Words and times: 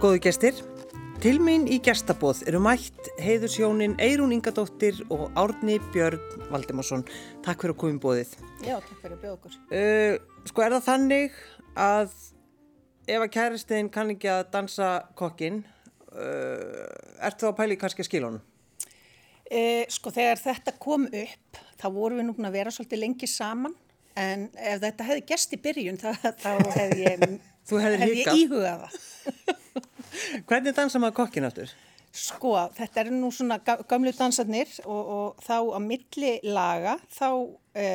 Góðu 0.00 0.16
gestir, 0.24 0.56
til 1.20 1.34
mín 1.44 1.66
í 1.68 1.76
gestabóð 1.84 2.38
eru 2.48 2.56
mætt 2.64 3.10
heiðursjónin 3.20 3.98
Eirún 4.00 4.30
Ingadóttir 4.32 4.96
og 5.12 5.26
Árni 5.36 5.74
Björn 5.92 6.46
Valdimarsson. 6.48 7.02
Takk 7.44 7.60
fyrir 7.60 7.74
að 7.74 7.80
koma 7.82 7.98
í 7.98 8.00
bóðið. 8.00 8.32
Já, 8.64 8.78
takk 8.78 9.02
fyrir 9.02 9.18
að 9.18 9.26
bjóða 9.26 9.34
okkur. 9.34 9.58
Uh, 9.68 10.48
sko 10.48 10.64
er 10.64 10.76
það 10.78 10.88
þannig 10.88 11.36
að 11.84 12.16
ef 13.12 13.26
að 13.26 13.28
kæristeinn 13.36 13.92
kann 13.92 14.14
ekki 14.16 14.32
að 14.32 14.42
dansa 14.56 14.90
kokkin, 15.20 15.60
uh, 16.14 16.88
ert 17.20 17.44
þú 17.44 17.52
að 17.52 17.56
pæli 17.60 17.80
kannski 17.84 18.00
að 18.00 18.08
skila 18.08 18.32
honum? 18.32 18.48
E, 19.52 19.84
sko 19.92 20.16
þegar 20.16 20.44
þetta 20.46 20.78
kom 20.80 21.08
upp, 21.12 21.64
þá 21.76 21.88
vorum 21.92 22.22
við 22.22 22.30
nú 22.30 22.40
búin 22.40 22.48
að 22.48 22.62
vera 22.62 22.72
svolítið 22.72 23.04
lengi 23.04 23.28
saman, 23.28 23.76
en 24.16 24.48
ef 24.56 24.80
þetta 24.80 25.12
hefði 25.12 25.30
gest 25.34 25.52
í 25.52 25.60
byrjun, 25.60 26.00
þá, 26.00 26.14
þá 26.40 26.52
hefði 26.72 27.02
ég, 27.04 27.32
Þú 27.68 27.84
hefðir 27.84 28.06
hefði 28.08 28.22
ég 28.24 28.46
íhugað 28.46 28.86
það. 28.86 29.58
Hvernig 30.48 30.74
dansa 30.76 31.00
maður 31.02 31.18
kokkin 31.22 31.46
áttur? 31.48 31.72
Sko, 32.10 32.56
þetta 32.74 33.04
eru 33.04 33.14
nú 33.14 33.28
svona 33.34 33.60
ga- 33.62 33.78
gömlu 33.86 34.10
dansarnir 34.18 34.72
og, 34.82 35.12
og 35.16 35.44
þá 35.46 35.54
á 35.76 35.78
milli 35.84 36.32
laga, 36.50 36.96
þá 37.14 37.28
e, 37.78 37.86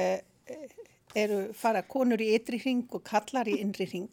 eru 1.20 1.42
fara 1.58 1.82
konur 1.84 2.24
í 2.24 2.30
ytri 2.38 2.62
hring 2.64 2.86
og 2.96 3.04
kallar 3.08 3.50
í 3.52 3.58
innri 3.64 3.88
hring. 3.92 4.08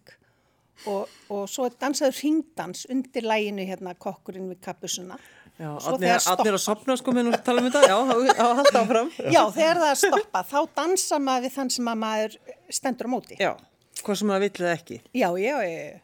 Og, 0.91 1.07
og 1.31 1.45
svo 1.51 1.69
er 1.69 1.77
dansaður 1.79 2.19
hringdans 2.19 2.87
undir 2.91 3.23
læginu 3.29 3.63
hérna 3.69 3.95
kokkurinn 3.95 4.49
við 4.51 4.59
kappusuna. 4.67 5.21
Já, 5.61 5.69
allir, 5.93 6.17
að 6.17 6.57
sopna 6.59 6.97
sko 6.99 7.13
með 7.15 7.29
nú 7.29 7.39
tala 7.47 7.63
um 7.63 7.69
þetta, 7.69 7.83
já, 7.87 7.97
á- 8.43 8.57
halda 8.59 8.81
áfram. 8.81 9.11
Já, 9.31 9.43
þegar 9.55 9.79
það 9.85 9.91
er 9.93 9.99
stoppað, 10.01 10.49
þá 10.51 10.61
dansa 10.81 11.19
maður 11.23 11.45
við 11.47 11.55
þann 11.59 11.71
sem 11.77 11.91
að 11.93 12.01
maður 12.03 12.37
stendur 12.73 13.07
á 13.07 13.11
móti. 13.13 13.37
Já, 13.39 13.53
hvað 14.01 14.19
sem 14.19 14.33
maður 14.33 14.47
vill 14.49 14.65
eða 14.65 14.73
ekki. 14.81 14.99
Já, 15.15 15.29
já, 15.39 15.55
já, 15.69 16.01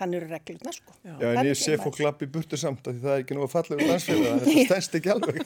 þannig 0.00 0.18
eru 0.20 0.28
reglurna, 0.32 0.72
sko. 0.74 0.96
Já, 1.04 1.12
Það 1.20 1.38
en 1.40 1.48
ég 1.50 1.60
sé 1.60 1.76
fólk 1.80 2.00
lappi 2.04 2.28
burtu 2.34 2.58
samt 2.60 2.88
af 2.90 2.96
því 2.96 3.04
það 3.04 3.14
er 3.14 3.22
ekki 3.24 3.36
nú 3.38 3.44
að 3.46 3.52
falla 3.54 3.76
úr 3.78 3.84
dansfélag, 3.90 4.42
þetta 4.48 4.64
stænst 4.70 4.98
ekki 4.98 5.12
alveg. 5.14 5.40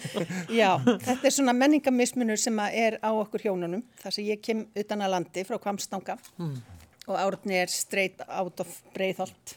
Já, 0.60 0.70
þetta 1.06 1.30
er 1.30 1.36
svona 1.36 1.54
menningamismunur 1.60 2.40
sem 2.40 2.60
að 2.64 2.76
er 2.86 2.98
á 3.04 3.10
okkur 3.12 3.46
hjónunum, 3.46 3.86
þar 4.02 4.16
sem 4.18 4.28
ég 4.30 4.44
kem 4.44 4.66
utan 4.82 5.06
að 5.06 5.16
landi 5.16 5.46
frá 5.48 5.58
Kvamstanga 5.62 6.18
og 7.10 7.16
árni 7.18 7.56
er 7.58 7.70
straight 7.72 8.20
out 8.28 8.60
of 8.62 8.70
breiðholt. 8.94 9.56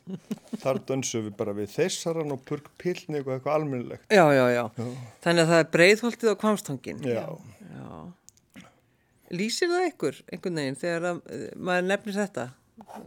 Þar 0.63 0.79
dönsum 0.89 1.27
við 1.27 1.35
bara 1.37 1.53
við 1.53 1.69
þessaran 1.75 2.33
og 2.33 2.41
purk 2.47 2.71
pillni 2.81 3.19
og 3.21 3.29
eitthvað 3.35 3.59
almennilegt. 3.59 4.07
Já, 4.09 4.23
já, 4.33 4.45
já. 4.55 4.63
Þannig 5.21 5.43
að 5.43 5.51
það 5.51 5.61
er 5.61 5.69
breiðholtið 5.75 6.33
á 6.33 6.35
kvamstangin. 6.41 7.03
Já, 7.05 7.27
Lýsir 9.33 9.71
það 9.71 9.87
ykkur 9.89 10.19
einhvern 10.29 10.59
veginn 10.61 10.77
þegar 10.77 11.05
að, 11.09 11.21
eh, 11.33 11.45
maður 11.57 11.87
nefnir 11.89 12.17
þetta? 12.19 12.43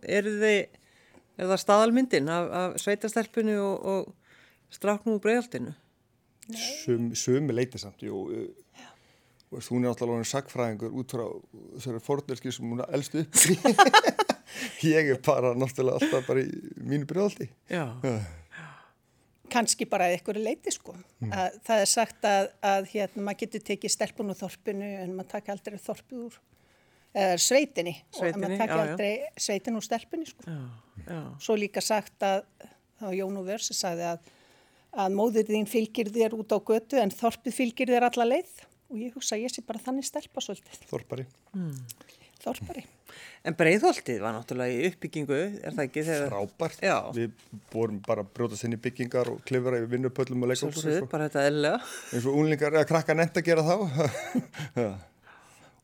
Er, 0.03 0.27
þið, 0.43 0.79
er 1.37 1.51
það 1.51 1.63
staðalmyndin 1.63 2.31
af, 2.33 2.53
af 2.61 2.79
sveitastelpunni 2.83 3.57
og, 3.61 3.91
og 3.93 4.73
stráknum 4.75 5.19
úr 5.19 5.25
breiðholtinu? 5.25 5.75
sum, 6.55 7.11
sumi 7.19 7.55
leiti 7.55 7.81
samt, 7.81 8.05
jú. 8.07 8.23
uh, 8.31 8.87
og 9.55 9.63
Þú 9.63 9.79
er 9.79 9.85
náttúrulega 9.85 10.21
hann 10.21 10.29
sagfræðingur 10.31 10.97
út 11.01 11.13
frá 11.15 11.25
þessari 11.77 12.01
fornelski 12.03 12.53
sem 12.55 12.73
hún 12.73 12.83
elst 12.87 13.15
upp 13.19 13.39
í. 13.47 13.55
Ég 14.91 15.13
er 15.15 15.21
bara 15.25 15.53
náttúrulega 15.59 16.01
alltaf 16.01 16.27
bara 16.27 16.43
í 16.43 16.51
mínu 16.83 17.07
brjóðaldi. 17.09 17.47
Já. 17.71 17.85
Kanski 19.53 19.87
bara 19.89 20.09
að 20.11 20.19
ykkur 20.19 20.41
leiti, 20.43 20.75
sko. 20.75 20.97
Að, 21.31 21.61
það 21.69 21.85
er 21.85 21.91
sagt 21.93 22.27
að, 22.27 22.51
að 22.67 22.91
hérna, 22.91 23.27
maður 23.29 23.45
getur 23.45 23.65
tekið 23.71 23.95
stelpun 23.95 24.35
úr 24.35 24.41
þorpinu 24.41 24.91
en 25.05 25.15
maður 25.15 25.33
taka 25.37 25.55
aldrei 25.55 25.79
þorpið 25.79 26.25
úr 26.27 26.41
eða 27.17 27.37
sveitinni, 27.41 27.95
og 28.13 28.19
Sveitinni, 28.21 28.47
maður 28.47 28.61
taka 28.61 28.73
já, 28.73 28.77
já. 28.77 28.91
aldrei 28.93 29.13
sveitin 29.47 29.79
úr 29.81 29.85
stelpunni, 29.87 30.27
sko. 30.29 30.45
Já, 30.47 30.59
já. 31.09 31.21
Svo 31.47 31.57
líka 31.57 31.81
sagt 31.85 32.27
að, 32.29 32.43
þá 33.01 33.07
Jón 33.17 33.39
og 33.41 33.47
Vörsi 33.49 33.77
sagði 33.77 34.05
að, 34.11 34.29
að 35.07 35.17
móður 35.17 35.49
þín 35.49 35.69
fylgir 35.71 36.13
þér 36.13 36.37
út 36.37 36.53
á 36.53 36.59
götu 36.61 37.01
en 37.01 37.15
þorpið 37.15 37.57
fylgir 37.63 37.93
þér 37.95 38.09
alla 38.11 38.29
leið 38.35 38.53
og 38.93 39.01
ég 39.03 39.17
hugsa 39.17 39.39
ég 39.41 39.51
sé 39.51 39.65
bara 39.67 39.81
þannig 39.83 40.07
stelpa 40.07 40.45
svolítið, 40.45 40.85
Þorpari. 40.93 41.25
þorpari. 42.45 42.85
En 43.49 43.55
breiðholtið 43.57 44.21
var 44.23 44.35
náttúrulega 44.37 44.75
í 44.77 44.87
uppbyggingu, 44.91 45.37
er 45.65 45.73
það 45.75 45.83
ekki 45.87 46.03
þegar... 46.07 46.29
Frábært. 46.35 46.81
Já. 46.85 46.97
Við 47.17 47.33
vorum 47.73 47.99
bara 48.07 48.23
að 48.27 48.31
brjótast 48.37 48.67
inn 48.67 48.77
í 48.77 48.81
byggingar 48.83 49.31
og 49.33 49.41
klifra 49.47 49.81
í 49.81 49.87
vinnupöllum 49.91 50.45
og. 50.45 50.75
Svolsvið, 50.75 50.97
eins 50.99 51.07
og- 51.07 51.11
bara 51.15 51.29
þetta 51.31 51.45
eðlega. 51.49 51.81
eins 52.13 52.27
og 52.29 52.39
unlingar 52.43 52.77
eða 52.77 52.89
krakka 52.91 53.17
nefnt 53.17 53.41
að 53.41 53.47
gera 53.49 53.65
þá. 53.67 53.77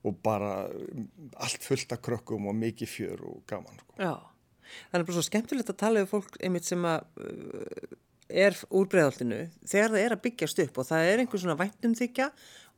og 0.02 0.18
bara 0.24 0.52
um, 0.68 1.08
allt 1.36 1.62
fullt 1.64 1.92
af 1.94 2.02
krökkum 2.04 2.48
og 2.50 2.56
mikið 2.58 2.90
fjör 2.90 3.24
og 3.28 3.42
gaman 3.50 3.78
sko. 3.82 3.96
Já. 4.02 4.14
Það 4.90 4.98
er 4.98 5.04
bara 5.08 5.18
svo 5.18 5.26
skemmtilegt 5.26 5.70
að 5.72 5.80
tala 5.82 6.02
um 6.02 6.10
fólk 6.10 6.38
einmitt 6.40 6.66
sem 6.68 6.84
að 6.88 7.04
uh, 7.22 7.98
er 8.32 8.56
úr 8.72 8.88
breiðholtinu 8.88 9.42
þegar 9.68 9.92
það 9.92 10.04
er 10.06 10.14
að 10.16 10.22
byggjast 10.26 10.62
upp 10.64 10.78
og 10.80 10.88
það 10.88 11.10
er 11.10 11.22
einhver 11.22 11.42
svona 11.42 11.58
væntumþykja 11.60 12.28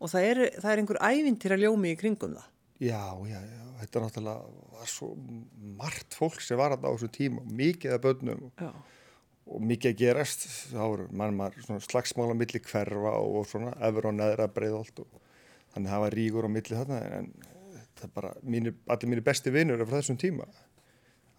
og 0.03 0.11
það 0.11 0.29
er, 0.31 0.41
það 0.59 0.73
er 0.73 0.83
einhver 0.83 1.01
ævintýra 1.07 1.59
ljómi 1.61 1.93
í 1.95 1.99
kringum 2.01 2.35
það. 2.35 2.49
já, 2.83 3.03
já, 3.31 3.39
já, 3.39 3.63
þetta 3.81 3.99
er 4.01 4.05
náttúrulega 4.05 4.65
var 4.75 4.91
svo 4.91 5.13
margt 5.79 6.17
fólk 6.19 6.43
sem 6.43 6.59
var 6.59 6.75
á 6.75 6.79
þessum 6.83 7.13
tíma 7.15 7.45
og 7.45 7.53
mikið 7.55 7.95
af 7.95 8.03
börnum 8.05 8.43
og, 8.49 8.53
Já. 8.61 8.71
og 9.47 9.63
mikið 9.71 9.93
að 9.93 10.01
gerast 10.03 10.47
þá 10.73 10.83
er 10.89 11.05
mann 11.15 11.39
maður 11.39 11.85
slagsmála 11.87 12.37
milli 12.37 12.61
hverfa 12.67 13.15
og 13.21 13.47
svona 13.49 13.77
efur 13.89 14.11
og 14.11 14.19
neðra 14.19 14.49
breiðolt 14.51 15.05
og 15.05 15.21
þannig 15.75 15.89
að 15.89 15.95
það 15.95 16.05
var 16.07 16.17
ríkur 16.19 16.47
á 16.47 16.51
milli 16.57 16.79
þarna 16.81 17.01
en 17.19 17.29
það 17.95 18.05
er 18.09 18.13
bara 18.15 18.33
mínir, 18.43 18.75
allir 18.91 19.11
mínir 19.13 19.25
besti 19.27 19.53
vinnur 19.55 19.81
er 19.83 19.89
frá 19.91 19.99
þessum 20.01 20.19
tíma 20.23 20.47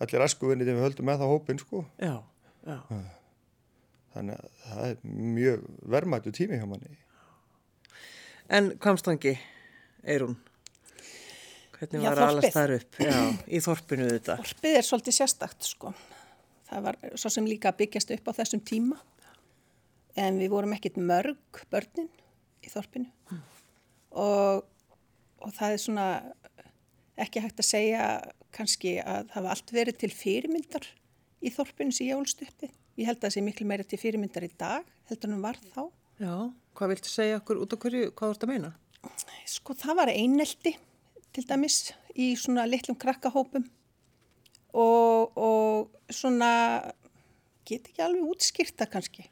allir 0.04 0.26
æsku 0.26 0.50
vinnir 0.52 0.68
þegar 0.68 0.80
við 0.82 0.88
höldum 0.90 1.10
með 1.10 1.22
það 1.24 1.34
hópin 1.34 1.62
sko 1.62 1.84
Já, 2.04 2.16
já. 2.68 2.78
þannig 4.16 4.40
að 4.40 4.50
það 4.66 4.90
er 4.90 4.98
mjög 5.36 5.66
verðmættu 5.96 6.36
tími 6.36 6.60
hjá 6.62 6.68
manni 6.70 6.98
En 8.46 8.68
Kvamstangi, 8.78 9.32
Eirún, 10.06 10.36
hvernig 11.74 12.04
Já, 12.04 12.10
var 12.12 12.20
að 12.22 12.28
alast 12.28 12.44
þorpið. 12.46 12.54
þar 12.54 12.74
upp? 12.76 13.00
Já, 13.02 13.16
í 13.50 13.62
þorpinu 13.66 14.10
þetta. 14.12 14.36
Þorpið 14.44 14.76
er 14.78 14.86
svolítið 14.86 15.16
sérstakt, 15.18 15.66
sko. 15.66 15.94
Það 16.70 16.84
var 16.86 17.00
svo 17.18 17.32
sem 17.34 17.48
líka 17.50 17.72
byggjast 17.74 18.14
upp 18.14 18.30
á 18.30 18.38
þessum 18.38 18.62
tíma 18.70 19.00
en 20.22 20.38
við 20.44 20.54
vorum 20.54 20.76
ekkit 20.78 21.02
mörg 21.02 21.64
börnin 21.74 22.12
í 22.62 22.70
þorpinu 22.70 23.10
og, 24.16 24.66
og 25.44 25.54
það 25.56 25.76
er 25.76 25.84
svona 25.84 26.08
ekki 27.26 27.44
hægt 27.44 27.62
að 27.62 27.70
segja 27.70 28.08
kannski 28.56 28.98
að 29.04 29.30
það 29.34 29.46
var 29.46 29.56
allt 29.56 29.76
verið 29.76 30.00
til 30.02 30.12
fyrirmyndar 30.16 30.88
í 31.46 31.52
þorpinu 31.54 31.96
sem 31.96 32.10
ég 32.10 32.20
ólst 32.20 32.44
uppi. 32.46 32.72
Ég 32.96 33.10
held 33.10 33.20
að 33.20 33.28
það 33.28 33.36
sé 33.36 33.44
miklu 33.44 33.68
meira 33.68 33.86
til 33.88 34.00
fyrirmyndar 34.00 34.48
í 34.48 34.52
dag, 34.56 34.88
heldur 35.10 35.30
en 35.30 35.36
hún 35.36 35.46
var 35.46 35.60
þá. 35.74 35.82
Já, 36.24 36.36
hvað 36.80 36.92
viltu 36.94 37.12
segja 37.12 37.40
okkur 37.42 37.62
út 37.64 37.76
á 37.76 37.78
hverju, 37.84 38.12
hvað 38.16 38.30
þú 38.32 38.36
ert 38.36 38.46
að 38.46 38.54
meina? 38.54 38.74
Sko 39.52 39.76
það 39.78 40.00
var 40.00 40.12
einelti 40.14 40.76
til 41.36 41.44
dæmis 41.48 41.80
í 42.16 42.32
svona 42.40 42.64
litlum 42.68 42.98
krakkahópum 43.00 43.66
og, 44.76 45.36
og 45.36 46.14
svona 46.14 46.52
get 47.68 47.90
ekki 47.90 48.04
alveg 48.06 48.32
útskýrta 48.32 48.88
kannski. 48.90 49.28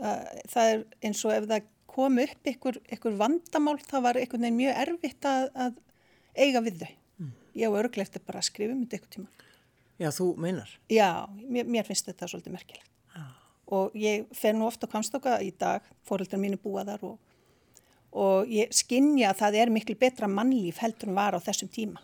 Það, 0.00 0.26
það 0.50 0.72
er 0.72 0.84
eins 1.04 1.22
og 1.28 1.34
ef 1.36 1.48
það 1.50 1.70
kom 1.92 2.18
upp 2.22 2.48
ykkur, 2.52 2.80
ykkur 2.96 3.16
vandamál 3.20 3.78
þá 3.82 3.96
var 4.06 4.18
einhvern 4.20 4.46
veginn 4.46 4.60
mjög 4.60 4.82
erfitt 4.86 5.28
að, 5.28 5.48
að 5.54 5.80
eiga 6.36 6.62
við 6.64 6.84
þau. 6.84 6.92
Ég 7.52 7.68
á 7.68 7.78
örglegt 7.82 8.16
að 8.16 8.24
bara 8.28 8.40
skrifa 8.44 8.72
um 8.72 8.84
þetta 8.84 8.96
eitthvað 8.96 9.16
tíma. 9.18 9.50
Já, 10.00 10.08
þú 10.16 10.28
meinar. 10.40 10.70
Já, 10.90 11.28
mér, 11.44 11.68
mér 11.68 11.86
finnst 11.86 12.08
þetta 12.08 12.30
svolítið 12.30 12.56
merkilegt. 12.56 12.88
Og 13.72 13.94
ég 13.96 14.24
fer 14.36 14.56
nú 14.56 14.66
ofta 14.66 14.88
á 14.88 14.92
Kvamstokka 14.92 15.36
í 15.44 15.52
dag, 15.56 15.84
fóreldrar 16.04 16.40
mínu 16.40 16.58
búa 16.60 16.82
þar 16.84 17.04
og, 17.08 17.20
og 18.24 18.50
ég 18.52 18.72
skinja 18.74 19.30
að 19.30 19.38
það 19.44 19.58
er 19.62 19.72
miklu 19.72 19.96
betra 20.00 20.28
mannlíf 20.28 20.80
heldur 20.82 21.12
en 21.12 21.16
var 21.16 21.36
á 21.36 21.40
þessum 21.44 21.70
tíma. 21.72 22.02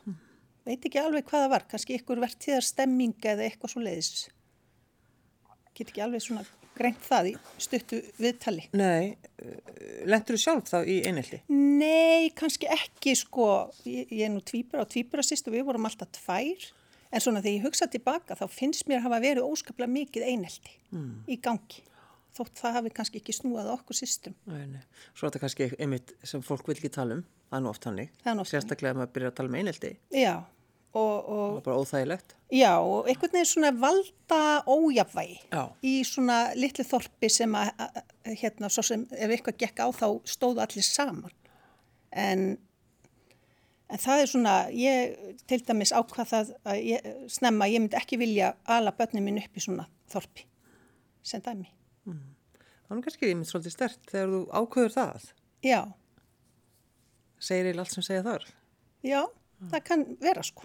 Veit 0.69 0.84
ekki 0.84 1.00
alveg 1.00 1.26
hvað 1.29 1.44
það 1.44 1.52
var, 1.55 1.67
kannski 1.69 1.96
ykkur 1.99 2.23
verðtíðar 2.25 2.64
stemming 2.64 3.17
eða 3.25 3.49
eitthvað 3.49 3.75
svo 3.75 3.84
leiðis. 3.84 4.29
Get 5.76 5.91
ekki 5.91 6.05
alveg 6.05 6.25
svona 6.25 6.44
greint 6.78 7.02
það 7.04 7.30
í 7.32 7.34
stuttu 7.60 8.00
viðtali. 8.19 8.69
Nei, 8.78 9.16
lendur 10.08 10.36
þú 10.38 10.42
sjálf 10.42 10.70
þá 10.70 10.78
í 10.82 10.98
einelti? 11.08 11.42
Nei, 11.52 12.30
kannski 12.38 12.70
ekki 12.72 13.14
sko, 13.19 13.48
ég, 13.88 14.08
ég 14.10 14.25
er 14.28 14.34
nú 14.34 14.42
tvíbura 14.46 14.86
og 14.86 14.92
tvíbura 14.94 15.26
sýst 15.26 15.50
og 15.50 15.56
við 15.56 15.66
vorum 15.69 15.88
alltaf 15.90 16.10
tvær 16.20 16.70
en 17.08 17.25
svona 17.25 17.42
þegar 17.44 17.56
ég 17.56 17.69
hugsa 17.69 17.88
tilbaka 17.90 18.36
þá 18.38 18.46
finnst 18.52 18.88
mér 18.88 19.04
hafa 19.04 19.20
verið 19.25 19.46
óskaplega 19.48 19.90
mikið 19.92 20.26
einelti 20.28 20.75
í 21.28 21.38
gangi 21.40 21.84
þótt 22.36 22.60
það 22.60 22.76
hafi 22.78 22.92
kannski 22.94 23.22
ekki 23.22 23.34
snúað 23.34 23.72
okkur 23.72 23.96
nei. 24.69 24.82
Svo 25.14 25.26
er 25.26 25.32
þetta 25.32 25.42
kannski 25.44 25.70
einmitt 25.78 26.14
sem 26.22 26.44
fólk 26.44 26.69
vil 26.69 26.76
ekki 26.76 26.92
tala 26.94 27.19
um, 27.19 27.24
það 27.48 27.58
er 27.58 27.64
nú 27.64 27.70
oft 27.72 27.88
hannig. 27.88 28.12
Sérstaklega 28.46 28.94
ef 28.94 29.00
maður 29.00 29.14
byrjar 29.16 29.32
að 29.32 29.38
tala 29.40 29.52
um 29.52 29.58
einelti, 29.58 29.92
Já, 30.14 30.34
og, 30.94 31.25
það 31.25 31.35
og, 31.38 31.56
er 31.58 31.64
bara 31.67 31.81
óþægilegt. 31.82 32.35
já, 32.52 32.73
og 32.81 33.08
einhvern 33.08 33.32
veginn 33.35 33.50
svona 33.52 33.73
valda 33.81 34.38
ójafvægi 34.67 35.38
Já. 35.52 35.64
í 35.85 35.93
svona 36.08 36.38
litlu 36.56 36.85
þorpi 36.88 37.29
sem 37.31 37.52
að, 37.55 38.00
hérna, 38.40 38.70
svo 38.73 38.82
sem 38.82 39.05
ef 39.12 39.31
eitthvað 39.37 39.58
gekk 39.64 39.82
á 39.85 39.88
þá 39.93 40.06
stóðu 40.25 40.62
allir 40.64 40.87
saman. 40.87 41.35
En, 42.12 42.46
en 43.93 43.99
það 44.00 44.23
er 44.23 44.31
svona, 44.32 44.55
ég 44.73 45.37
til 45.49 45.61
dæmis 45.69 45.93
ákvað 45.93 46.31
það 46.32 46.52
að 46.64 46.81
ég, 46.88 47.11
snemma, 47.29 47.69
ég 47.69 47.84
myndi 47.84 47.96
ekki 48.00 48.19
vilja 48.20 48.55
ala 48.64 48.93
börnin 48.96 49.25
minn 49.29 49.38
upp 49.43 49.56
í 49.61 49.64
svona 49.64 49.84
þorpi 50.12 50.46
sem 51.23 51.43
dæmi. 51.44 51.69
Það 52.88 52.96
er 52.96 53.02
kannski 53.05 53.29
einmitt 53.29 53.50
svolítið 53.50 53.75
stert 53.76 54.00
þegar 54.08 54.31
þú 54.32 54.38
ákveður 54.62 54.94
það. 54.96 55.26
Já, 55.69 55.81
Segir 57.38 57.69
eiginlega 57.69 57.84
allt 57.84 57.94
sem 57.94 58.02
segja 58.06 58.23
þar. 58.26 58.44
já, 59.06 59.20
það 59.70 59.82
kann 59.87 60.05
vera 60.23 60.43
sko. 60.43 60.64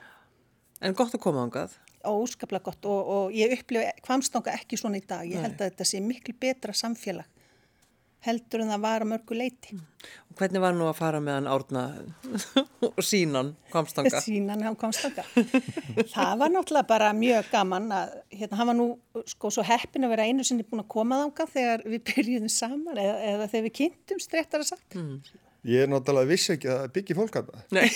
En 0.83 0.97
gott 0.97 1.15
að 1.15 1.23
koma 1.23 1.45
ángað. 1.47 1.77
Óskaplega 2.03 2.67
gott 2.67 2.89
og, 2.91 3.11
og 3.15 3.35
ég 3.35 3.53
upplifi 3.55 4.03
kvamstanga 4.03 4.57
ekki 4.57 4.79
svona 4.79 4.99
í 4.99 5.05
dag. 5.07 5.23
Ég 5.23 5.39
Nei. 5.39 5.45
held 5.47 5.61
að 5.61 5.69
þetta 5.71 5.87
sé 5.87 6.01
miklu 6.03 6.35
betra 6.39 6.75
samfélag 6.75 7.29
heldur 8.23 8.63
en 8.63 8.71
það 8.71 8.83
var 8.83 9.03
að 9.03 9.09
mörgu 9.11 9.37
leiti. 9.37 9.77
Og 10.31 10.37
hvernig 10.39 10.63
var 10.63 10.75
nú 10.75 10.87
að 10.87 10.97
fara 10.99 11.19
með 11.23 11.37
hann 11.37 11.49
árna 11.51 11.83
og 12.87 13.03
sínan 13.03 13.53
komstanga? 13.73 14.21
Sínan 14.25 14.63
hann 14.63 14.77
komstanga. 14.79 15.25
það 16.13 16.33
var 16.41 16.53
náttúrulega 16.53 16.89
bara 16.89 17.11
mjög 17.17 17.51
gaman 17.51 17.89
að 17.97 18.15
hérna, 18.31 18.59
hann 18.59 18.71
var 18.71 18.79
nú 18.79 18.87
sko 19.33 19.51
svo 19.53 19.65
heppin 19.67 20.07
að 20.07 20.15
vera 20.15 20.27
einu 20.29 20.47
sinni 20.47 20.67
búin 20.67 20.85
að 20.85 20.91
koma 20.95 21.23
þanga 21.23 21.49
þegar 21.55 21.87
við 21.87 22.05
byrjuðum 22.11 22.53
saman 22.53 23.01
eða, 23.03 23.17
eða 23.33 23.49
þegar 23.51 23.67
við 23.67 23.75
kynntum 23.81 24.23
strettar 24.23 24.63
að 24.63 24.71
sagt. 24.71 24.99
Ég 25.63 25.85
er 25.85 25.87
náttúrulega 25.91 26.27
vissi 26.27 26.53
ekki 26.57 26.67
að 26.73 26.85
byggja 26.97 27.15
fólk 27.15 27.37
að 27.39 27.51
það. 27.53 27.61
Nei, 27.77 27.87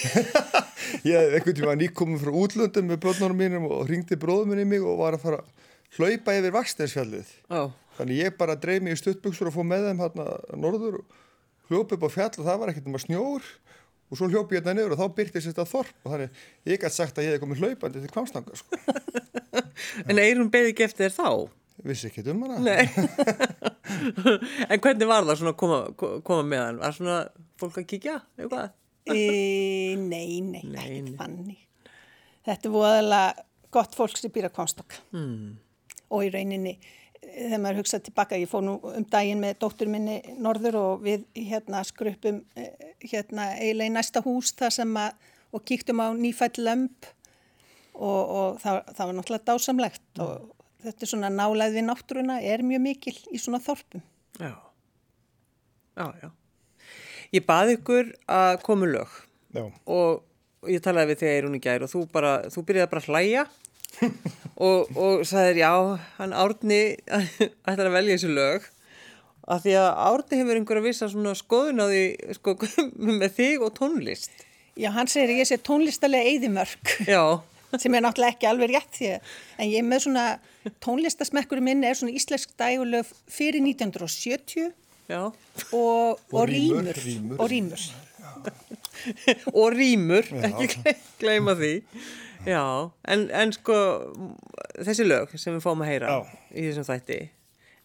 Ég 1.09 1.17
hef 1.19 1.33
einhvern 1.35 1.57
tíma 1.57 1.73
nýkominn 1.75 2.21
frá 2.21 2.31
útlöndum 2.31 2.87
með 2.93 3.01
börnunum 3.03 3.41
mínum 3.41 3.65
og 3.67 3.81
ringdi 3.89 4.15
bróðum 4.19 4.53
minni 4.53 4.63
í 4.63 4.69
mig 4.71 4.85
og 4.87 5.01
var 5.01 5.17
að 5.17 5.25
fara 5.25 5.41
að 5.41 5.97
hlaupa 5.97 6.35
yfir 6.39 6.55
Vaksnesfjallið. 6.55 7.33
ó, 7.51 7.61
Þannig 7.97 8.21
ég 8.21 8.37
bara 8.39 8.55
dreif 8.61 8.83
mig 8.85 8.95
í 8.95 8.99
stuttbuksur 9.01 9.49
og 9.49 9.55
fóð 9.57 9.67
með 9.73 9.87
þeim 9.89 10.01
hérna 10.05 10.27
norður 10.63 10.99
og 11.01 11.17
hljóp 11.71 11.91
upp 11.97 12.05
á 12.07 12.09
fjall 12.13 12.31
og 12.37 12.45
það 12.47 12.59
var 12.61 12.71
ekkert 12.71 12.87
um 12.87 12.95
að 12.99 13.03
snjór 13.07 13.47
og 14.07 14.15
svo 14.21 14.29
hljóp 14.31 14.53
ég 14.55 14.61
hérna 14.61 14.75
niður 14.77 14.93
og 14.95 15.01
þá 15.01 15.15
byrtist 15.17 15.49
þetta 15.49 15.65
þorp 15.67 16.05
og 16.07 16.13
þannig 16.13 16.41
ég 16.71 16.79
gæti 16.85 16.95
sagt 16.95 17.17
að 17.19 17.27
ég 17.27 17.35
hef 17.35 17.41
komið 17.43 17.63
hlaupandi 17.65 18.03
til 18.05 18.11
kvamstanga 18.13 18.55
sko. 18.61 18.79
en 20.07 20.21
Eirun 20.23 20.51
beði 20.53 20.71
eftir 20.85 21.09
þér 21.09 21.17
þá? 21.17 21.29
Vissi 21.85 22.09
ekki 22.09 22.23
um 22.31 22.41
hana. 22.47 22.57
Nei. 22.63 22.87
en 24.71 24.81
hvernig 24.81 25.07
var 25.09 25.25
það 25.27 25.39
svona 25.41 25.53
að 25.53 25.59
koma, 25.61 25.79
koma 26.25 26.43
með 26.47 26.63
hann? 26.63 26.79
Var 26.81 26.95
svona 26.97 27.17
fólk 27.61 27.79
að 27.83 27.87
kíkja? 27.93 28.15
Eitthvað? 28.39 28.71
E, 29.07 29.95
nei, 30.01 30.41
nei, 30.43 30.63
Nei, 30.65 30.81
ekki 30.83 31.01
nei. 31.05 31.15
þannig. 31.19 31.61
Þetta 32.47 32.67
er 32.69 32.73
voðalega 32.73 33.45
gott 33.77 33.95
fólk 33.95 34.17
sem 34.19 34.33
býr 34.33 34.49
að 34.49 34.55
komstokka. 34.57 34.99
Hmm. 35.13 35.57
Og 36.11 36.25
í 36.25 36.31
rauninni, 36.33 36.73
þegar 37.21 37.61
maður 37.63 37.81
hugsa 37.83 38.01
tilbaka, 38.03 38.39
ég 38.39 38.49
fór 38.51 38.63
nú 38.65 38.77
um 38.87 39.05
daginn 39.11 39.41
með 39.43 39.57
dóttur 39.63 39.91
minni 39.91 40.17
norður 40.41 40.79
og 40.81 41.05
við 41.05 41.25
hérna 41.35 41.83
skrupum 41.87 42.41
eh, 42.57 42.73
hérna 43.03 43.51
eiginlega 43.59 43.91
í 43.91 43.95
næsta 43.97 44.23
hús 44.25 44.53
þar 44.57 44.75
sem 44.79 44.99
að, 44.99 45.15
og 45.55 45.65
kíktum 45.67 46.01
á 46.03 46.07
nýfætt 46.15 46.59
lömp 46.63 47.07
og, 47.97 48.21
og 48.23 48.61
það, 48.63 48.81
það 48.93 49.03
var 49.09 49.17
náttúrulega 49.19 49.49
dásamlegt 49.51 50.23
og 50.23 50.53
þetta 50.85 51.05
er 51.05 51.11
svona 51.11 51.31
nálæð 51.33 51.77
við 51.77 51.87
náttúruna 51.87 52.37
er 52.45 52.63
mjög 52.65 52.83
mikil 52.83 53.15
í 53.33 53.41
svona 53.41 53.61
þorpum. 53.63 54.03
Já. 54.37 54.53
Já, 55.97 56.07
já. 56.21 56.29
Ég 57.33 57.45
baði 57.47 57.77
ykkur 57.79 58.11
að 58.31 58.59
komu 58.63 58.87
lög 58.87 59.13
Já. 59.55 59.65
og 59.89 60.69
ég 60.69 60.83
talaði 60.83 61.11
við 61.11 61.21
þig 61.23 61.31
Eirun 61.33 61.57
í 61.57 61.61
gær 61.63 61.83
og 61.83 61.91
þú 61.91 62.03
bara, 62.13 62.33
þú 62.53 62.63
byrjaði 62.69 62.91
bara 62.91 63.03
að 63.03 63.09
hlæja 63.11 63.43
og, 64.67 64.91
og 64.95 65.25
sagðir 65.27 65.59
já, 65.63 65.71
hann 66.19 66.35
Árni 66.37 66.79
ætlar 67.67 67.89
að 67.89 67.97
velja 67.97 68.15
þessu 68.17 68.31
lög 68.31 68.67
af 69.47 69.63
því 69.63 69.75
að 69.81 69.89
Árni 70.05 70.39
hefur 70.41 70.59
einhverja 70.59 70.85
vissa 70.85 71.09
svona 71.11 71.33
skoðun 71.39 71.83
á 71.83 71.85
því 71.89 72.03
sko, 72.37 72.55
með 73.21 73.29
þig 73.39 73.65
og 73.65 73.75
tónlist. 73.79 74.43
Já, 74.77 74.91
hann 74.93 75.09
segir 75.09 75.39
ég 75.39 75.49
sé 75.49 75.57
tónlistalega 75.57 76.29
eyðimörk. 76.29 76.91
Já, 77.09 77.41
sem 77.75 77.93
er 77.97 78.03
náttúrulega 78.05 78.33
ekki 78.37 78.47
alveg 78.49 78.71
rétt 78.75 78.93
því 78.99 79.09
en 79.17 79.67
ég 79.67 79.77
er 79.81 79.87
með 79.87 80.05
svona 80.07 80.25
tónlistasmekkurinn 80.83 81.67
minn 81.67 81.83
er 81.87 81.97
svona 81.99 82.15
íslensk 82.15 82.53
dægulöf 82.59 83.11
fyrir 83.31 83.59
1970 83.63 84.71
já. 85.09 85.21
og, 85.27 85.33
og, 85.71 86.19
Og 86.31 86.47
rímur. 86.49 86.93
og 87.39 87.49
rímur. 87.51 87.83
og 89.59 89.71
rýmur, 89.75 90.25
ekki 90.47 90.67
gle- 90.73 90.95
gleyma 91.21 91.53
því. 91.59 91.73
Já, 92.47 92.63
en, 93.11 93.25
en 93.33 93.51
sko 93.55 93.75
þessi 94.85 95.05
lög 95.07 95.33
sem 95.39 95.55
við 95.57 95.63
fáum 95.65 95.81
að 95.83 95.89
heyra 95.91 96.11
Já. 96.13 96.19
í 96.55 96.65
þessum 96.69 96.85
þætti, 96.87 97.17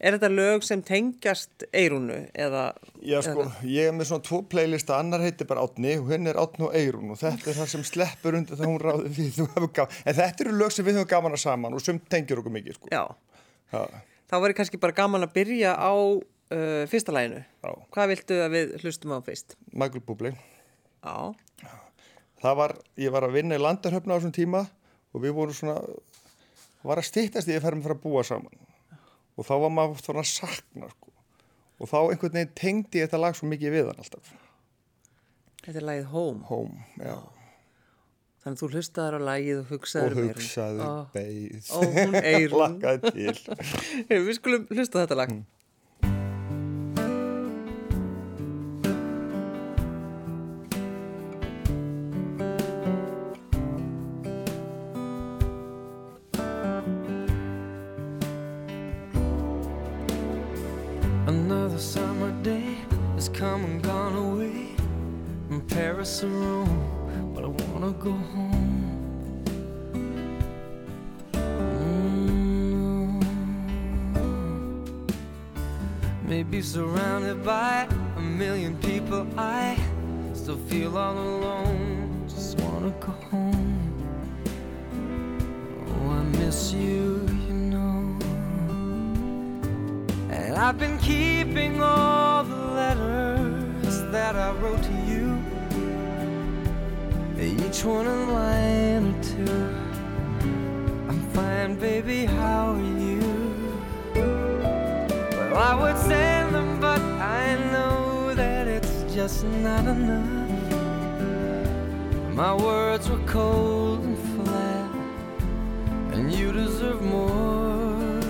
er 0.02 0.16
þetta 0.16 0.31
lög 0.32 0.64
sem 0.66 0.82
tengjast 0.87 1.64
Eirunu 1.70 2.19
eða... 2.34 2.62
Já 3.06 3.20
sko, 3.25 3.44
ég 3.66 3.88
er 3.90 3.96
með 3.96 4.08
svona 4.10 4.25
tvo 4.26 4.40
playlista, 4.50 4.99
annar 4.99 5.22
heitir 5.25 5.49
bara 5.50 5.64
Átni 5.66 5.94
og 6.00 6.10
henn 6.12 6.31
er 6.31 6.38
Átni 6.43 6.66
og 6.69 6.75
Eirún 6.78 7.14
og 7.14 7.20
þetta 7.20 7.50
er 7.52 7.58
það 7.60 7.70
sem 7.75 7.84
sleppur 7.87 8.38
undir 8.38 8.58
það 8.58 8.70
hún 8.72 8.81
ráði 8.82 9.12
við 9.16 9.31
þú 9.38 9.46
hefur 9.54 9.72
gaman. 9.78 10.00
En 10.04 10.19
þetta 10.19 10.44
eru 10.46 10.56
lög 10.58 10.75
sem 10.75 10.87
við 10.88 10.99
höfum 11.00 11.10
gaman 11.14 11.37
að 11.38 11.44
saman 11.44 11.78
og 11.78 11.84
sem 11.84 12.00
tengjur 12.12 12.43
okkur 12.43 12.56
mikið 12.58 12.78
sko. 12.81 12.90
Já, 12.93 13.04
Já, 13.72 13.82
þá 14.28 14.37
væri 14.44 14.58
kannski 14.58 14.81
bara 14.82 14.96
gaman 14.96 15.25
að 15.26 15.34
byrja 15.38 15.76
á 15.78 15.93
uh, 15.94 16.82
fyrsta 16.90 17.14
læginu. 17.14 17.40
já. 17.62 17.72
Hvað 17.94 18.12
viltu 18.12 18.40
að 18.44 18.56
við 18.58 18.75
hlustum 18.82 19.14
á 19.16 19.19
fyrst? 19.25 19.56
Michael 19.72 20.04
Bublé. 20.06 20.34
Já, 21.02 21.32
Það 22.43 22.56
var, 22.58 22.72
ég 22.99 23.12
var 23.14 23.22
að 23.22 23.37
vinna 23.37 23.54
í 23.54 23.60
landarhöfna 23.62 24.14
á 24.14 24.19
þessum 24.19 24.34
tíma 24.34 24.64
og 25.14 25.22
við 25.22 25.34
vorum 25.37 25.54
svona, 25.54 25.76
var 26.82 26.99
að 26.99 27.06
stýttast 27.06 27.46
í 27.46 27.54
að 27.54 27.62
færum 27.69 27.84
fyrir 27.84 27.94
að 27.94 28.00
búa 28.02 28.25
saman. 28.26 28.56
Og 29.38 29.46
þá 29.49 29.55
var 29.64 29.73
maður 29.73 30.02
svona 30.05 30.25
að 30.25 30.31
sakna 30.32 30.88
sko. 30.93 31.12
Og 31.82 31.88
þá 31.90 31.99
einhvern 32.02 32.37
veginn 32.37 32.56
tengdi 32.58 33.00
ég 33.00 33.08
þetta 33.08 33.20
lag 33.23 33.38
svo 33.38 33.49
mikið 33.50 33.75
við 33.75 33.88
hann 33.90 34.02
alltaf. 34.05 34.34
þetta 35.62 35.79
er 35.79 35.87
lagið 35.88 36.11
Home. 36.12 36.44
Home. 36.50 36.84
Þannig 38.43 38.58
að 38.58 38.61
þú 38.62 38.69
hlustaðar 38.75 39.17
á 39.17 39.20
lagið 39.23 39.58
og 39.62 39.69
hugsaður 39.70 40.14
Og 40.17 40.20
um 40.23 40.31
hugsaður 40.32 40.82
Ó, 40.82 40.93
beið. 41.14 41.69
Ó, 41.70 41.79
hún. 41.94 42.17
Heyrðu, 42.26 42.62
Við 44.26 44.32
skulum 44.38 44.64
hlusta 44.70 45.05
þetta 45.05 45.19
lag. 45.23 45.31
Another 45.31 45.62
Paris 66.02 66.25
or 66.25 66.30
Rome, 66.30 67.32
but 67.32 67.44
I 67.44 67.47
wanna 67.47 67.92
go 67.92 68.11
home. 68.11 69.44
Mm. 71.32 73.23
Maybe 76.25 76.61
surrounded 76.61 77.44
by 77.44 77.87
a 78.16 78.21
million 78.21 78.76
people, 78.78 79.28
I 79.38 79.78
still 80.35 80.59
feel 80.66 80.99
all 80.99 81.16
alone. 81.16 82.26
Just 82.28 82.59
wanna 82.62 82.90
go 82.99 83.12
home. 83.30 83.80
Oh, 85.87 86.11
I 86.18 86.23
miss 86.40 86.73
you, 86.73 87.25
you 87.47 87.54
know. 87.73 88.18
And 90.32 90.56
I've 90.56 90.78
been 90.80 90.99
keeping 90.99 91.80
all 91.80 92.42
the 92.42 92.56
letters 92.80 94.02
that 94.11 94.35
I 94.35 94.50
wrote 94.61 94.82
to 94.82 94.90
you. 94.90 95.01
Each 97.42 97.84
one 97.84 98.06
a 98.06 98.32
line 98.32 99.14
or 99.14 99.22
two. 99.22 99.58
I'm 101.08 101.20
fine, 101.30 101.75
baby, 101.75 102.25
how 102.25 102.75
are 102.75 102.80
you? 102.80 103.18
Well, 104.14 105.56
I 105.56 105.75
would 105.75 105.99
send 105.99 106.54
them, 106.54 106.78
but 106.80 107.00
I 107.00 107.56
know 107.72 108.32
that 108.34 108.68
it's 108.68 109.12
just 109.12 109.44
not 109.44 109.84
enough. 109.88 110.50
My 112.32 112.54
words 112.54 113.11
were 113.11 113.26
cold 113.26 114.04
and 114.04 114.16
flat, 114.37 114.90
and 116.12 116.32
you 116.32 116.52
deserve 116.52 117.02
more 117.02 118.20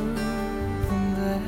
than 0.89 1.05
that. 1.21 1.43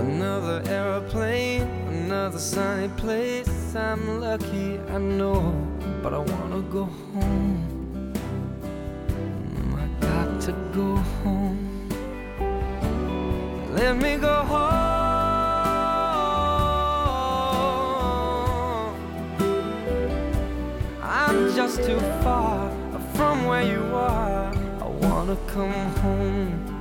Another 0.00 0.62
aeroplane, 0.66 1.68
another 1.88 2.38
sunny 2.38 2.88
place. 2.96 3.53
I'm 3.76 4.20
lucky, 4.20 4.78
I 4.88 4.98
know, 4.98 5.52
but 6.00 6.14
I 6.14 6.18
wanna 6.18 6.60
go 6.70 6.84
home. 6.84 8.12
Mm, 9.08 9.74
I 9.74 9.86
got 10.00 10.40
to 10.42 10.52
go 10.72 10.94
home. 10.94 11.88
Let 13.74 13.96
me 13.96 14.16
go 14.16 14.44
home. 14.44 14.84
I'm 21.02 21.52
just 21.56 21.82
too 21.82 21.98
far 22.22 22.70
from 23.14 23.46
where 23.46 23.64
you 23.64 23.82
are. 23.92 24.54
I 24.80 24.86
wanna 24.86 25.36
come 25.48 25.72
home. 26.00 26.73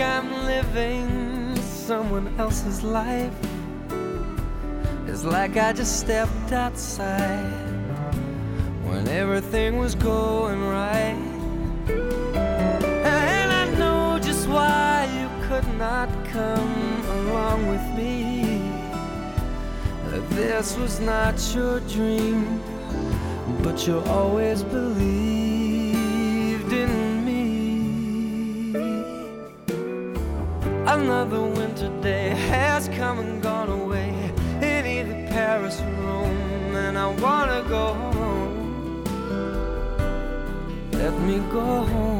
I'm 0.00 0.30
living 0.46 1.56
someone 1.62 2.32
else's 2.38 2.82
life. 2.82 3.34
It's 5.06 5.24
like 5.24 5.56
I 5.56 5.72
just 5.72 6.00
stepped 6.00 6.52
outside 6.52 7.52
when 8.84 9.08
everything 9.08 9.78
was 9.78 9.94
going 9.94 10.60
right. 10.66 11.18
And 13.04 13.52
I 13.52 13.66
know 13.78 14.18
just 14.20 14.48
why 14.48 15.08
you 15.18 15.28
could 15.48 15.66
not 15.78 16.08
come 16.26 17.04
along 17.18 17.66
with 17.66 17.82
me. 17.96 18.62
This 20.30 20.76
was 20.76 21.00
not 21.00 21.34
your 21.54 21.80
dream, 21.80 22.60
but 23.62 23.86
you 23.86 23.98
always 24.00 24.62
believed 24.62 25.37
Another 31.08 31.40
winter 31.40 31.88
day 32.02 32.28
has 32.50 32.86
come 32.90 33.18
and 33.18 33.42
gone 33.42 33.70
away 33.70 34.10
in 34.60 34.86
either 34.86 35.14
Paris 35.30 35.80
or 35.80 35.90
Rome, 36.04 36.76
and 36.76 36.98
I 36.98 37.06
wanna 37.06 37.64
go 37.66 37.94
home. 37.94 39.04
Let 40.92 41.18
me 41.22 41.38
go 41.50 41.64
home. 41.92 42.17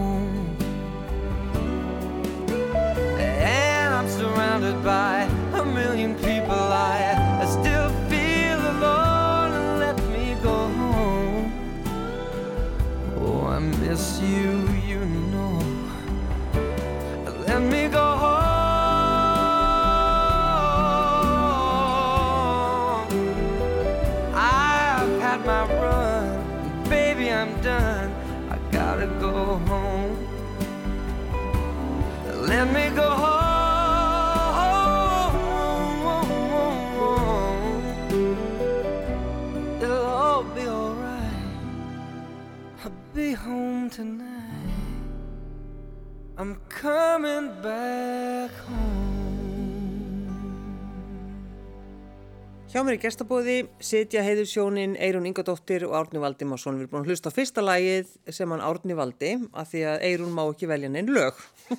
Hjá 52.79 52.85
mér 52.87 52.95
í 52.95 53.01
gestabóði 53.03 53.55
sitja 53.83 54.21
heiður 54.23 54.47
sjónin 54.47 54.93
Eirún 55.03 55.25
Ingadóttir 55.27 55.83
og 55.89 55.97
Árni 55.99 56.21
Valdimarsson. 56.23 56.77
Við 56.79 56.85
erum 56.85 56.93
búin 56.93 57.01
að 57.03 57.09
hlusta 57.11 57.33
á 57.35 57.35
fyrsta 57.35 57.65
lagið 57.65 58.13
sem 58.37 58.53
hann 58.55 58.63
Árni 58.63 58.95
valdi 58.95 59.33
af 59.51 59.73
því 59.73 59.81
að 59.91 60.05
Eirún 60.07 60.37
má 60.37 60.45
ekki 60.45 60.69
velja 60.71 60.91
neinn 60.95 61.11
lög. 61.11 61.41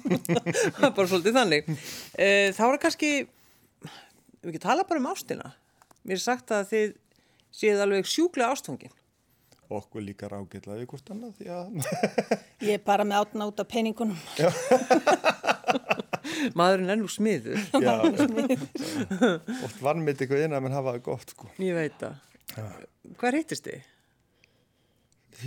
Það 0.76 0.84
er 0.90 0.92
bara 0.98 1.08
svolítið 1.14 1.38
þannig. 1.40 1.70
Eh, 2.20 2.50
Þá 2.58 2.64
er 2.66 2.80
kannski, 2.84 3.12
við 4.44 4.52
ekki 4.52 4.62
tala 4.66 4.84
bara 4.92 5.00
um 5.00 5.08
ástina. 5.14 5.54
Mér 6.04 6.20
er 6.20 6.26
sagt 6.26 6.52
að 6.52 6.68
þið 6.74 6.92
séð 7.62 7.86
alveg 7.86 8.12
sjúklega 8.18 8.52
ástfangin. 8.58 8.92
Okkur 9.70 10.02
líka 10.02 10.26
rákiðlaði 10.32 10.88
hvort 10.90 11.10
annað 11.14 11.36
því 11.38 11.48
að 11.54 11.66
Ég 12.66 12.74
er 12.80 12.84
bara 12.86 13.06
með 13.06 13.20
átna 13.22 13.46
út 13.52 13.60
af 13.62 13.68
peningunum. 13.70 14.18
Maðurinn 16.58 16.92
er 16.94 17.00
nú 17.00 17.08
smiður. 17.12 17.60
já, 17.84 17.94
oft 19.68 19.80
vannmynd 19.84 20.22
eitthvað 20.24 20.44
inn 20.46 20.56
að 20.58 20.64
mann 20.66 20.76
hafa 20.78 20.94
það 20.96 21.04
gott 21.06 21.34
sko. 21.36 21.50
Ég 21.62 21.76
veit 21.78 21.98
það. 22.02 22.16
Hvað 23.20 23.38
hittist 23.40 23.68
þið? 23.68 23.82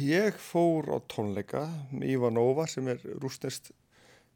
Ég 0.03 0.39
fór 0.41 0.83
á 0.89 0.97
tónleika 1.13 1.63
með 1.93 2.07
Ivanova 2.15 2.65
sem 2.71 2.87
er 2.93 2.99
rústnest 3.21 3.65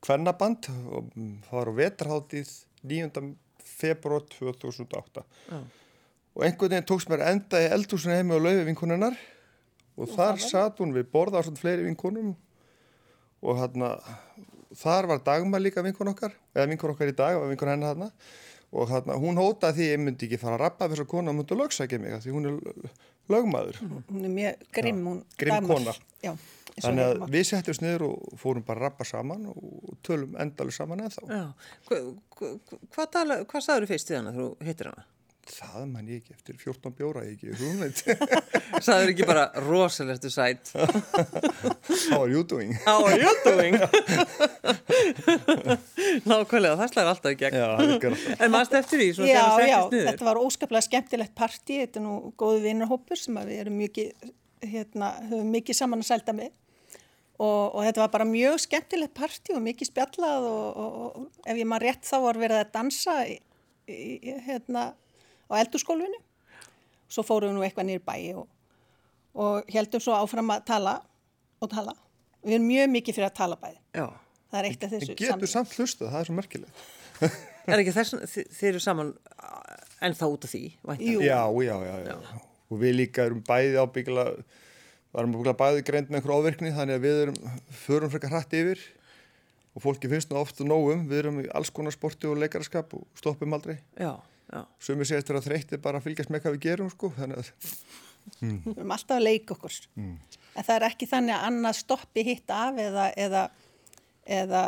kvennaband 0.05 0.63
og 0.93 1.03
það 1.15 1.55
var 1.55 1.71
á 1.73 1.75
vetarháttið 1.79 2.51
9. 2.87 3.31
februar 3.67 4.23
2008 4.35 5.23
Já. 5.25 5.59
og 6.37 6.45
einhvern 6.45 6.75
veginn 6.75 6.89
tókst 6.91 7.09
mér 7.11 7.25
enda 7.31 7.57
í 7.65 7.71
eldhúsinu 7.73 8.15
heimi 8.19 8.37
og 8.37 8.45
laufi 8.45 8.67
vinkunennar 8.69 9.17
og 9.97 10.11
þar 10.13 10.41
satt 10.43 10.83
hún 10.83 10.95
við 10.97 11.09
borða 11.13 11.41
á 11.41 11.47
svona 11.47 11.61
fleiri 11.61 11.87
vinkunum 11.89 12.35
og 13.47 13.61
hérna 13.61 13.95
þar 14.77 15.09
var 15.13 15.23
Dagmar 15.25 15.63
líka 15.63 15.85
vinkun 15.85 16.11
okkar 16.13 16.35
eða 16.55 16.69
vinkun 16.73 16.93
okkar 16.93 17.13
í 17.13 17.17
dag, 17.17 17.39
var 17.41 17.49
vinkun 17.53 17.73
hennar 17.73 17.95
hérna 17.95 18.11
og 18.77 18.91
hérna 18.91 19.17
hún 19.23 19.39
hótaði 19.41 19.79
því 19.79 19.87
ég 19.93 20.03
myndi 20.03 20.27
ekki 20.29 20.41
fara 20.43 20.59
að 20.59 20.65
rappa 20.67 20.89
þess 20.91 21.05
að 21.05 21.11
kona 21.15 21.33
og 21.33 21.39
myndi 21.39 21.57
lögsækja 21.61 22.01
mig 22.03 22.17
af 22.17 22.25
því 22.25 22.35
hún 22.35 22.51
er 22.51 22.91
lögmaður 23.33 23.81
Hún 23.87 24.25
er 24.27 24.33
mjög 24.35 24.69
grimm, 24.75 25.03
hún 25.07 25.25
grimm 25.39 25.55
Dagmar. 25.57 25.77
kona. 25.77 25.95
Já, 26.23 26.35
Þannig 26.77 27.07
að 27.07 27.23
við 27.33 27.45
setjumst 27.49 27.81
niður 27.81 28.03
og 28.11 28.33
fórum 28.37 28.65
bara 28.67 28.83
að 28.83 28.85
rappa 28.91 29.05
saman 29.09 29.47
og 29.49 29.95
tölum 30.05 30.35
endalur 30.43 30.75
saman. 30.77 31.07
Hva, 31.09 32.01
hva, 32.37 32.51
hvað, 32.93 33.07
tala, 33.15 33.39
hvað 33.49 33.65
sagður 33.65 33.89
fyrst 33.95 34.11
við 34.13 34.19
hana 34.19 34.35
þegar 34.35 34.51
þú 34.51 34.67
hittir 34.69 34.91
hana? 34.91 35.07
Það 35.47 35.83
man 35.93 36.09
ég 36.11 36.23
ekki 36.23 36.35
eftir 36.35 36.57
14 36.59 36.95
bjóra, 36.99 37.23
ég 37.27 37.37
ekki 37.37 37.55
hugmynd. 37.61 38.01
Sagður 38.87 39.13
ekki 39.13 39.29
bara 39.29 39.45
rosalegstu 39.63 40.31
sætt? 40.35 40.73
How 42.11 42.25
are 42.25 42.33
you 42.33 42.43
doing? 42.43 42.75
How 42.87 43.07
are 43.07 43.21
you 43.21 43.33
doing? 43.45 43.79
Nákvæmlega, 46.27 46.75
það 46.81 46.93
slæðir 46.93 47.13
alltaf 47.13 47.33
í 47.33 47.39
gegn. 47.45 47.59
Já, 47.61 47.69
það. 47.79 48.27
En 48.37 48.55
maður 48.55 48.81
eftir 48.83 49.03
því, 49.03 49.09
Já, 49.31 49.41
það 49.55 49.71
já, 49.71 49.79
þetta 49.95 50.29
var 50.33 50.43
óskaplega 50.43 50.89
skemmtilegt 50.89 51.35
partí, 51.39 51.81
þetta 51.85 52.03
er 52.03 52.07
nú 52.09 52.19
góðu 52.41 52.63
vinnarhópur 52.67 53.23
sem 53.23 53.39
að 53.39 53.53
við 53.53 53.65
erum 53.65 53.81
mikið, 53.85 54.31
hérna, 54.67 55.15
höfum 55.31 55.51
mikið 55.55 55.81
saman 55.85 56.03
að 56.03 56.11
sælda 56.11 56.37
með 56.37 56.55
og, 57.37 57.75
og 57.77 57.83
þetta 57.85 58.03
var 58.05 58.13
bara 58.15 58.29
mjög 58.29 58.61
skemmtilegt 58.65 59.15
partí 59.17 59.55
og 59.57 59.65
mikið 59.65 59.91
spjallað 59.91 60.47
og, 60.49 60.79
og, 60.83 60.95
og 61.21 61.49
ef 61.49 61.59
ég 61.61 61.69
maður 61.69 61.91
rétt 61.91 62.09
þá 62.09 62.17
var 62.25 62.41
verið 62.41 62.63
að 62.63 62.71
dansa 62.77 63.17
í, 63.29 63.37
í, 63.93 64.37
hérna, 64.47 64.87
á 65.51 65.53
eldurskólfinu. 65.63 66.21
Svo 67.07 67.23
fórum 67.27 67.53
við 67.53 67.59
nú 67.59 67.65
eitthvað 67.67 67.89
nýr 67.91 68.03
bæi 68.07 68.35
og, 68.35 68.47
og 69.39 69.69
heldum 69.73 70.03
svo 70.03 70.17
áfram 70.19 70.51
að 70.57 70.65
tala 70.73 70.97
og 71.63 71.71
tala. 71.73 71.95
Við 72.47 72.59
erum 72.59 72.71
mjög 72.71 72.93
mikið 72.95 73.19
fyrir 73.19 73.31
að 73.31 73.37
tala 73.41 73.59
bæði. 73.61 73.79
Já. 73.97 74.07
Það 74.47 74.59
er 74.61 74.69
eitt 74.69 74.85
af 74.85 74.87
En 74.87 74.95
þessu 74.95 75.17
getur 75.19 75.51
samt 75.51 75.73
hlustað, 75.75 76.11
það 76.13 76.21
er 76.21 76.29
svo 76.29 76.37
merkilegt. 76.37 76.83
Er 77.67 77.81
ekki 77.83 77.95
þess 77.97 78.15
að 78.15 78.21
þið, 78.31 78.59
eru 78.69 78.81
saman 78.85 79.09
en 80.07 80.13
þá 80.15 80.27
út 80.29 80.45
af 80.47 80.53
því. 80.53 80.61
Já, 81.03 81.41
já, 81.67 81.73
já, 81.83 81.95
já. 82.07 82.43
Og 82.71 82.79
við 82.79 82.93
líka 83.01 83.25
erum 83.27 83.41
bæði 83.47 83.81
ábyggilega, 83.81 84.45
varum 85.17 85.35
ábyggilega 85.35 85.59
bæði 85.59 85.83
greint 85.89 86.13
með 86.13 86.21
einhver 86.21 86.35
áverkni, 86.37 86.71
þannig 86.77 87.01
að 87.01 87.07
við 87.09 87.23
erum, 87.25 87.41
förum 87.81 88.13
frekar 88.13 88.35
hratt 88.37 88.55
yfir 88.55 88.85
og 89.75 89.83
fólki 89.83 90.13
finnst 90.13 90.31
nú 90.31 90.39
oft 90.39 90.63
nógum, 90.63 91.03
við 91.11 91.25
erum 91.25 91.43
í 91.43 91.49
alls 91.59 91.73
konar 91.75 91.95
sporti 91.95 92.31
og 92.31 92.39
leikaraskap 92.39 92.95
og 92.97 93.03
stoppum 93.19 93.59
aldrei. 93.59 93.81
Já, 93.99 94.15
já. 94.53 94.61
Sumir 94.89 95.09
segist 95.09 95.31
að 95.33 95.49
þreytti 95.49 95.81
bara 95.83 96.01
að 96.01 96.09
fylgjast 96.09 96.33
með 96.33 96.45
hvað 96.45 96.57
við 96.57 96.67
gerum, 96.69 96.93
sko, 96.93 97.13
þannig 97.17 97.43
að 97.43 97.53
Við 98.41 98.73
erum 98.73 98.95
alltaf 98.95 99.19
að 99.19 99.27
leika 99.27 99.55
okkur. 99.55 99.77
En 99.97 100.65
það 100.65 100.75
er 100.77 100.87
ekki 100.89 101.09
þannig 101.11 101.37
að 101.37 101.45
annað 101.51 101.79
stoppi 101.81 102.25
hitt 102.27 102.51
af 102.53 102.81
eða, 102.83 103.05
eða, 103.23 103.43
eða 104.39 104.63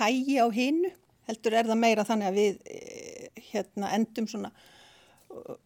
hægi 0.00 0.36
á 0.42 0.46
hinu. 0.54 0.90
Heldur 1.28 1.56
er 1.60 1.68
það 1.68 1.80
meira 1.82 2.04
þannig 2.08 2.30
að 2.30 2.38
við 2.38 2.60
eh, 2.72 3.40
hérna, 3.50 3.90
endum 3.96 4.28
svona 4.30 4.48
uh, 5.32 5.56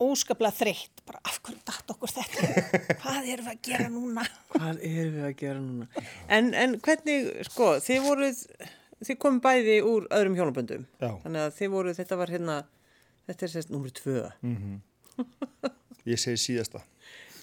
óskaplega 0.00 0.56
þreytt. 0.56 1.04
Bara 1.08 1.22
af 1.24 1.38
hverju 1.44 1.62
datt 1.68 1.94
okkur 1.94 2.12
þetta? 2.12 2.66
Hvað 3.02 3.30
erum 3.34 3.46
við 3.46 3.54
að 3.54 3.62
gera 3.70 3.88
núna? 3.92 4.26
Hvað 4.52 4.84
erum 4.90 5.16
við 5.16 5.28
að 5.30 5.38
gera 5.40 5.62
núna? 5.62 6.04
En, 6.28 6.52
en 6.64 6.76
hvernig, 6.84 7.30
sko, 7.48 7.72
þið 7.84 8.04
voruð, 8.08 8.44
þið 9.00 9.20
komum 9.24 9.40
bæði 9.44 9.80
úr 9.88 10.10
öðrum 10.16 10.36
hjónaböndum. 10.36 10.84
Já. 11.00 11.10
Þannig 11.24 11.46
að 11.46 11.56
þið 11.60 11.74
voruð, 11.76 11.98
þetta 12.02 12.20
var 12.20 12.34
hérna, 12.36 12.60
þetta 13.30 13.46
er 13.48 13.52
sérst 13.56 13.72
nummer 13.72 13.94
tvö. 13.94 14.26
ég 16.10 16.18
segi 16.20 16.40
síðasta. 16.48 16.82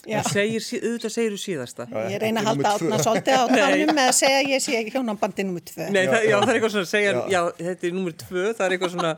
Já, 0.08 0.22
Það 0.24 0.28
segir, 0.38 0.64
sí- 0.64 0.78
auðvitað 0.80 1.12
segir 1.12 1.34
þú 1.34 1.40
síðasta. 1.42 1.86
ég 2.08 2.22
reyna 2.22 2.40
að 2.40 2.46
Ekki 2.46 2.48
halda 2.48 2.70
átna 2.78 3.00
svolítið 3.04 3.34
á 3.36 3.46
tánum 3.58 3.90
með 3.98 4.06
að 4.08 4.14
segja 4.16 4.44
ég 4.48 4.62
sé 4.64 4.78
hjónabandi 4.94 5.44
nummer 5.48 5.64
tvö. 5.68 5.88
Nei, 5.92 6.06
það, 6.08 6.22
já, 6.30 6.36
það 6.38 6.52
er 6.52 6.60
eitthvað 6.60 6.72
svona 6.76 6.86
að 6.88 6.92
segja, 6.94 7.12
já. 7.12 7.24
Já. 7.34 7.42
þetta 7.66 7.88
er 7.90 7.96
nummer 7.98 8.16
tvö, 8.22 8.44
það 8.54 8.64
er 8.68 8.76
eitthvað 8.78 8.94
svona, 8.94 9.12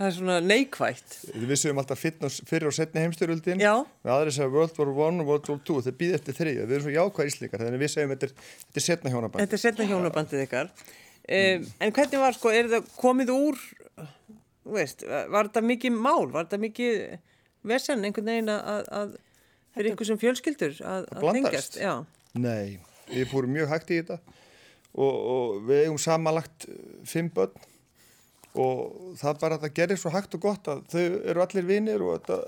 það 0.00 0.08
er 0.08 0.16
svona 0.16 0.38
neikvætt. 0.48 1.14
Við 1.36 1.44
vissum 1.52 1.78
alltaf 1.84 2.02
fitness 2.02 2.40
fyrir 2.50 2.70
og 2.72 2.74
setni 2.74 3.04
heimstyrjöldin. 3.04 3.62
Já. 3.62 3.74
Við 4.02 4.14
aðri 4.16 4.34
segja 4.34 4.50
World 4.56 4.80
War 4.82 4.90
I 4.90 5.22
og 5.22 5.30
World 5.30 5.52
War 5.52 5.60
II, 5.62 5.78
þeir 5.86 5.96
býð 6.02 6.16
eftir 6.18 6.38
þriðja. 6.40 6.66
Við 6.66 6.76
erum 6.80 6.86
svo 6.88 6.96
jákvæð 6.96 7.30
íslíkar, 7.30 7.62
þannig 7.68 7.84
við 7.84 7.92
segjum 7.94 8.16
þetta 8.16 8.30
er, 8.30 8.34
þetta 8.66 8.82
er 8.82 8.86
setna 8.88 9.14
hjónaband. 9.14 9.44
Þetta 9.46 9.58
er 9.60 9.62
setna 9.68 9.88
hjónabandið 9.92 10.44
ykkar. 10.48 10.74
Um, 11.22 11.70
en 11.86 11.94
hvernig 11.94 12.18
var, 12.26 12.34
sko, 12.34 12.50
er 12.50 12.72
það 12.72 12.90
komið 12.98 13.30
úr, 13.36 13.62
veist, 14.64 15.04
var 15.06 15.50
þetta 15.50 15.64
mikið 15.66 15.98
mál, 15.98 16.28
var 16.32 16.46
þetta 16.46 16.60
mikið 16.62 17.02
vesen 17.72 18.06
einhvern 18.06 18.30
veginn 18.32 18.52
að, 18.52 18.88
að 19.00 19.16
fyrir 19.74 19.94
ykkur 19.94 20.10
sem 20.10 20.20
fjölskyldur 20.20 20.78
að, 20.84 21.10
að? 21.16 21.58
Já, 21.80 21.92
Nei, 22.32 22.78
við 23.10 23.28
fórum 23.32 23.52
mjög 23.52 23.72
hægt 23.72 23.92
í 23.92 24.00
þetta 24.00 24.18
og, 24.92 25.12
og 25.12 25.60
við 25.68 25.84
eigum 25.84 26.00
samanlagt 26.00 26.66
fimm 27.08 27.30
börn 27.32 27.68
og 28.52 29.14
það 29.20 29.38
bara, 29.40 29.58
það 29.60 29.76
gerir 29.78 30.00
svo 30.00 30.12
hægt 30.12 30.34
og 30.36 30.44
gott 30.44 30.68
að 30.68 30.82
þau 30.92 31.04
eru 31.32 31.44
allir 31.44 31.68
vinir 31.68 32.04
og 32.04 32.18
þetta 32.18 32.40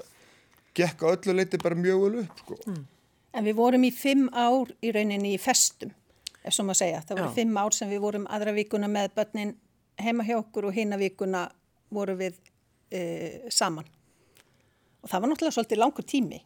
gekk 0.76 1.04
á 1.06 1.12
öllu 1.14 1.36
leiti 1.36 1.60
bara 1.62 1.78
mjög 1.78 2.02
vel 2.02 2.24
upp, 2.24 2.42
sko. 2.42 2.58
En 3.34 3.46
við 3.46 3.56
vorum 3.58 3.84
í 3.86 3.90
fimm 3.94 4.26
ár 4.30 4.70
í 4.84 4.92
rauninni 4.94 5.34
í 5.34 5.40
festum, 5.42 5.94
ef 6.44 6.54
svo 6.54 6.66
maður 6.66 6.82
segja. 6.82 7.02
Það 7.06 7.20
voru 7.20 7.30
Já. 7.30 7.36
fimm 7.38 7.58
ár 7.58 7.74
sem 7.74 7.90
við 7.90 8.02
vorum 8.04 8.26
aðra 8.30 8.54
vikuna 8.54 8.90
með 8.90 9.14
börnin 9.16 9.54
heima 10.02 10.26
hjá 10.26 10.36
okkur 10.38 10.68
og 10.68 10.76
hina 10.76 10.98
vikuna 11.00 11.46
vorum 11.94 12.18
við 12.20 12.38
e, 12.90 13.02
saman. 13.52 13.86
Og 15.04 15.10
það 15.10 15.20
var 15.20 15.30
náttúrulega 15.30 15.56
svolítið 15.58 15.82
langur 15.82 16.06
tími, 16.08 16.40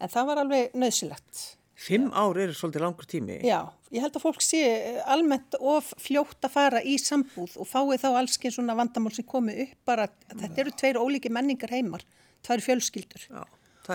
en 0.00 0.12
það 0.12 0.30
var 0.30 0.40
alveg 0.44 0.76
nöðsilegt. 0.78 1.42
Fimm 1.84 2.12
ár 2.14 2.38
eru 2.38 2.54
svolítið 2.54 2.84
langur 2.84 3.08
tími. 3.10 3.40
Já, 3.44 3.58
ég 3.92 4.04
held 4.04 4.14
að 4.16 4.24
fólk 4.24 4.44
sé 4.44 4.62
almennt 5.10 5.56
of 5.58 5.90
fljótt 6.00 6.46
að 6.46 6.54
fara 6.54 6.82
í 6.86 6.94
sambúð 7.02 7.58
og 7.60 7.68
fái 7.68 7.98
þá 8.00 8.08
allsken 8.12 8.54
svona 8.54 8.76
vandamál 8.78 9.12
sem 9.14 9.26
komi 9.26 9.56
upp 9.66 9.90
bara, 9.90 10.06
þetta 10.30 10.62
eru 10.62 10.74
tveir 10.78 11.00
ólíki 11.02 11.32
menningar 11.34 11.74
heimar, 11.74 12.06
tvær 12.46 12.62
fjölskyldur. 12.64 13.26
Já, 13.26 13.42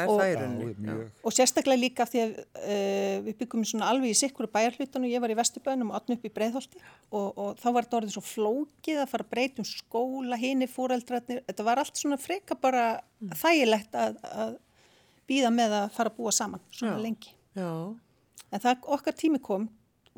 Og- 0.10 0.20
það 0.20 0.30
í 0.30 0.36
Já. 0.86 0.96
Og 1.26 1.34
sérstaklega 1.34 1.82
líka 1.82 2.06
því 2.10 2.20
að 2.24 2.34
uh, 2.40 3.16
við 3.26 3.38
byggum 3.40 3.64
svona 3.66 3.88
alveg 3.90 4.14
í 4.14 4.18
sikkuru 4.20 4.50
bæjarhlutan 4.54 5.08
og 5.08 5.10
ég 5.14 5.24
var 5.24 5.34
í 5.34 5.38
Vesturbænum 5.40 5.90
og 5.90 5.98
átn 6.00 6.14
upp 6.18 6.28
í 6.30 6.32
Breiðholti 6.36 6.82
og, 7.10 7.28
og 7.42 7.56
þá 7.62 7.68
var 7.74 7.88
þetta 7.88 8.00
orðið 8.02 8.16
svo 8.18 8.26
flókið 8.30 9.02
að 9.04 9.10
fara 9.14 9.26
að 9.26 9.32
breyta 9.34 9.64
um 9.64 9.70
skóla, 9.70 10.38
hini 10.38 10.68
fóreldrarnir, 10.70 11.42
þetta 11.50 11.66
var 11.66 11.82
allt 11.82 11.98
svona 11.98 12.20
freka 12.22 12.58
bara 12.60 12.86
þægilegt 13.42 13.98
að, 13.98 14.20
að 14.30 14.54
býða 15.30 15.50
með 15.54 15.76
að 15.82 15.90
fara 15.98 16.14
að 16.14 16.20
búa 16.22 16.32
saman 16.36 16.62
svona 16.72 16.98
Já. 16.98 17.04
lengi. 17.08 17.34
Já, 17.58 17.72
En 18.50 18.62
það 18.64 18.88
okkar 18.96 19.14
tími 19.14 19.38
kom 19.42 19.68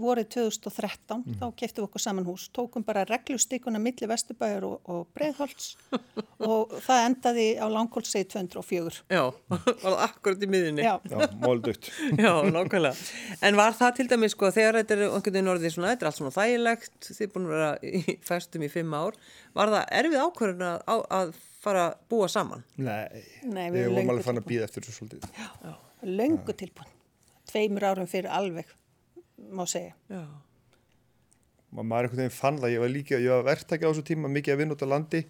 vorið 0.01 0.27
2013, 0.35 1.23
þá 1.39 1.45
keftum 1.59 1.83
við 1.83 1.87
okkur 1.87 2.03
saman 2.03 2.25
hús, 2.27 2.47
tókum 2.55 2.83
bara 2.87 3.03
reglustikuna 3.09 3.79
milli 3.81 4.09
Vesturbæjar 4.09 4.65
og, 4.67 4.79
og 4.91 5.03
Breiðholts 5.17 5.75
og 6.51 6.73
það 6.85 7.03
endaði 7.07 7.45
á 7.61 7.65
langkólsegi 7.71 8.27
204. 8.33 9.03
já, 9.11 9.23
var 9.51 9.61
það 9.83 9.99
akkurat 10.07 10.45
í 10.45 10.49
miðinni. 10.51 10.85
Já. 10.85 10.95
Já, 11.11 11.27
móldugt. 11.43 11.91
Já, 12.25 12.31
nákvæmlega. 12.51 12.95
En 13.47 13.59
var 13.59 13.77
það 13.77 13.95
til 13.99 14.07
dæmis 14.11 14.35
sko 14.35 14.51
þegar 14.53 14.81
þetta 14.81 14.97
er 14.97 15.05
einhvern 15.07 15.27
veginn 15.37 15.53
orðið 15.53 15.75
svona, 15.77 15.93
þetta 15.93 16.05
er 16.07 16.11
allt 16.11 16.19
svona 16.21 16.35
þægilegt, 16.37 16.97
þið 17.11 17.23
er 17.27 17.31
búin 17.35 17.47
að 17.47 17.55
vera 17.55 17.71
í 17.81 18.17
festum 18.27 18.65
í 18.67 18.71
fimm 18.73 18.97
ár, 18.97 19.17
var 19.57 19.73
það 19.75 19.95
erfið 20.01 20.25
ákvörðun 20.25 20.67
að, 20.71 21.05
að 21.21 21.33
fara 21.61 21.85
að 21.91 21.97
búa 22.09 22.29
saman? 22.31 22.63
Nei, 22.81 23.21
Nei, 23.45 23.67
við 23.73 23.83
erum 23.85 24.13
alveg 24.15 24.25
fann 24.25 24.41
að 24.41 24.47
býða 24.49 24.67
eftir 24.67 24.85
þessu 24.87 24.97
svolítið. 24.97 25.77
löngu 26.09 26.55
tilbúin. 26.57 26.89
Tveimur 27.51 27.83
árum 27.85 28.07
fyrir 28.09 28.31
alveg, 28.31 28.69
má 29.49 29.65
segja. 29.69 29.95
Já, 30.11 30.21
Ma- 31.71 31.83
maður 31.87 32.09
einhvern 32.09 32.21
veginn 32.25 32.35
fann 32.35 32.57
það, 32.59 32.73
ég 32.73 32.81
var 32.83 32.91
líka, 32.91 33.19
ég 33.21 33.31
var 33.31 33.45
verktækja 33.47 33.87
á 33.87 33.91
þessu 33.93 34.03
tíma, 34.09 34.31
mikið 34.31 34.53
að 34.53 34.59
vinna 34.61 34.75
út 34.75 34.83
á 34.83 34.87
landi 34.91 35.21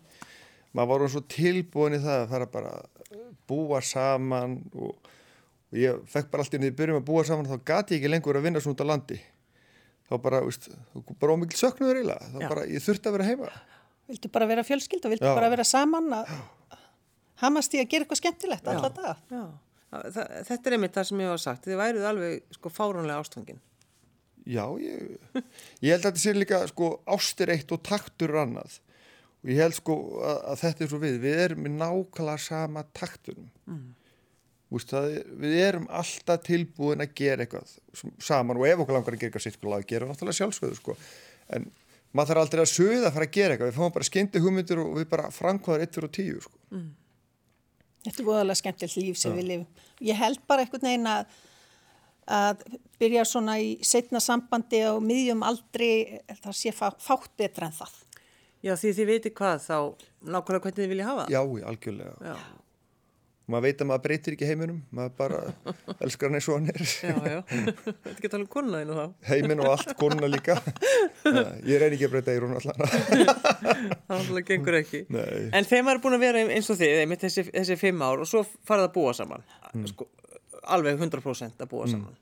maður 0.78 1.04
var 1.06 1.12
svo 1.14 1.22
tilbúin 1.30 1.98
í 1.98 2.02
það 2.02 2.22
að 2.24 2.30
fara 2.32 2.48
bara 2.54 2.72
að 2.80 3.18
búa 3.52 3.82
saman 3.84 4.56
og, 4.74 4.96
og 5.72 5.78
ég 5.78 6.00
fekk 6.10 6.32
bara 6.32 6.46
allt 6.46 6.56
inn 6.58 6.66
í 6.70 6.72
byrjum 6.76 7.02
að 7.02 7.08
búa 7.12 7.26
saman 7.28 7.50
þá 7.50 7.58
gati 7.68 7.98
ég 7.98 8.02
ekki 8.02 8.12
lengur 8.14 8.40
að 8.40 8.48
vinna 8.48 8.62
svona 8.64 8.78
út 8.78 8.84
á 8.88 8.92
landi 8.94 9.20
þá 10.08 10.16
bara, 10.24 10.40
veist, 10.48 10.70
bara 11.20 11.36
ómikil 11.36 11.60
söknuður 11.60 12.00
eiginlega, 12.02 12.32
þá 12.32 12.40
Já. 12.42 12.48
bara, 12.54 12.64
ég 12.72 12.86
þurfti 12.88 13.12
að 13.12 13.18
vera 13.18 13.30
heima 13.30 13.52
Vildu 14.12 14.32
bara 14.34 14.48
vera 14.50 14.64
fjölskyld 14.68 15.06
og 15.08 15.14
vildu 15.14 15.28
Já. 15.30 15.36
bara 15.38 15.52
vera 15.54 15.66
saman 15.68 16.08
að 16.16 16.32
hamast 17.44 17.76
í 17.76 17.82
að 17.84 17.92
gera 17.92 18.06
eitthvað 18.08 18.22
skemmtilegt 18.22 18.66
já. 18.66 19.44
Það, 19.92 20.28
þetta 20.48 20.70
er 20.70 20.74
einmitt 20.78 20.96
það 20.96 21.08
sem 21.10 21.22
ég 21.22 21.32
var 21.34 21.42
sagt, 21.44 21.66
þið 21.68 21.80
væruð 21.82 22.06
alveg 22.08 22.56
sko 22.56 22.70
fáránlega 22.72 23.20
ástfangin. 23.20 23.58
Já, 24.50 24.64
ég, 24.82 25.18
ég 25.86 25.92
held 25.94 26.02
að 26.02 26.08
þetta 26.08 26.22
sé 26.24 26.34
líka 26.34 26.62
sko 26.72 26.88
ástir 27.14 27.52
eitt 27.54 27.72
og 27.76 27.82
taktur 27.86 28.34
annað. 28.42 28.80
Og 29.42 29.50
ég 29.54 29.60
held 29.62 29.76
sko 29.78 29.96
að, 30.22 30.38
að 30.54 30.62
þetta 30.64 30.84
er 30.86 30.90
svo 30.92 31.00
við, 31.02 31.18
við 31.24 31.42
erum 31.46 31.62
með 31.66 31.76
nákvæmlega 31.82 32.42
sama 32.46 32.84
taktunum. 32.98 33.50
Mm. 33.70 33.84
Úst, 34.72 34.94
er- 34.96 35.28
við 35.42 35.56
erum 35.66 35.86
alltaf 35.92 36.42
tilbúin 36.48 37.04
að 37.04 37.14
gera 37.20 37.44
eitthvað 37.46 37.74
saman 38.24 38.58
og 38.62 38.66
ef 38.70 38.80
okkur 38.86 38.96
langar 38.98 39.14
að 39.18 39.20
gera 39.24 39.30
eitthvað 39.32 39.46
sitt 39.50 39.66
að 39.68 39.86
gera 39.90 40.08
náttúrulega 40.10 40.40
sjálfsögðu 40.40 40.78
sko. 40.80 40.96
En 41.52 41.68
maður 42.16 42.32
þarf 42.32 42.44
aldrei 42.46 42.64
að 42.64 42.72
sögða 42.72 43.10
að 43.10 43.16
fara 43.18 43.28
að 43.28 43.36
gera 43.38 43.56
eitthvað. 43.58 43.72
Við 43.74 43.80
fáum 43.82 43.96
bara 43.98 44.08
skyndi 44.10 44.44
hugmyndir 44.46 44.82
og 44.84 44.94
við 45.02 45.10
bara 45.12 45.30
eitt 45.84 45.96
fyrir 45.98 46.08
og 46.10 46.16
tíu 46.16 46.42
sko. 46.46 46.58
Þetta 48.02 48.18
er 48.24 48.26
voðalega 48.32 48.58
skemmtilegt 48.58 48.98
líf 48.98 49.18
sem 49.22 49.36
við 49.38 49.50
lifum. 49.52 49.68
Ég 50.08 50.18
held 50.18 50.40
bara 50.50 50.64
einhvern 50.66 50.88
veginn 50.88 51.10
að, 51.12 51.36
að 52.30 52.64
byrja 53.02 53.26
svona 53.26 53.58
í 53.62 53.74
setna 53.86 54.22
sambandi 54.22 54.84
á 54.86 54.94
miðjum 55.02 55.42
aldri, 55.48 55.92
það 56.44 56.58
sé 56.58 56.74
fá, 56.76 56.90
fátt 57.02 57.32
betra 57.40 57.72
en 57.72 57.78
það. 57.80 57.94
Já, 58.62 58.76
því 58.78 58.92
þið 59.00 59.08
veitir 59.10 59.34
hvað 59.34 59.62
þá, 59.66 59.78
nákvæmlega 60.22 60.66
hvernig 60.68 60.82
þið 60.84 60.92
vilja 60.92 61.06
hafa 61.10 61.24
það. 61.26 61.32
Já, 61.34 61.70
algjörlega 61.72 62.14
Já, 62.30 62.36
maður 63.52 63.66
veit 63.66 63.82
að 63.82 63.88
maður 63.90 64.04
breytir 64.06 64.36
ekki 64.36 64.48
heiminum 64.48 64.78
maður 64.96 65.16
bara 65.18 65.40
elskar 66.06 66.30
hann 66.30 66.38
eins 66.38 66.46
og 66.48 66.60
hann 66.60 66.70
er 66.70 66.84
já, 66.86 67.16
já. 67.26 67.40
Þetta 68.06 68.14
getur 68.22 68.38
alveg 68.38 68.52
konuna 68.54 68.84
þínu 68.84 69.00
þá. 69.00 69.08
heiminn 69.32 69.64
og 69.66 69.72
allt, 69.74 69.92
konuna 70.00 70.30
líka 70.30 70.56
ég 71.72 71.82
reyni 71.82 71.98
ekki 71.98 72.08
að 72.08 72.14
breyta 72.14 72.38
í 72.38 72.44
hún 72.46 72.54
allan 72.62 72.86
Það 72.86 74.14
náttúrulega 74.14 74.48
gengur 74.54 74.78
ekki. 74.84 75.04
Nei. 75.10 75.50
En 75.58 75.68
þeim 75.68 75.90
er 75.92 76.02
búin 76.06 76.16
að 76.20 76.26
vera 76.28 76.46
eins 76.46 76.70
og 76.72 76.78
þið, 76.80 76.96
einmitt 77.02 77.26
þessi, 77.26 77.48
þessi 77.50 77.78
fimm 77.82 78.06
ár 78.06 78.22
og 78.24 78.30
svo 78.30 78.46
farið 78.46 78.88
að 78.92 78.96
búa 79.00 79.14
saman. 79.18 79.44
Sko, 79.90 80.08
alveg 80.64 81.00
100% 81.00 81.64
að 81.64 81.72
búa 81.72 81.88
saman. 81.90 82.18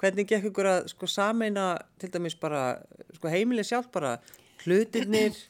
Hvernig 0.00 0.28
gekk 0.28 0.50
ykkur 0.50 0.68
að 0.68 0.90
sko 0.92 1.08
sameina 1.08 1.70
til 2.00 2.10
dæmis 2.12 2.36
bara, 2.40 2.82
sko 3.16 3.32
heimilið 3.32 3.70
sjálf 3.70 3.88
bara, 3.94 4.16
hlutirnir, 4.64 5.36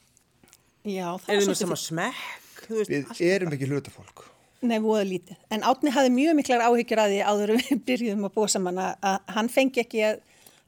Já, 0.87 1.17
það 1.19 1.27
er 1.27 1.27
var 1.27 1.27
þið 1.27 1.35
með 1.35 1.43
svolítið 1.43 1.63
sama 1.65 1.77
smekk, 1.81 2.59
þú 2.63 2.77
veist, 2.79 2.91
við 3.19 3.31
erum 3.33 3.55
ekki 3.57 3.67
hlutafólk 3.71 4.25
Nei, 4.65 4.79
voða 4.81 5.03
lítið. 5.05 5.37
En 5.53 5.61
Átni 5.69 5.91
hafði 5.93 6.13
mjög 6.15 6.37
miklar 6.39 6.63
áhyggjur 6.65 7.01
að 7.03 7.11
því 7.13 7.19
áður 7.29 7.51
en 7.53 7.59
við 7.61 7.81
byrjuðum 7.91 8.25
að 8.25 8.33
búa 8.39 8.47
saman 8.49 8.79
að, 8.81 8.95
að 9.11 9.35
hann 9.35 9.51
fengi 9.53 9.83
ekki 9.83 10.01
að, 10.07 10.23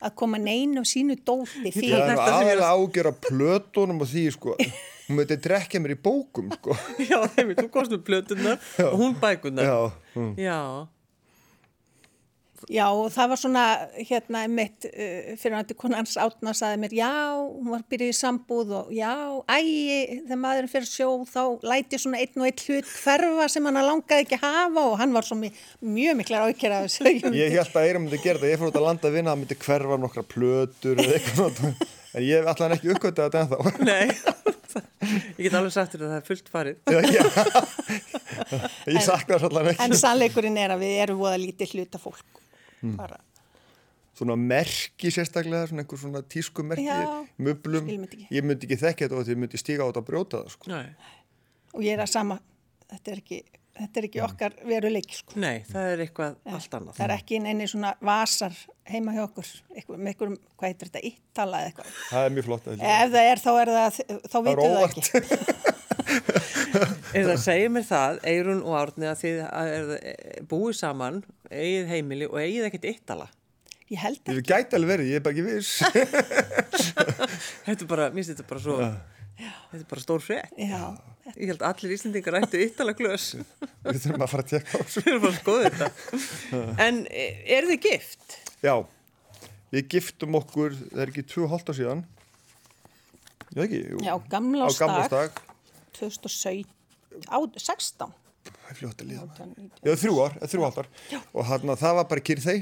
að 0.05 0.13
koma 0.21 0.39
neinu 0.43 0.84
á 0.84 0.86
sínu 0.86 1.17
dóti 1.25 1.63
er 1.71 1.79
nú 1.79 2.03
þetta 2.12 2.27
sem 2.27 2.51
er 2.53 3.10
að 3.10 3.17
plötunum 3.25 4.03
og 4.05 4.12
því 4.12 4.25
sko 4.36 4.53
hún 5.10 5.17
myndi 5.17 5.39
drekja 5.41 5.82
mér 5.82 5.95
í 5.95 5.99
bókum 6.05 6.51
sko 6.53 6.77
Já, 7.10 7.17
einmitt, 7.34 7.63
þú 7.63 7.71
komst 7.73 7.95
með 7.95 8.05
plötunar 8.12 8.62
og 8.86 8.97
hún 9.01 9.17
bækunar. 9.19 9.65
já, 9.65 9.77
mm. 10.13 10.32
Já, 10.38 10.60
Já, 12.69 12.84
og 12.93 13.08
það 13.10 13.29
var 13.32 13.39
svona, 13.41 13.62
hérna, 13.97 14.43
mitt 14.53 14.86
uh, 14.86 15.29
fyrir 15.41 15.55
hann 15.58 15.65
til 15.65 15.75
konan 15.79 16.03
hans 16.03 16.12
Átna 16.21 16.51
saði 16.53 16.77
mér, 16.84 16.91
já, 16.99 17.10
hún 17.34 17.71
var 17.73 17.82
byrjuð 17.89 18.12
í 18.13 18.17
sambúð 18.19 18.73
og 18.77 18.91
já, 18.93 19.10
ægi, 19.55 20.19
þegar 20.27 20.39
maðurinn 20.43 20.69
fyrir 20.69 20.86
sjó, 20.91 21.08
þá 21.25 21.41
læti 21.65 21.97
svona 22.03 22.19
einn 22.21 22.38
og 22.38 22.45
einn 22.45 22.62
hlut 22.67 22.91
hverfa 23.01 23.47
sem 23.49 23.65
hann 23.71 23.79
langaði 23.82 24.25
ekki 24.27 24.38
að 24.38 24.43
hafa 24.45 24.84
og 24.91 24.97
hann 25.01 25.15
var 25.17 25.25
svo 25.25 25.39
mi- 25.41 25.49
mjög 25.82 26.19
miklar 26.19 26.45
áhyggjur 26.45 26.75
af 26.77 26.86
þessu. 26.86 27.15
ég 27.41 27.55
held 27.58 27.73
að 27.73 27.88
Eiram 27.88 28.05
myndi 28.05 28.19
gera 28.21 28.38
þetta 28.43 28.51
ég 28.53 28.62
fór 28.62 28.69
út 28.69 28.77
að 28.77 28.86
landa 28.86 29.10
að 29.10 29.17
vinna, 29.17 29.34
það 29.34 29.41
myndi 29.41 29.58
hverfa 29.65 29.97
nokkra 30.05 30.25
plötur 30.36 31.01
eða 31.01 31.17
eitthvað 31.17 31.63
en 31.69 32.21
ég 32.25 32.36
hef 32.38 32.51
alltaf 32.53 32.75
ekki 32.77 32.93
uppkvötað 32.93 33.32
þetta 33.32 33.41
ennþá 33.47 33.88
nei, 33.89 34.13
ég 35.39 35.47
get 35.47 35.58
alveg 35.58 35.73
sagt 35.73 35.95
þér 35.97 36.05
að 36.05 36.13
það 36.13 36.19
er 36.21 36.27
fullt 36.29 36.53
farið. 36.53 36.77
já, 36.86 36.99
já. 37.17 37.23
ég 38.93 39.01
sakna 39.05 39.38
þess 39.39 39.47
alltaf 39.49 39.71
ekki 39.73 39.88
En 39.89 39.97
sannleikurinn 40.03 40.62
er 40.62 40.73
að 40.75 40.84
við 40.86 41.01
erum 41.08 41.19
voða 41.25 41.39
lítið 41.41 41.73
hluta 41.79 42.01
fólk. 42.01 42.21
Bara, 43.00 43.20
svona 44.20 44.36
merki 44.39 45.12
sérstaklega, 45.15 45.68
svona 45.70 45.84
einhver 45.86 46.00
svona 46.02 46.22
tískumerki, 46.28 46.88
Já, 46.88 47.24
möblum 47.39 47.88
ég 47.92 48.44
myndi 48.44 48.68
ekki 48.68 48.80
þekka 48.82 49.06
þetta 49.08 49.20
og 49.20 49.28
því 49.28 49.36
ég 49.36 49.42
myndi 49.46 49.62
stíga 49.62 49.86
á 49.86 49.89
þetta 49.89 50.04
og 50.04 50.10
brjóta 50.10 50.42
það 50.44 50.52
sko. 50.58 50.72
Nei. 50.74 51.15
og 51.76 51.86
ég 51.86 51.96
er 51.96 52.04
að 52.04 52.12
sama, 52.12 52.39
þetta 52.89 53.12
er 53.13 53.22
ekki, 53.22 53.39
þetta 53.80 54.02
er 54.02 54.08
ekki 54.10 54.22
okkar 54.26 54.58
veruleiki, 54.68 55.20
sko. 55.22 55.39
Nei, 55.39 55.63
það 55.70 55.92
er 55.94 56.04
eitthvað 56.08 56.38
allt 56.58 56.78
annað. 56.80 56.98
Það 56.98 57.06
er 57.08 57.15
ekki 57.15 57.38
inn 57.39 57.50
einni 57.54 57.68
svona 57.70 57.94
vasar 58.02 58.56
heima 58.89 59.13
hjá 59.15 59.24
okkur, 59.28 59.52
eitthvað, 59.76 60.00
með 60.00 60.13
einhverjum, 60.13 60.39
hvað 60.58 60.74
heitir 60.74 60.89
þetta, 60.92 61.04
íttala 61.12 61.62
eða 61.62 61.72
eitthvað. 61.72 61.94
það 62.10 62.26
er 62.26 62.36
mjög 62.39 62.50
flott 62.50 62.68
að 62.68 62.88
Ef 62.89 63.13
það 63.15 63.30
er, 63.34 63.44
þá 63.46 63.52
er 63.62 63.74
það, 63.78 64.02
þá 64.34 64.39
vitum 64.50 64.63
við 64.65 64.80
það 64.80 64.89
ekki. 64.89 65.78
en 66.10 67.28
það 67.32 67.36
segir 67.43 67.74
mér 67.74 67.86
það, 67.89 68.22
Eirun 68.32 68.63
og 68.63 68.78
Árni 68.80 69.10
að 69.10 69.19
þið 69.24 69.43
að 69.50 69.93
eh, 70.00 70.39
búið 70.50 70.80
saman 70.80 71.22
eigið 71.50 71.93
heimili 71.93 72.30
og 72.30 72.39
eigið 72.41 72.69
ekkert 72.69 72.89
yttala 72.93 73.30
ég 73.89 74.02
held 74.04 74.19
ekki. 74.22 74.36
ég 74.38 74.50
gæti 74.50 74.78
alveg 74.78 74.91
verið, 74.93 75.10
ég 75.10 75.19
er 75.19 75.24
bara 75.26 75.36
ekki 75.36 75.45
viss. 75.48 75.80
Þetta 77.65 77.86
er 77.86 77.89
bara, 77.89 78.10
mér 78.13 78.22
finnst 78.22 78.34
þetta 78.36 78.45
bara 78.50 78.62
svo 78.63 78.76
já. 78.82 78.91
þetta 79.72 79.80
er 79.80 79.89
bara 79.89 80.04
stór 80.04 80.24
frett 80.24 80.60
já. 80.60 80.84
Ég 81.36 81.52
held 81.52 81.62
að 81.62 81.67
allir 81.69 81.93
Íslandingar 81.93 82.38
ættu 82.39 82.62
yttala 82.63 82.95
glöðs 82.98 83.28
Við 83.86 84.00
þurfum 84.06 84.24
að 84.26 84.32
fara 84.32 84.45
að 84.45 84.54
tekka 84.54 84.69
á 84.69 84.82
þessu. 84.82 85.04
Við 85.04 85.10
þurfum 85.10 85.28
að 85.30 85.36
skoða 85.39 85.67
þetta. 85.67 85.89
En 86.88 87.04
e, 87.10 87.28
er 87.58 87.67
þið 87.69 87.82
gift? 87.86 88.39
Já, 88.65 88.74
við 89.74 89.86
giftum 89.93 90.39
okkur, 90.41 90.80
það 90.80 91.04
er 91.06 91.13
ekki 91.13 91.26
2,5 91.36 91.78
síðan. 91.80 92.02
Já 93.56 93.63
ekki, 93.65 93.84
jú. 93.93 94.02
Já, 94.06 94.13
gamla 94.30 94.69
á 94.69 94.69
stag 94.74 95.45
2016 96.00 96.66
Það 98.50 98.70
er 98.72 98.78
fljótt 98.80 99.02
að 99.04 99.10
liða 99.12 99.26
Já, 99.84 99.94
þrjú 100.00 100.14
ár, 100.24 100.34
þrjú 100.48 100.64
aldar 100.68 100.88
og 101.34 101.42
hann 101.50 101.74
að 101.74 101.82
það 101.84 101.94
var 102.00 102.08
bara 102.14 102.28
kyrþei 102.30 102.60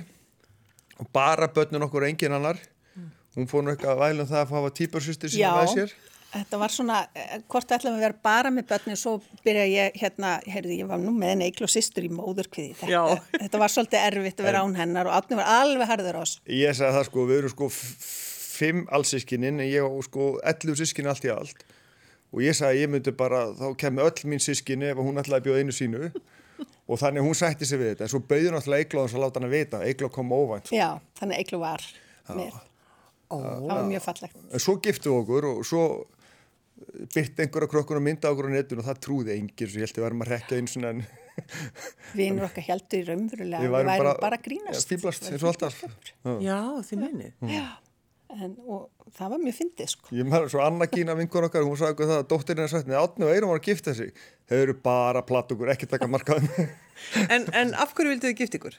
og 0.98 1.10
bara 1.14 1.48
börnun 1.48 1.86
okkur 1.88 2.08
engin 2.08 2.34
annar. 2.34 2.60
Mm. 2.96 3.10
hún 3.36 3.50
fór 3.50 3.64
nú 3.64 3.74
eitthvað 3.74 3.94
að 3.94 4.04
væla 4.04 4.24
um 4.24 4.30
það 4.30 4.44
að 4.44 4.54
hafa 4.56 4.78
týparsýstir 4.80 5.34
sem 5.34 5.44
það 5.46 5.74
sér. 5.74 5.98
Þetta 6.28 6.58
var 6.60 6.74
svona, 6.74 6.96
eh, 7.16 7.38
hvort 7.48 7.70
ætlaðum 7.72 7.98
að 7.98 8.04
vera 8.04 8.16
bara 8.24 8.50
með 8.52 8.66
börnir, 8.68 8.98
svo 9.00 9.14
byrjaði 9.46 9.76
ég 9.78 10.00
hérna, 10.02 10.32
heyrði 10.44 10.80
ég 10.82 10.90
var 10.90 11.00
nú 11.00 11.14
með 11.16 11.38
neikl 11.40 11.64
og 11.64 11.72
sýstur 11.72 12.04
í 12.04 12.10
móðurkviði, 12.12 12.74
þetta, 12.82 13.22
þetta 13.44 13.62
var 13.62 13.72
svolítið 13.72 14.08
erfitt 14.10 14.42
að 14.42 14.50
vera 14.50 14.64
án 14.66 14.76
hennar 14.76 15.08
og 15.08 15.16
átni 15.16 15.38
var 15.40 15.54
alveg 15.62 15.88
harður 15.88 16.20
á 16.20 16.22
oss. 16.26 16.42
Ég 16.52 16.76
sagði 16.76 16.98
það 16.98 17.08
sko, 17.08 17.26
við 17.30 17.40
erum 17.44 17.54
sko 17.56 17.70
fimm 18.58 18.84
allsískininn, 18.92 19.64
ég 19.70 19.88
og 19.88 20.04
sko 20.10 20.28
ellu 20.52 20.76
sískinn 20.82 21.08
allt 21.08 21.30
í 21.30 21.32
allt 21.32 21.64
og 22.34 22.42
ég 22.44 22.58
sagði 22.58 22.74
að 22.76 22.82
ég 22.84 22.92
myndi 22.96 23.14
bara, 23.18 23.44
þá 23.58 23.68
kemur 23.84 24.10
öll 24.10 24.28
mín 24.32 24.44
sískinni 24.44 24.90
ef 24.92 25.00
hún 25.00 25.22
ætlaði 25.22 25.40
að 25.42 25.46
bjóða 25.48 25.62
einu 25.64 25.76
sínu. 25.78 26.12
Og 26.88 26.96
þannig 27.02 27.20
hún 27.26 27.36
sætti 27.36 27.68
sig 27.68 27.78
við 27.82 27.90
þetta. 27.92 28.06
En 28.06 28.12
svo 28.14 28.20
bauði 28.24 28.52
náttúrulega 28.54 28.86
Eiglóðan 28.86 29.10
svo 29.12 29.20
láta 29.20 29.42
hann 29.42 29.48
að 29.50 29.56
vita. 29.58 29.80
Eiglóð 29.84 30.12
kom 30.16 30.30
óvænt 30.32 30.70
Já, 30.72 30.86
þannig 31.20 31.42
Eiklu 31.44 31.58
var 31.60 31.84
með. 32.32 32.54
Ó, 33.28 33.36
Það 33.44 33.72
var 33.74 33.82
mjög 33.90 34.04
fallegt. 34.06 34.38
en 34.56 34.64
svo 34.64 34.76
giftu 34.86 35.12
okkur 35.18 35.48
og 35.50 35.60
svo 35.68 35.82
byrti 37.12 37.44
einhverja 37.44 37.68
krökkun 37.74 38.00
og 38.00 38.06
mynda 38.06 38.32
okkur 38.32 38.48
á 38.48 38.52
netun 38.56 38.80
og 38.80 38.88
það 38.88 39.02
trúði 39.04 39.36
engir 39.36 39.68
svo 39.74 39.82
ég 39.82 39.90
held 39.90 39.98
að 39.98 40.00
við 40.00 40.06
varum 40.08 40.24
að 40.24 40.32
rekja 40.32 40.62
einu 40.62 40.72
svona 40.72 40.94
en 40.96 41.04
Vinur 42.18 42.48
okkar 42.48 42.66
heldur 42.70 43.02
í 43.02 43.08
raunverulega, 43.12 43.60
við 43.62 43.68
við 43.68 43.76
værum 43.76 43.92
bara, 43.92 44.14
bara 44.24 44.40
grínast. 44.48 44.96
eins 44.96 45.44
og 45.44 45.52
alltaf. 45.52 45.84
Já, 46.48 46.60
þið 46.88 47.04
meinið. 47.04 47.36
En, 48.28 48.58
og 48.68 49.14
það 49.16 49.32
var 49.34 49.40
mjög 49.46 49.56
fyndið 49.62 49.94
sko. 49.94 50.12
Ég 50.18 50.28
maður 50.28 50.52
svo 50.52 50.66
Anna 50.66 50.88
Gína 50.92 51.16
vinkun 51.16 51.48
okkar, 51.48 51.64
hún 51.64 51.80
sagði 51.80 51.96
okkur 51.96 52.10
það 52.10 52.20
að 52.20 52.28
dóttirinn 52.34 52.66
er 52.66 52.74
sagt, 52.74 52.90
neða 52.90 53.06
Átni 53.06 53.28
og 53.28 53.32
Eirum 53.32 53.54
var 53.54 53.62
að 53.62 53.70
gifta 53.72 53.94
sig. 53.96 54.12
Þau 54.52 54.58
eru 54.58 54.76
bara 54.84 55.24
platt 55.24 55.54
okkur, 55.56 55.72
ekki 55.72 55.90
taka 55.90 56.12
markaðum. 56.12 56.52
En, 57.30 57.44
en 57.54 57.76
af 57.78 57.92
hverju 57.94 58.10
vildu 58.10 58.26
þið 58.26 58.40
gift 58.40 58.56
ykkur? 58.58 58.76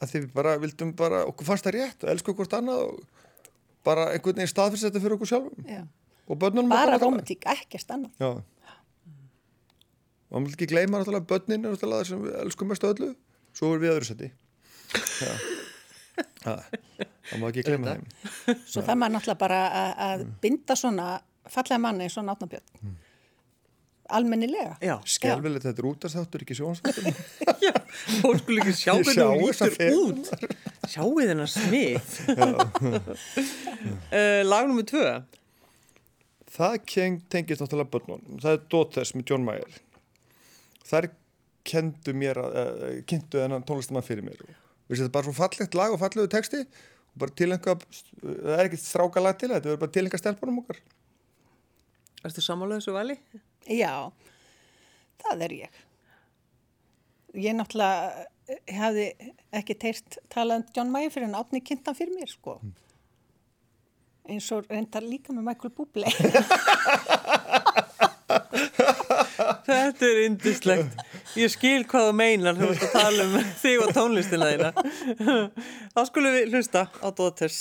að 0.00 0.12
því 0.12 0.22
við 0.24 0.30
bara 0.36 0.54
vildum 0.60 0.92
bara, 0.96 1.24
okkur 1.28 1.48
fannst 1.48 1.66
það 1.66 1.76
rétt 1.76 2.04
og 2.06 2.12
elsku 2.14 2.34
hvort 2.36 2.54
annað 2.56 2.84
og 2.86 3.00
bara 3.86 4.06
einhvern 4.14 4.38
veginn 4.40 4.52
staðfyrst 4.52 4.88
þetta 4.88 5.02
fyrir 5.04 5.16
okkur 5.16 5.30
sjálfum. 5.30 5.68
Já. 5.68 5.82
Og 6.30 6.38
börnunum 6.40 6.72
Bara 6.72 6.98
romantík, 7.00 7.44
ekkert 7.50 7.96
annað. 7.96 8.12
Já. 8.20 8.30
Og 10.30 10.36
maður 10.36 10.46
vil 10.46 10.56
ekki 10.56 10.70
gleyma 10.70 11.00
náttúrulega 11.00 11.28
börnin 11.32 11.66
er 11.66 11.74
náttúrulega 11.74 12.04
það 12.04 12.10
sem 12.12 12.22
við 12.24 12.36
elskum 12.44 12.70
mest 12.70 12.86
öllu. 12.86 13.10
Svo 13.56 13.72
erum 13.74 13.82
við 13.84 13.94
öðru 13.96 14.10
seti. 14.12 14.30
Það 16.44 17.36
má 17.40 17.46
ekki 17.50 17.62
gleyma 17.66 17.86
þeim. 17.94 18.04
Svo 18.64 18.80
það 18.82 18.96
maður 19.02 19.12
náttúrulega 19.16 19.40
bara 19.40 19.60
að, 19.68 19.90
að 20.08 20.18
binda 20.42 20.74
svona 20.78 21.06
fallega 21.50 21.78
manni 21.82 22.02
eins 22.06 22.18
og 22.20 22.24
nátnabjörn. 22.26 22.66
Almennilega. 24.10 24.74
Já. 24.82 24.96
Skelvilegt 25.06 25.64
þetta 25.68 25.80
er 25.82 25.86
útastáttur, 25.90 26.40
ekki 26.44 26.54
sjónstáttur. 26.58 27.04
Já, 27.66 27.72
fólk 28.22 28.38
skulle 28.42 28.60
ekki 28.64 28.74
sjá 28.78 28.92
hún 28.96 29.04
þessa 29.06 29.66
lítur 29.70 29.94
út. 30.00 30.24
Sjáu 30.90 31.12
þennan 31.20 31.50
smið. 31.50 32.04
uh, 32.34 32.40
lag 34.50 34.64
nummer 34.70 34.86
tvö. 34.88 35.06
Það 36.50 36.74
keng, 36.90 37.16
tengist 37.30 37.62
náttúrulega 37.62 37.92
börnunum. 37.92 38.40
Það 38.42 38.52
er 38.56 38.60
Dótess 38.74 39.10
með 39.14 39.24
John 39.30 39.44
Mayer. 39.46 39.72
Þær 40.90 41.04
kendu 41.70 42.10
mér 42.16 42.36
að, 42.42 42.50
uh, 42.58 42.64
kynntu 43.06 43.34
þennan 43.44 43.66
tónlistamann 43.68 44.06
fyrir 44.06 44.24
mér. 44.26 44.38
Vissi, 44.42 44.59
þetta 44.98 45.08
er 45.08 45.14
bara 45.14 45.28
svo 45.28 45.36
fallegt 45.36 45.76
lag 45.78 45.94
og 45.94 46.00
fallegu 46.00 46.30
texti 46.32 46.64
og 46.64 47.20
bara 47.22 47.36
tilenga, 47.38 47.76
það 48.22 48.56
er 48.56 48.64
ekkert 48.64 48.82
stráka 48.86 49.22
lag 49.22 49.38
til 49.38 49.50
þetta, 49.52 49.62
þetta 49.66 49.76
er 49.76 49.84
bara 49.84 49.94
tilenga 49.96 50.20
stelpunum 50.20 50.60
okkar. 50.64 50.80
Erstu 52.26 52.44
sammálaðu 52.44 52.82
þessu 52.82 52.96
vali? 52.96 53.16
Já, 53.70 53.94
það 55.22 55.46
er 55.46 55.56
ég. 55.60 55.80
Ég 57.38 57.54
náttúrulega 57.56 58.26
hefði 58.66 59.06
ekki 59.60 59.74
teirt 59.78 60.18
talað 60.32 60.60
um 60.60 60.64
John 60.76 60.90
Mayer 60.92 61.12
fyrir 61.14 61.28
en 61.30 61.38
átni 61.38 61.62
kynntan 61.62 61.96
fyrir 61.96 62.16
mér, 62.16 62.30
sko. 62.32 62.58
Eins 64.30 64.50
og 64.54 64.66
reyndar 64.70 65.04
líka 65.06 65.34
með 65.34 65.46
Michael 65.48 65.72
Bublé. 65.74 66.10
Þetta 69.70 70.06
er 70.06 70.18
indislegt. 70.26 70.98
Ég 71.38 71.52
skil 71.52 71.84
hvað 71.86 72.08
þú 72.08 72.14
meinar 72.18 72.56
þú 72.58 72.70
veist 72.72 72.86
að 72.88 72.96
tala 72.96 73.26
um 73.28 73.36
þig 73.62 73.84
og 73.84 73.92
tónlistina 73.94 74.50
þína. 74.50 74.72
Þá 75.94 76.02
skulum 76.10 76.34
við 76.38 76.56
hlusta 76.56 76.88
á 76.90 77.08
Dótters. 77.14 77.60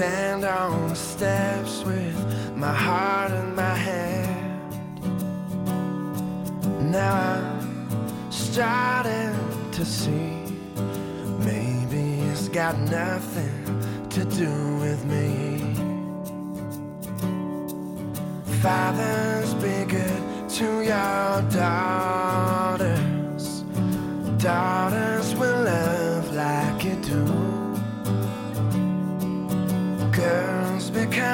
Stand 0.00 0.44
on 0.46 0.88
the 0.88 0.94
steps 0.94 1.84
with 1.84 2.16
my 2.56 2.72
heart 2.72 3.32
in 3.32 3.54
my 3.54 3.74
hand. 3.74 4.72
Now 6.90 7.12
I'm 7.34 8.30
starting 8.30 9.36
to 9.72 9.84
see 9.84 10.32
maybe 11.44 12.02
it's 12.30 12.48
got 12.48 12.78
nothing 12.78 13.52
to 14.08 14.24
do 14.24 14.50
with 14.84 15.04
me. 15.04 15.28
Fathers, 18.62 19.52
be 19.64 19.84
good 19.84 20.22
to 20.56 20.80
your 20.80 21.42
daughters. 21.60 22.84
Daughters 24.38 25.19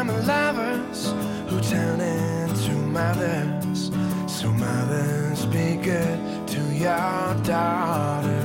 Girls 0.06 0.20
become 0.20 0.26
lovers 0.26 1.12
who 1.48 1.60
turn 1.60 2.00
into 2.00 2.72
mothers. 2.72 3.90
So 4.26 4.52
mothers 4.52 5.46
be 5.46 5.76
good 5.76 6.48
to 6.48 6.60
your 6.74 7.34
daughters 7.44 8.35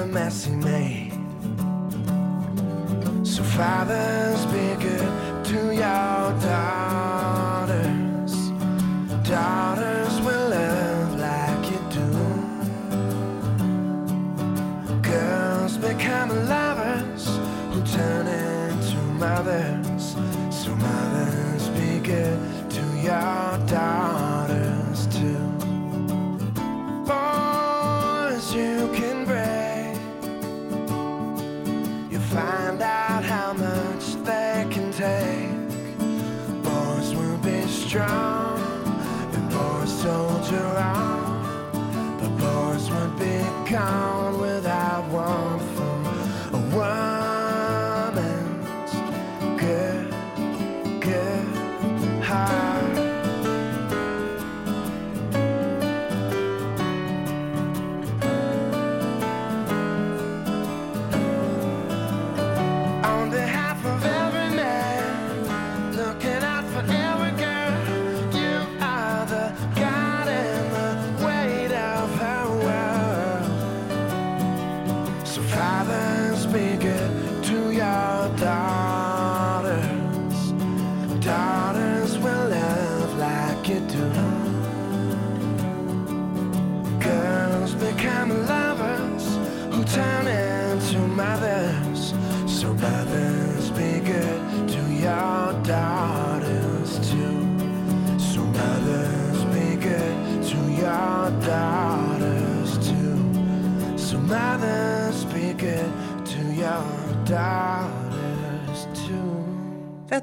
the 0.00 0.06
mess 0.06 0.46
he 0.46 0.52
made. 0.52 1.12
So 3.22 3.42
fathers, 3.42 4.49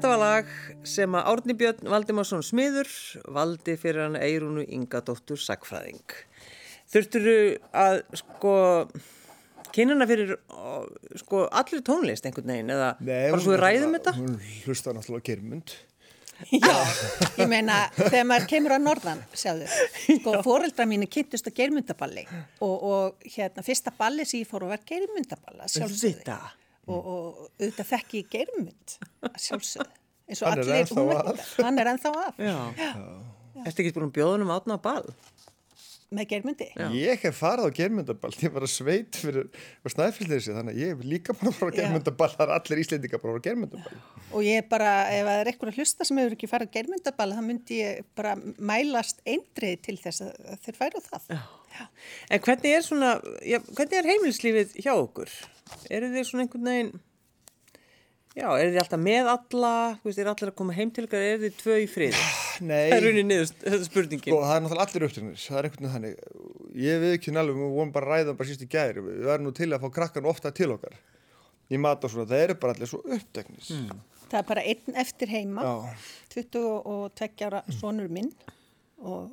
Þetta 0.08 0.22
var 0.22 0.30
lag 0.32 0.52
sem 0.88 1.14
að 1.18 1.26
Árni 1.28 1.54
Björn 1.60 1.88
Valdimarsson 1.92 2.40
smiður 2.46 2.88
valdi 3.28 3.74
fyrir 3.76 4.06
hann 4.06 4.14
Eirúnu 4.16 4.62
Ingadóttur 4.72 5.36
Sakfræðing. 5.36 6.14
Þurfturu 6.88 7.34
að 7.76 7.98
sko 8.16 8.52
kynna 9.76 10.06
fyrir 10.08 10.32
sko 11.20 11.42
allir 11.60 11.82
tónlist 11.84 12.24
einhvern 12.24 12.54
veginn 12.54 12.72
eða 12.72 12.86
bara 13.02 13.42
svo 13.44 13.52
við 13.52 13.60
ræðum 13.66 13.98
þetta? 13.98 14.16
Hún 14.16 14.40
hlusta 14.62 14.96
náttúrulega 14.96 15.20
á 15.20 15.28
germund. 15.28 15.76
Já, 16.56 16.72
ég 17.42 17.52
meina, 17.52 17.78
þegar 17.98 18.26
maður 18.30 18.48
kemur 18.54 18.76
á 18.76 18.80
norðan, 18.80 19.22
sjáðu, 19.36 19.68
sko, 20.06 20.36
fóreldra 20.46 20.88
mínu 20.88 21.10
kynntust 21.12 21.52
að 21.52 21.58
geirmundaballi 21.60 22.24
og, 22.64 22.76
og 22.78 23.28
hérna, 23.28 23.66
fyrsta 23.66 23.92
balli 24.00 24.24
sem 24.24 24.40
ég 24.40 24.48
fór 24.48 24.64
að 24.70 24.78
vera 24.78 24.88
geirmundaballa, 24.94 25.68
sjálfsögðu. 25.68 26.22
Þetta. 26.22 26.40
Og, 26.88 26.96
og 26.96 27.40
auðvitað 27.58 27.90
þekki 27.90 28.22
ég 28.22 28.36
geirmund, 28.38 29.00
sjálfsögðu. 29.36 29.97
Eins 30.28 30.42
og 30.42 30.50
Hann 30.50 30.58
er 30.58 30.64
allir, 30.64 30.78
ennþá 30.82 31.04
hún 31.04 31.18
að. 31.18 31.42
Hann 31.64 31.82
er 31.82 31.92
ennþá 31.94 32.14
að, 32.22 32.44
Já. 32.44 32.58
Ertu 33.66 33.82
ekki 33.82 33.94
búin 33.96 34.10
að 34.10 34.16
bjóða 34.20 34.36
hann 34.36 34.44
um 34.46 34.54
átna 34.54 34.76
á 34.78 34.80
ball? 34.84 35.08
með 36.14 36.28
geirmundi. 36.30 36.66
Ég 36.96 37.20
hef 37.20 37.36
farið 37.36 37.68
á 37.68 37.70
germundaball, 37.76 38.32
ég 38.40 38.52
var 38.54 38.64
að 38.64 38.70
sveit 38.72 39.18
fyrir 39.20 39.48
snæðfyllir 39.92 40.38
þessi, 40.38 40.54
þannig 40.56 40.76
að 40.76 40.80
ég 40.80 40.92
hef 40.94 41.02
líka 41.04 41.34
bara 41.36 41.50
að 41.50 41.58
fara 41.58 41.68
á 41.68 41.74
Já. 41.74 41.80
germundaball, 41.82 42.30
það 42.32 42.44
er 42.46 42.52
allir 42.54 42.80
íslendingar 42.82 43.22
bara 43.22 43.32
að 43.32 43.36
fara 43.36 43.42
á 43.44 43.46
germundaball. 43.48 43.98
Og 44.32 44.46
ég 44.46 44.70
bara, 44.70 44.92
ef 45.12 45.28
það 45.28 45.42
er 45.42 45.50
eitthvað 45.52 45.72
að 45.72 45.80
hlusta 45.82 46.08
sem 46.08 46.20
hefur 46.22 46.36
ekki 46.38 46.50
farið 46.50 46.70
að 46.70 46.78
geirmundaballa, 46.78 47.36
þá 47.36 47.44
myndi 47.50 47.80
ég 47.82 48.08
bara 48.18 48.32
mælast 48.70 49.20
eindrið 49.28 49.76
til 49.84 49.96
þess 50.00 50.24
að 50.24 50.64
þeir 50.64 50.78
færu 50.80 51.02
á 51.04 51.08
það. 51.10 51.28
Já. 51.36 51.84
En 52.32 52.44
hvernig 52.46 52.78
er 52.78 52.86
svona, 52.88 53.12
já, 53.44 53.58
hvernig 53.68 54.00
er 54.00 54.08
heimilislífið 54.08 54.78
hjá 54.80 54.94
okkur? 54.96 55.36
Eru 55.92 56.08
þið 56.14 56.24
svona 56.24 56.46
einhvern 56.46 56.72
veginn, 56.72 56.94
já, 58.38 58.46
eru 58.62 58.70
þið 58.74 58.80
alltaf 58.84 59.00
með 59.02 59.28
alla, 59.34 59.72
þú 60.00 60.08
veist, 60.08 60.20
er 60.22 60.30
allir 60.32 60.50
að 60.52 60.56
koma 60.60 60.76
heim 60.78 60.92
til 60.94 61.04
ykkar, 61.08 61.24
eru 61.32 61.42
þið 61.44 61.56
tvö 61.62 61.76
í 61.82 61.86
frið? 61.90 62.18
Nei, 62.68 62.84
Það 62.90 62.96
er 62.98 63.04
raunin 63.08 63.28
niður, 63.32 63.50
þetta 63.62 63.76
er 63.78 63.84
spurningin. 63.88 64.24
sko, 64.28 64.38
það 64.44 64.54
er 64.56 64.64
náttúrulega 64.64 64.86
allir 64.88 65.06
upptöknir, 65.08 65.40
það 65.44 65.58
er 65.60 65.68
einhvern 65.68 65.86
veginn 65.88 65.94
þannig. 65.96 66.22
Ég 66.88 67.00
við 67.04 67.14
ekki 67.18 67.34
alveg, 67.42 67.58
við 67.62 67.74
vorum 67.78 67.92
bara 67.94 68.08
að 68.08 68.14
ræða 68.14 68.36
bara 68.38 68.48
síst 68.52 68.64
í 68.66 68.70
gæri, 68.72 69.04
við 69.08 69.20
verðum 69.28 69.48
nú 69.48 69.54
til 69.58 69.70
að 69.74 69.82
fá 69.84 69.88
krakkan 69.98 70.28
ofta 70.30 70.52
til 70.54 70.70
okkar. 70.74 70.96
Í 71.68 71.80
mat 71.84 72.06
og 72.06 72.12
svona, 72.14 72.28
það 72.30 72.44
eru 72.46 72.56
bara 72.62 72.74
allir 72.76 72.90
svo 72.90 73.02
upptöknis. 73.18 73.70
Það 74.28 74.38
er 74.42 74.46
bara 74.50 74.64
einn 74.68 74.98
eftir 75.02 75.30
heima, 75.32 75.64
Já. 75.64 75.74
22 76.34 77.46
ára 77.48 77.62
sonur 77.78 78.10
minn 78.12 78.30
og 78.98 79.30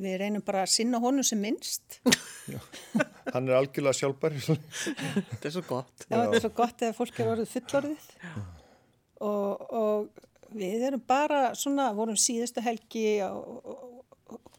við 0.00 0.18
reynum 0.20 0.44
bara 0.44 0.64
að 0.66 0.74
sinna 0.74 1.00
honum 1.02 1.24
sem 1.26 1.40
minnst. 1.40 2.00
Hann 3.34 3.48
er 3.48 3.58
algjörlega 3.58 3.96
sjálfbæri. 3.96 4.42
Þetta 5.30 5.48
er 5.48 5.54
svo 5.54 5.64
gott. 5.66 6.06
Já, 6.06 6.14
þetta 6.14 6.38
er 6.38 6.44
svo 6.44 6.52
gott 6.60 6.84
eða 6.86 6.96
fólk 6.96 7.20
er 7.20 7.32
orðið 7.32 7.52
fullorðið 7.54 8.06
og, 9.26 9.66
og 9.80 10.56
við 10.56 10.86
erum 10.90 11.02
bara 11.08 11.40
svona, 11.58 11.88
vorum 11.96 12.18
síðustu 12.20 12.62
helgi 12.64 13.18
á, 13.24 13.32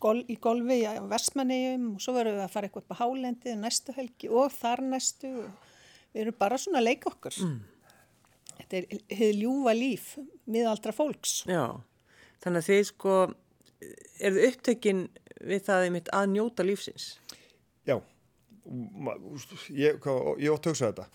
gol, 0.04 0.20
í 0.28 0.38
golfi 0.42 0.82
á 0.90 1.00
Vestmannegjum 1.10 1.94
og 1.96 2.04
svo 2.04 2.16
verðum 2.18 2.40
við 2.40 2.46
að 2.48 2.54
fara 2.54 2.70
eitthvað 2.70 2.86
upp 2.86 2.98
á 2.98 3.02
Hálendi 3.02 3.56
næstu 3.62 3.96
helgi 3.98 4.32
og 4.32 4.54
þar 4.56 4.84
næstu 4.92 5.32
og 5.44 5.66
við 6.14 6.24
erum 6.26 6.40
bara 6.40 6.60
svona 6.62 6.82
að 6.82 6.90
leika 6.90 7.12
okkur. 7.12 7.40
Þetta 8.58 8.80
er 8.80 8.88
hefur 9.14 9.40
ljúfa 9.42 9.76
líf 9.78 10.10
miðaldra 10.50 10.96
fólks. 10.96 11.40
Já, 11.48 11.78
þannig 12.44 12.64
að 12.64 12.70
þið 12.72 12.84
sko, 12.92 13.16
eru 14.18 14.40
þið 14.40 14.48
upptökin 14.52 15.06
við 15.42 15.66
það 15.68 15.88
einmitt 15.88 16.12
að 16.16 16.30
njóta 16.34 16.66
lífsins? 16.66 17.18
Já, 17.88 17.98
ég, 19.72 19.98
ég 20.00 20.54
átt 20.54 20.68
að 20.68 20.72
hugsa 20.72 20.92
þetta. 20.92 21.08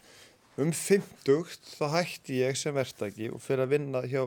Um 0.60 0.72
50 0.76 1.46
þá 1.78 1.86
hætti 1.94 2.42
ég 2.42 2.58
sem 2.60 2.74
verktaki 2.76 3.30
og 3.32 3.40
fyrir 3.40 3.64
að 3.64 3.72
vinna 3.72 4.02
hjá 4.04 4.26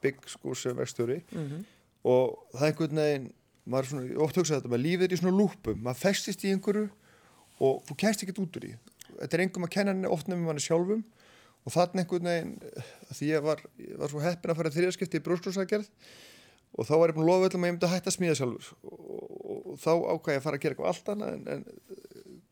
Big 0.00 0.22
School 0.26 0.56
sem 0.56 0.76
verkstjóri 0.76 1.20
og 2.04 2.38
það 2.54 2.62
er 2.62 2.70
einhvern 2.70 3.02
veginn, 3.02 3.26
ég 3.68 4.22
átt 4.24 4.36
að 4.36 4.40
hugsa 4.40 4.56
þetta, 4.56 4.70
maður 4.72 4.84
lífið 4.86 5.04
er 5.04 5.12
í 5.12 5.20
svona 5.20 5.36
lúpum, 5.36 5.82
maður 5.84 6.00
festist 6.00 6.44
í 6.44 6.52
einhverju 6.54 6.86
og 7.60 7.82
þú 7.84 7.96
kennst 8.00 8.24
ekkert 8.24 8.40
út 8.40 8.56
úr 8.56 8.70
í. 8.70 8.74
Þetta 9.20 9.36
er 9.36 9.42
einhverjum 9.44 9.68
að 9.68 9.74
kenna 9.74 9.92
henni 9.92 10.08
oft 10.08 10.30
nefnum 10.30 10.48
manni 10.48 10.64
sjálfum 10.64 11.04
og 11.60 11.74
þannig 11.74 12.06
einhvern 12.06 12.30
veginn, 12.30 12.54
því 13.12 13.30
ég 13.34 13.44
var, 13.44 13.60
ég 13.76 14.00
var 14.00 14.12
svo 14.12 14.24
heppin 14.24 14.54
að 14.54 14.60
fara 14.62 14.72
þriðarskipti 14.72 15.20
í 15.20 15.24
brúsklúsagerð 15.26 15.90
og 16.76 16.86
þá 16.88 16.94
var 16.96 17.12
ég 17.12 17.18
búin 17.18 17.26
að 17.26 17.30
lofa 17.32 17.50
öllum 17.50 17.64
að 17.64 17.70
ég 17.70 17.76
myndi 17.76 17.88
að 17.88 17.94
hætta 17.94 18.10
að 18.10 18.16
smíða 18.16 18.38
sjálfur. 18.38 18.72
Og, 18.86 18.98
og, 19.00 19.60
og 19.72 19.78
þá 19.82 19.92
ákvað 19.94 20.34
ég 20.34 20.40
að 20.40 20.46
fara 20.46 20.58
að 20.58 20.64
gera 20.64 20.76
eitthvað 20.76 20.90
allt 20.92 21.12
annað 21.14 21.36
en, 21.36 21.46
en 21.54 22.10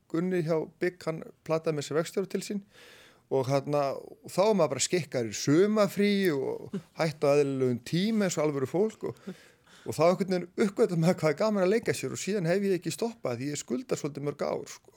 Gunni 0.08 0.40
hjá 0.40 0.56
Bygg, 0.80 1.02
hann 1.04 1.20
plataði 1.44 1.76
með 1.76 1.86
sér 1.86 1.98
vextjóru 2.00 2.30
til 2.32 2.40
sín. 2.44 2.62
Og, 3.28 3.44
hana, 3.44 3.82
þá 4.24 4.40
var 4.40 4.54
maður 4.56 4.72
bara 4.72 4.84
skikkar 4.86 5.28
í 5.28 5.34
sumafrí 5.36 6.12
og 6.32 6.78
hætt 6.96 7.26
á 7.28 7.34
aðeinlegum 7.34 7.82
tíma 7.84 8.24
eins 8.24 8.38
og 8.40 8.46
alvöru 8.46 8.68
fólk. 8.70 9.10
Og, 9.10 9.18
og 9.84 9.96
þá 9.96 10.04
einhvern 10.06 10.32
veginn 10.32 10.64
uppgötta 10.64 10.96
með 10.96 11.18
hvað 11.20 11.34
er 11.34 11.40
gaman 11.42 11.66
að 11.66 11.74
leika 11.74 11.96
sér 11.96 12.16
og 12.16 12.22
síðan 12.22 12.48
hef 12.48 12.64
ég 12.64 12.78
ekki 12.78 12.94
stoppað 12.94 13.42
því 13.42 13.50
ég 13.52 13.60
skulda 13.60 14.00
svolítið 14.00 14.26
mörg 14.30 14.46
ár 14.48 14.64
sko. 14.72 14.94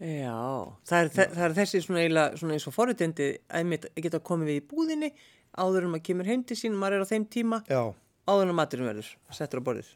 Já, 0.00 0.40
það 0.88 0.98
er, 0.98 1.10
það 1.14 1.44
er 1.46 1.56
þessi 1.60 1.80
svona 1.84 2.00
eiginlega 2.02 2.40
svona 2.40 2.56
eins 2.56 2.66
og 2.68 2.74
forutindi 2.74 3.28
að 3.46 3.60
einmitt 3.60 3.84
geta 4.02 4.20
komið 4.26 4.50
við 4.50 4.56
í 4.58 4.64
búðinni 4.72 5.10
áður 5.54 5.86
en 5.86 5.92
maður 5.92 6.06
kemur 6.08 6.28
heim 6.28 6.42
til 6.48 6.56
sín, 6.58 6.74
maður 6.76 6.98
er 6.98 7.04
á 7.06 7.12
þeim 7.12 7.28
tíma. 7.30 7.60
Já, 7.70 7.84
áður 8.28 8.50
en 8.50 8.58
maturinn 8.58 8.88
verður, 8.90 9.10
settur 9.36 9.62
á 9.62 9.66
borðið. 9.68 9.90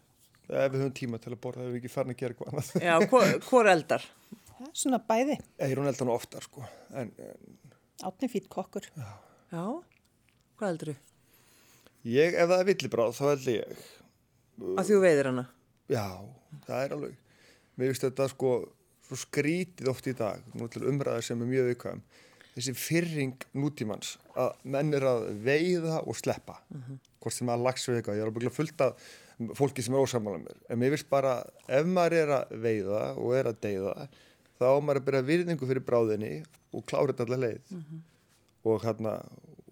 ef 0.48 0.72
við 0.72 0.80
höfum 0.82 0.94
tíma 0.96 1.18
til 1.22 1.32
að 1.34 1.40
borða 1.44 1.66
ef 1.66 1.72
við 1.74 1.80
ekki 1.82 1.92
farin 1.92 2.14
að 2.14 2.20
gera 2.22 2.34
eitthvað 2.34 2.52
annað. 2.52 2.70
Já, 2.88 2.94
hvor, 3.12 3.34
hvor 3.48 3.70
eldar? 3.72 4.06
Það 4.58 4.64
er 4.68 4.72
svona 4.82 4.98
bæði, 5.10 5.36
Eir 5.62 5.78
hún 5.78 5.90
eldan 5.90 6.10
oftar 6.14 6.42
sko, 6.48 6.64
en, 6.98 7.12
en 7.22 8.08
átni 8.08 8.30
fýtt 8.32 8.48
kokkur. 8.52 8.88
Já, 9.52 9.62
hvað 10.58 10.72
eldur 10.72 10.92
þú? 10.92 10.96
ég, 12.08 12.34
ef 12.34 12.48
það 12.50 12.60
er 12.62 12.68
villibráð 12.72 13.14
þá 13.18 13.22
held 13.28 13.48
ég 13.52 13.86
Að 14.78 14.88
þú 14.88 14.96
veiðir 15.04 15.28
hana? 15.30 15.44
Já, 15.92 16.04
það 16.66 16.80
er 16.84 16.94
alveg. 16.96 17.18
Mér 17.78 17.92
finnst 17.92 18.04
þetta 18.08 18.24
sko 18.32 18.48
svo 19.08 19.16
skrítið 19.22 19.90
oft 19.92 20.08
í 20.10 20.14
dag, 20.18 20.42
nú 20.58 20.66
til 20.72 20.82
umræðar 20.90 21.22
sem 21.24 21.40
er 21.44 21.48
mjög 21.48 21.68
viðkvæm. 21.70 22.00
Þessi 22.56 22.74
fyrring 22.74 23.44
nútímans 23.54 24.16
að 24.34 24.56
menn 24.74 24.90
er 24.98 25.06
að 25.06 25.28
veiða 25.46 26.00
og 26.02 26.18
sleppa. 26.18 26.58
Hvort 27.18 27.34
sem 27.34 27.50
að 27.50 27.64
lags 27.66 27.88
við 27.88 27.98
eitthvað. 27.98 28.18
Ég 28.18 28.24
er 28.24 28.30
alveg 28.30 28.54
fullt 28.54 28.84
af 28.86 29.08
fólki 29.58 29.84
sem 29.84 29.94
er 29.94 30.02
ósamála 30.04 30.42
mér. 30.42 30.60
En 30.70 30.80
mér 30.80 30.94
finnst 30.94 31.10
bara, 31.10 31.38
ef 31.70 31.86
maður 31.86 32.16
er 32.18 32.32
að 32.38 32.54
veiða 32.64 33.02
og 33.16 33.34
er 33.38 33.50
að 33.50 33.60
deyða, 33.64 34.08
þá 34.58 34.68
maður 34.82 35.00
að 35.00 35.08
byrja 35.08 35.26
virðingu 35.28 35.68
fyrir 35.70 35.84
bráðinni 35.86 36.32
og 36.74 36.86
klára 36.86 37.12
þetta 37.12 37.26
allar 37.28 37.42
leið. 37.44 37.74
Og 38.68 38.80
hérna, 38.82 39.18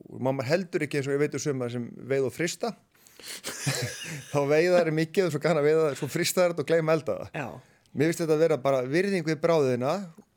og 0.07 0.21
maður 0.23 0.51
heldur 0.51 0.87
ekki 0.87 1.01
eins 1.01 1.09
og 1.11 1.17
ég 1.17 1.25
veit 1.25 1.39
um 1.39 1.43
sumar 1.43 1.73
sem 1.73 1.89
veið 2.07 2.29
og 2.29 2.35
frista 2.35 2.75
þá 4.33 4.41
veiðar 4.45 4.91
er 4.91 4.95
mikið 4.95 5.29
og 5.29 5.33
svo 5.35 5.41
kann 5.43 5.59
að 5.59 5.71
veiða 5.71 5.89
svo 5.97 6.09
fristar 6.13 6.53
þetta 6.53 6.65
og 6.65 6.69
gleyma 6.69 6.97
elda 6.97 7.17
það. 7.23 7.41
Já. 7.41 7.49
Mér 7.97 8.11
finnst 8.11 8.23
þetta 8.23 8.37
að 8.37 8.45
vera 8.45 8.59
bara 8.61 8.83
virðing 8.85 9.27
við 9.27 9.39
bráðina 9.41 9.93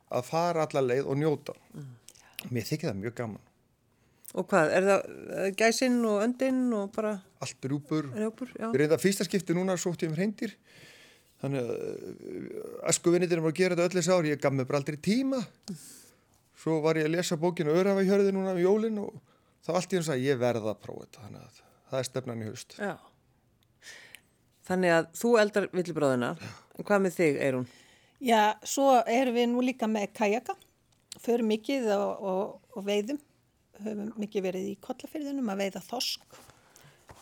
að 0.10 0.28
fara 0.30 0.66
alla 0.66 0.84
leið 0.86 1.10
og 1.12 1.20
njóta. 1.20 1.56
Mér 2.50 2.68
þykir 2.70 2.90
það 2.90 3.02
mjög 3.04 3.16
gaman. 3.20 3.49
Og 4.38 4.46
hvað, 4.46 4.72
er 4.78 4.86
það 4.86 5.06
er 5.44 5.54
gæsinn 5.58 6.00
og 6.06 6.20
öndinn 6.22 6.60
og 6.78 6.92
bara 6.94 7.16
Allt 7.42 7.66
rjúpur. 7.66 8.12
rjópur? 8.14 8.52
Já. 8.60 8.68
Við 8.70 8.82
reynda 8.84 9.00
fyrsta 9.02 9.26
skipti 9.26 9.56
núna 9.58 9.78
sótt 9.80 10.04
ég 10.06 10.12
um 10.12 10.18
reyndir 10.20 10.54
þannig 11.42 11.64
að 11.64 11.72
uh, 11.72 12.90
æsku 12.92 13.14
vinnitir 13.16 13.40
var 13.42 13.54
að 13.54 13.58
gera 13.62 13.78
þetta 13.80 13.88
öll 13.88 13.98
þessi 13.98 14.12
ár, 14.14 14.28
ég 14.28 14.42
gaf 14.44 14.54
mér 14.54 14.68
bara 14.70 14.82
aldrei 14.84 15.00
tíma 15.02 15.40
svo 16.60 16.82
var 16.84 17.00
ég 17.00 17.08
að 17.08 17.16
lesa 17.16 17.38
bókinu 17.40 17.72
Örafahjörði 17.80 18.34
núna 18.36 18.52
um 18.54 18.60
jólin 18.62 19.00
og 19.02 19.16
þá 19.66 19.72
allt 19.80 19.94
í 19.96 20.00
hans 20.02 20.12
að 20.12 20.26
ég 20.28 20.42
verða 20.42 20.74
að 20.74 20.82
prófa 20.84 21.06
þetta 21.08 21.24
þannig 21.26 21.46
að 21.48 21.62
það 21.90 22.02
er 22.04 22.10
stefnan 22.10 22.44
í 22.44 22.50
haust 22.50 22.76
Já. 22.78 22.94
Þannig 24.70 24.94
að 24.94 25.08
þú 25.18 25.30
eldar 25.42 25.66
villibráðina, 25.74 26.28
en 26.78 26.86
hvað 26.86 27.00
með 27.02 27.16
þig, 27.16 27.38
Eirún? 27.42 27.64
Já, 28.22 28.42
svo 28.68 29.00
erum 29.10 29.38
við 29.40 29.48
nú 29.50 29.64
líka 29.66 29.88
með 29.90 30.12
kajaka, 30.20 30.54
förum 31.24 31.50
mikið 31.50 31.88
og, 31.96 32.28
og, 32.30 32.52
og 32.78 32.86
veiðum, 32.86 33.18
höfum 33.86 34.12
mikið 34.20 34.46
verið 34.46 34.68
í 34.72 34.76
kollafyrðinum 34.84 35.52
að 35.54 35.64
veiða 35.64 35.84
þosk. 35.86 36.40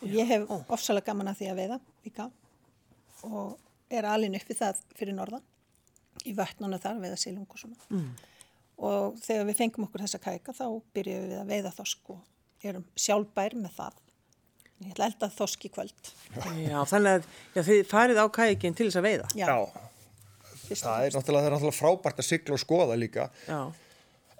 Ég 0.06 0.28
hef 0.30 0.46
ofsalega 0.70 1.10
gaman 1.10 1.32
að 1.32 1.40
því 1.40 1.50
að 1.50 1.60
veiða 1.62 1.78
líka 2.06 2.28
og 3.26 3.56
er 3.90 4.06
alin 4.06 4.36
uppi 4.38 4.54
það 4.54 4.82
fyrir 4.98 5.16
norðan, 5.16 5.44
í 6.28 6.34
vötnuna 6.36 6.78
þar, 6.82 7.00
veiða 7.02 7.18
silung 7.18 7.48
og 7.48 7.58
svona. 7.60 7.88
Mm. 7.90 8.10
Og 8.88 9.16
þegar 9.24 9.48
við 9.48 9.58
fengum 9.58 9.88
okkur 9.88 10.04
þessa 10.04 10.20
kajaka 10.22 10.54
þá 10.54 10.66
byrjuðum 10.94 11.32
við 11.32 11.40
að 11.40 11.50
veiða 11.50 11.74
þosk 11.74 12.12
og 12.14 12.68
erum 12.68 12.86
sjálfbær 12.98 13.58
með 13.58 13.74
það. 13.78 13.98
Ég 14.78 14.92
ætla 14.92 15.08
að 15.08 15.12
elda 15.12 15.28
þosk 15.34 15.64
í 15.66 15.72
kvöld. 15.74 16.10
Já, 16.62 16.78
þannig 16.86 17.16
að 17.16 17.24
já, 17.56 17.62
þið 17.66 17.80
farið 17.90 18.20
á 18.22 18.26
kækin 18.36 18.76
til 18.78 18.86
þess 18.86 19.00
að 19.00 19.08
veiða. 19.08 19.30
Já, 19.34 19.48
og 19.56 19.88
það 20.76 21.06
er 21.06 21.16
það 21.16 21.40
er 21.40 21.54
náttúrulega 21.54 21.76
frábært 21.76 22.20
að 22.20 22.28
sigla 22.28 22.56
og 22.56 22.62
skoða 22.62 22.96
líka 22.98 23.28
Já, 23.46 23.60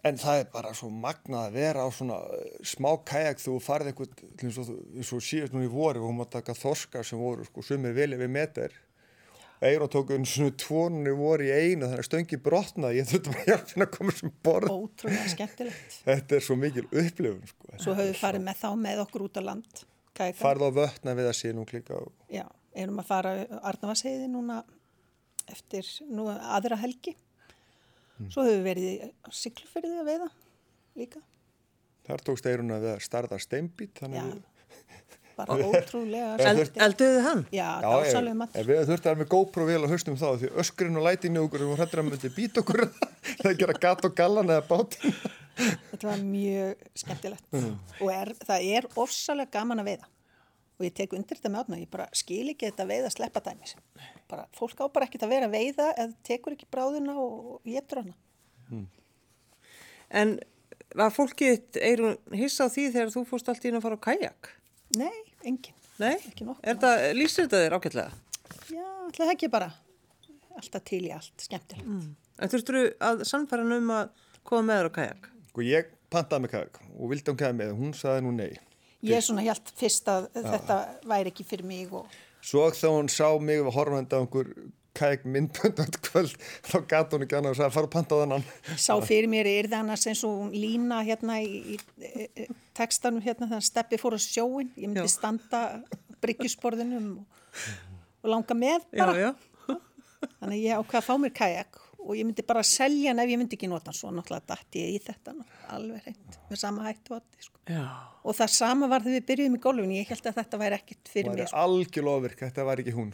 en 0.06 0.18
það 0.20 0.42
er 0.42 0.50
bara 0.52 0.74
svo 0.76 0.90
magnað 0.94 1.48
að 1.48 1.56
vera 1.58 1.86
á 1.86 1.88
svona 1.94 2.18
uh, 2.22 2.50
smá 2.62 2.90
kajak 3.08 3.40
þú 3.42 3.56
farið 3.62 3.92
einhvern, 3.92 4.34
eins 4.42 4.60
og, 4.62 4.74
og 5.18 5.24
síðast 5.24 5.56
núna 5.56 5.66
í 5.66 5.72
voru 5.72 6.04
og 6.04 6.12
hún 6.12 6.20
mátt 6.20 6.36
taka 6.36 6.54
þorskar 6.58 7.06
sem 7.06 7.18
voru 7.18 7.46
sko 7.48 7.64
sumir 7.66 7.96
velið 7.96 8.22
við 8.24 8.36
meter 8.36 8.76
Eiró 9.58 9.88
tók 9.90 10.10
um 10.14 10.22
svona 10.26 10.54
tvonunni 10.54 11.10
voru 11.18 11.48
í 11.48 11.50
einu 11.50 11.88
þannig 11.88 12.02
að 12.04 12.06
stöngi 12.06 12.36
brotnaði 12.42 13.00
ég 13.00 13.08
þurfti 13.10 13.32
bara 13.32 13.40
að 13.40 13.48
hjálpa 13.48 13.72
henni 13.72 13.86
að 13.86 13.94
koma 13.96 14.12
sem 14.14 14.32
borð 14.46 14.70
ótrúlega 14.70 15.30
skemmtilegt. 15.32 15.96
þetta 16.06 16.36
er 16.36 16.44
svo 16.46 16.56
mikil 16.62 16.84
upplifun 16.86 17.50
sko. 17.50 17.70
Svo 17.74 17.94
höfum 17.98 18.12
við 18.12 18.20
farið 18.20 18.44
með 18.46 18.60
þá 18.60 18.68
með 18.84 19.02
okkur 19.02 19.24
út 19.26 19.40
á 19.40 19.42
land. 19.48 19.82
Kajakan. 20.18 20.38
farið 20.38 20.62
á 20.62 20.70
vötna 20.78 21.14
við 21.18 21.30
að 21.30 21.36
sé 21.40 21.50
nú 21.54 21.64
klika 21.66 21.98
og 21.98 22.12
Já, 22.30 22.44
erum 22.74 23.02
að 23.02 23.10
fara 23.10 23.34
Arnavarseiði 23.70 24.30
núna 24.30 24.60
eftir 25.50 25.90
nú 26.06 26.28
aðra 26.30 26.78
helgi. 26.78 27.16
Svo 28.26 28.44
höfum 28.44 28.58
við 28.58 28.66
verið 28.66 28.86
í 28.88 29.10
Siglufyrði 29.38 29.96
að 30.02 30.08
veiða 30.12 30.28
líka. 30.98 31.20
þar 32.08 32.22
tókst 32.26 32.46
Eirún 32.50 32.72
að 32.74 32.86
við 32.86 32.94
að 32.96 33.02
starða 33.04 33.38
steinbít 33.42 34.00
þannig 34.00 34.18
Já, 34.18 34.24
að 34.24 34.32
við 34.34 34.46
bara 35.38 35.56
ótrúlega 35.68 36.52
elduðu 36.88 37.20
hann? 37.22 37.42
Já, 37.54 37.68
Já, 37.78 37.84
dásalega 37.84 38.32
ef, 38.34 38.38
matur. 38.40 38.66
við 38.66 38.80
þurftum 38.88 38.98
að 38.98 39.12
vera 39.12 39.20
með 39.22 39.28
GoPro 39.34 39.66
vel 39.68 39.82
á 39.86 39.88
haustum 39.92 40.16
þá 40.18 40.26
því 40.40 40.50
öskurinn 40.64 40.98
og 40.98 41.04
lætinu 41.06 41.44
okkur 41.46 41.66
og 41.68 41.76
hrættur 41.78 42.02
að 42.02 42.08
myndi 42.08 42.30
být 42.34 42.58
okkur 42.64 42.82
það 43.44 43.58
gera 43.60 43.76
gat 43.86 44.02
og 44.08 44.16
gallan 44.18 44.50
eða 44.50 44.64
bátinn 44.66 45.14
Þetta 45.58 46.06
var 46.06 46.20
mjög 46.22 46.82
skemmtilegt 47.02 47.54
og 48.02 48.10
er, 48.14 48.28
það 48.46 48.66
er 48.78 48.84
ofsalega 49.02 49.50
gaman 49.58 49.82
að 49.82 49.88
veiða. 49.92 50.06
Og 50.78 50.86
ég 50.86 50.94
tek 50.94 51.14
undir 51.16 51.38
þetta 51.38 51.50
með 51.50 51.64
átna, 51.64 51.78
ég 51.80 51.90
bara 51.90 52.06
skil 52.14 52.44
ekki 52.52 52.68
þetta 52.68 52.86
veiða 52.86 53.10
sleppa 53.10 53.42
dæmis. 53.42 53.74
Bara, 54.30 54.44
fólk 54.54 54.78
á 54.78 54.86
bara 54.94 55.08
ekkert 55.08 55.24
að 55.26 55.32
vera 55.34 55.48
að 55.48 55.56
veiða 55.56 55.88
eða 55.94 56.12
tekur 56.28 56.54
ekki 56.54 56.68
bráðuna 56.70 57.16
og 57.18 57.66
getur 57.66 58.04
hana. 58.04 58.84
En 60.08 60.36
var 60.96 61.10
fólkið, 61.12 61.80
Eirún, 61.82 62.14
hissa 62.38 62.68
á 62.70 62.72
því 62.72 62.86
þegar 62.94 63.10
þú 63.16 63.24
fórst 63.28 63.50
allt 63.50 63.66
í 63.66 63.72
að 63.74 63.82
fara 63.84 63.98
á 63.98 64.06
kajak? 64.06 64.52
Nei, 64.96 65.18
engin. 65.42 65.74
Nei? 65.98 66.14
Er 66.62 66.78
það, 66.78 67.02
lýsir 67.18 67.48
þetta 67.48 67.64
þér 67.64 67.76
ágætlega? 67.76 68.22
Já, 68.70 68.86
ætla 69.08 69.26
það 69.26 69.34
ekki 69.34 69.50
bara. 69.52 69.72
Alltaf 70.58 70.86
til 70.86 71.02
í 71.04 71.10
allt, 71.14 71.34
skemmtilegt. 71.42 72.14
En 72.38 72.54
þurftur 72.54 72.78
að 73.02 73.26
sannfæra 73.26 73.66
hann 73.66 73.80
um 73.80 73.92
að 73.96 74.14
koma 74.46 74.70
með 74.70 74.80
þér 74.80 74.88
á 74.88 74.96
kajak? 75.00 75.28
og 75.58 75.66
ég 75.66 75.90
pantaði 76.12 76.44
með 76.44 76.52
kajak 76.54 76.80
og 76.94 77.10
vildi 77.10 77.32
hún 77.32 77.38
kæða 77.40 77.56
með 77.58 77.70
hún 77.80 77.94
sagði 77.96 78.24
nú 78.24 78.32
nei 78.36 78.52
Ég 79.06 79.14
er 79.18 79.22
svona 79.22 79.44
helt 79.46 79.70
fyrst 79.78 80.08
að 80.10 80.26
þetta 80.34 80.78
væri 81.06 81.30
ekki 81.32 81.46
fyrir 81.46 81.68
mig 81.68 81.92
og 81.94 82.08
svo 82.42 82.64
þegar 82.74 82.96
hún 82.96 83.10
sá 83.12 83.28
mig 83.38 83.60
við 83.62 83.74
horfandi 83.76 84.18
á 84.18 84.20
einhver 84.22 84.50
kajak 84.98 85.26
myndböndand 85.30 85.98
kvöld 86.02 86.34
þá 86.66 86.76
gata 86.90 87.14
hún 87.16 87.24
ekki 87.26 87.36
annað 87.38 87.54
og 87.54 87.58
sagði 87.60 87.74
fara 87.76 87.88
að 87.88 87.92
panta 87.94 88.18
á 88.18 88.20
þennan 88.24 88.46
sá 88.82 88.94
fyrir 89.06 89.30
mér 89.30 89.50
er 89.50 89.68
það 89.70 89.84
annars 89.84 90.06
eins 90.10 90.22
og 90.26 90.54
lína 90.54 91.00
hérna 91.06 91.38
í, 91.44 91.76
í, 91.76 91.78
í, 92.26 92.48
textanum 92.78 93.22
hérna 93.22 93.46
þannig 93.46 93.60
að 93.62 93.68
steppi 93.68 93.98
fór 94.02 94.16
á 94.18 94.20
sjóin. 94.22 94.72
Ég 94.78 94.88
myndi 94.90 95.04
Já. 95.06 95.12
standa 95.14 95.62
bryggjusborðinum 96.22 97.10
og, 97.20 97.44
og 98.24 98.32
langa 98.34 98.56
með 98.58 98.80
Já, 98.90 99.04
bara. 99.04 99.14
já. 99.18 99.30
Þannig 100.40 100.56
að 100.56 100.64
ég 100.64 100.80
ákvað 100.82 100.98
að 101.00 101.06
fá 101.06 101.14
mér 101.22 101.34
kajak 101.38 101.78
og 102.08 102.16
ég 102.16 102.24
myndi 102.24 102.42
bara 102.48 102.62
selja 102.64 103.10
hann 103.12 103.20
ef 103.20 103.28
ég 103.28 103.38
myndi 103.42 103.58
ekki 103.58 103.68
nota 103.68 103.90
hann 103.92 103.98
svo 103.98 104.10
náttúrulega 104.16 104.48
dætt 104.54 104.78
ég 104.80 104.94
í 104.96 105.00
þetta 105.04 105.34
nú, 105.36 105.44
alveg 105.76 106.06
reynd 106.08 106.38
með 106.48 106.60
sama 106.62 106.86
hættu 106.88 107.12
á 107.14 107.18
þetta 107.20 107.44
sko. 107.46 107.58
Já. 107.68 107.84
og 108.24 108.36
það 108.38 108.52
sama 108.56 108.88
var 108.88 109.04
þegar 109.04 109.18
við 109.18 109.26
byrjuðum 109.30 109.56
í 109.58 109.62
gólfinu 109.68 109.98
ég 109.98 110.08
held 110.14 110.28
að 110.30 110.38
þetta 110.40 110.60
væri 110.64 110.78
ekkit 110.80 111.10
fyrir 111.12 111.32
það 111.34 111.42
er 111.44 111.50
sko. 111.52 111.64
algjörlega 111.66 112.20
ofirk, 112.22 112.44
þetta 112.46 112.64
var 112.70 112.82
ekki 112.84 112.94
hún 112.96 113.10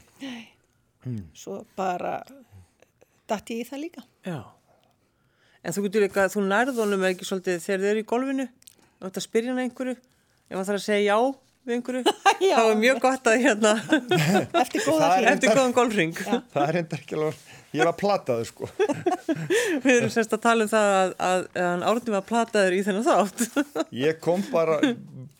svo 1.37 1.59
bara 1.77 2.15
dætt 3.29 3.51
ég 3.55 3.65
í 3.65 3.69
það 3.69 3.83
líka 3.89 4.05
Já. 4.25 4.39
En 5.65 5.73
þú 5.73 5.83
getur 5.87 6.03
líka, 6.05 6.27
þú 6.29 6.43
nærð 6.45 6.79
honum 6.83 7.05
ekki 7.09 7.25
svolítið 7.25 7.63
þegar 7.65 7.81
þið 7.83 7.91
eru 7.95 8.01
í 8.05 8.07
golfinu 8.15 8.45
og 8.47 9.05
þetta 9.09 9.23
spyrja 9.25 9.53
hann 9.55 9.63
einhverju, 9.65 9.95
ef 9.97 10.55
hann 10.59 10.67
þarf 10.69 10.79
að 10.81 10.87
segja 10.87 11.09
já 11.09 11.19
við 11.65 11.75
einhverju, 11.79 12.03
Já. 12.45 12.57
þá 12.59 12.63
er 12.69 12.81
mjög 12.83 12.99
gott 13.01 13.29
að 13.33 13.39
hérna, 13.47 13.71
Það 13.89 15.05
er- 15.17 15.29
eftir 15.33 15.55
góðan 15.57 15.73
golfring. 15.77 16.13
það 16.21 16.67
er 16.69 16.79
enda 16.83 16.99
ekki 17.01 17.17
alveg 17.17 17.39
ég 17.75 17.89
var 17.89 17.97
plataður 17.99 18.49
sko. 18.51 18.69
Við 19.85 19.93
erum 19.97 20.13
semst 20.15 20.35
að 20.37 20.45
tala 20.47 20.67
um 20.67 20.71
það 20.73 21.15
að, 21.29 21.47
hann 21.59 21.87
árnum 21.91 22.19
að 22.21 22.29
plataður 22.31 22.77
í 22.77 22.83
þennan 22.87 23.07
þátt. 23.09 23.65
ég 24.05 24.21
kom 24.25 24.45
bara 24.53 24.79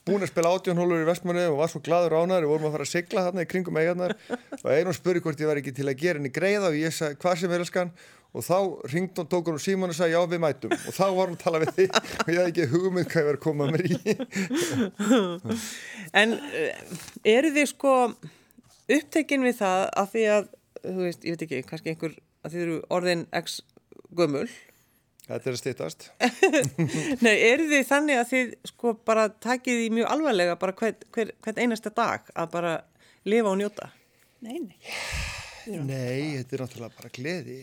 búin 0.05 0.25
að 0.25 0.33
spila 0.33 0.53
átjónhólur 0.57 1.05
í 1.05 1.09
vestmannu 1.09 1.47
og 1.53 1.63
var 1.63 1.71
svo 1.73 1.81
gladur 1.85 2.19
ánar 2.19 2.45
og 2.45 2.53
vorum 2.53 2.69
að 2.69 2.77
fara 2.77 2.89
að 2.89 2.93
sigla 2.93 3.25
þarna 3.29 3.47
í 3.47 3.49
kringum 3.49 3.79
eigarnar 3.81 4.13
og 4.61 4.67
einum 4.69 4.97
spurði 4.97 5.23
hvort 5.25 5.41
ég 5.41 5.49
var 5.49 5.61
ekki 5.63 5.73
til 5.79 5.89
að 5.89 6.03
gera 6.03 6.21
henni 6.21 6.35
greiða 6.35 6.69
og 6.69 6.77
ég 6.77 6.93
sagði 6.93 7.21
hvað 7.23 7.41
sem 7.41 7.55
er 7.55 7.65
elskan? 7.65 7.95
Og 8.35 8.43
þá 8.43 8.57
ringd 8.91 9.15
hún, 9.15 9.29
tók 9.31 9.47
hún 9.47 9.61
og 9.61 9.63
Símon 9.63 9.93
og 9.93 9.95
sagði 9.95 10.17
já 10.17 10.25
við 10.27 10.41
mætum. 10.43 10.73
Og 10.75 10.95
þá 10.97 11.05
var 11.15 11.29
hún 11.31 11.37
að 11.37 11.43
tala 11.45 11.61
við 11.63 11.69
þig. 11.77 11.99
Og 12.25 12.31
ég 12.33 12.41
hafði 12.41 12.51
ekki 12.51 12.65
hugmynd 12.73 13.11
hvað 13.13 13.21
ég 13.21 13.29
var 13.29 13.37
að 13.39 13.45
koma 13.45 13.69
mér 13.71 13.85
í 13.87 13.93
En 16.23 16.35
uh, 16.35 16.97
eru 17.31 17.53
þið 17.55 17.69
sko 17.71 17.93
upptekinn 18.91 19.47
við 19.47 19.61
það 19.61 19.85
að 20.03 20.11
því 20.17 20.25
að, 20.35 20.49
þú 20.83 20.97
veist, 20.99 21.23
ég 21.23 21.37
veit 21.37 21.47
ekki, 21.47 21.63
kannski 21.69 21.95
einhver, 21.95 22.17
að 22.45 22.55
þið 22.55 22.65
eru 22.67 22.79
orðin 22.99 23.27
x 23.41 23.59
gömul. 24.15 24.47
þetta 25.27 25.51
er 25.51 25.55
að 25.57 25.61
stýttast 25.63 26.09
Nei, 27.25 27.35
eru 27.51 27.69
þið 27.73 27.87
þannig 27.91 28.21
að 28.21 28.33
þið 28.33 28.55
sko 28.71 28.95
bara 29.09 29.29
takið 29.33 29.81
því 29.83 29.93
mjög 29.99 30.11
alvarlega 30.17 30.59
bara 30.61 30.77
hvern, 30.81 31.07
hver, 31.17 31.33
hvern 31.47 31.63
einasta 31.65 31.95
dag 31.95 32.29
að 32.35 32.51
bara 32.59 32.75
lifa 33.25 33.55
og 33.55 33.61
njóta? 33.63 33.89
nei, 34.45 34.59
nei, 34.61 35.81
nei, 35.81 36.37
þetta 36.43 36.59
er 36.59 36.63
náttúrulega 36.67 36.99
bara 36.99 37.11
gleði. 37.17 37.63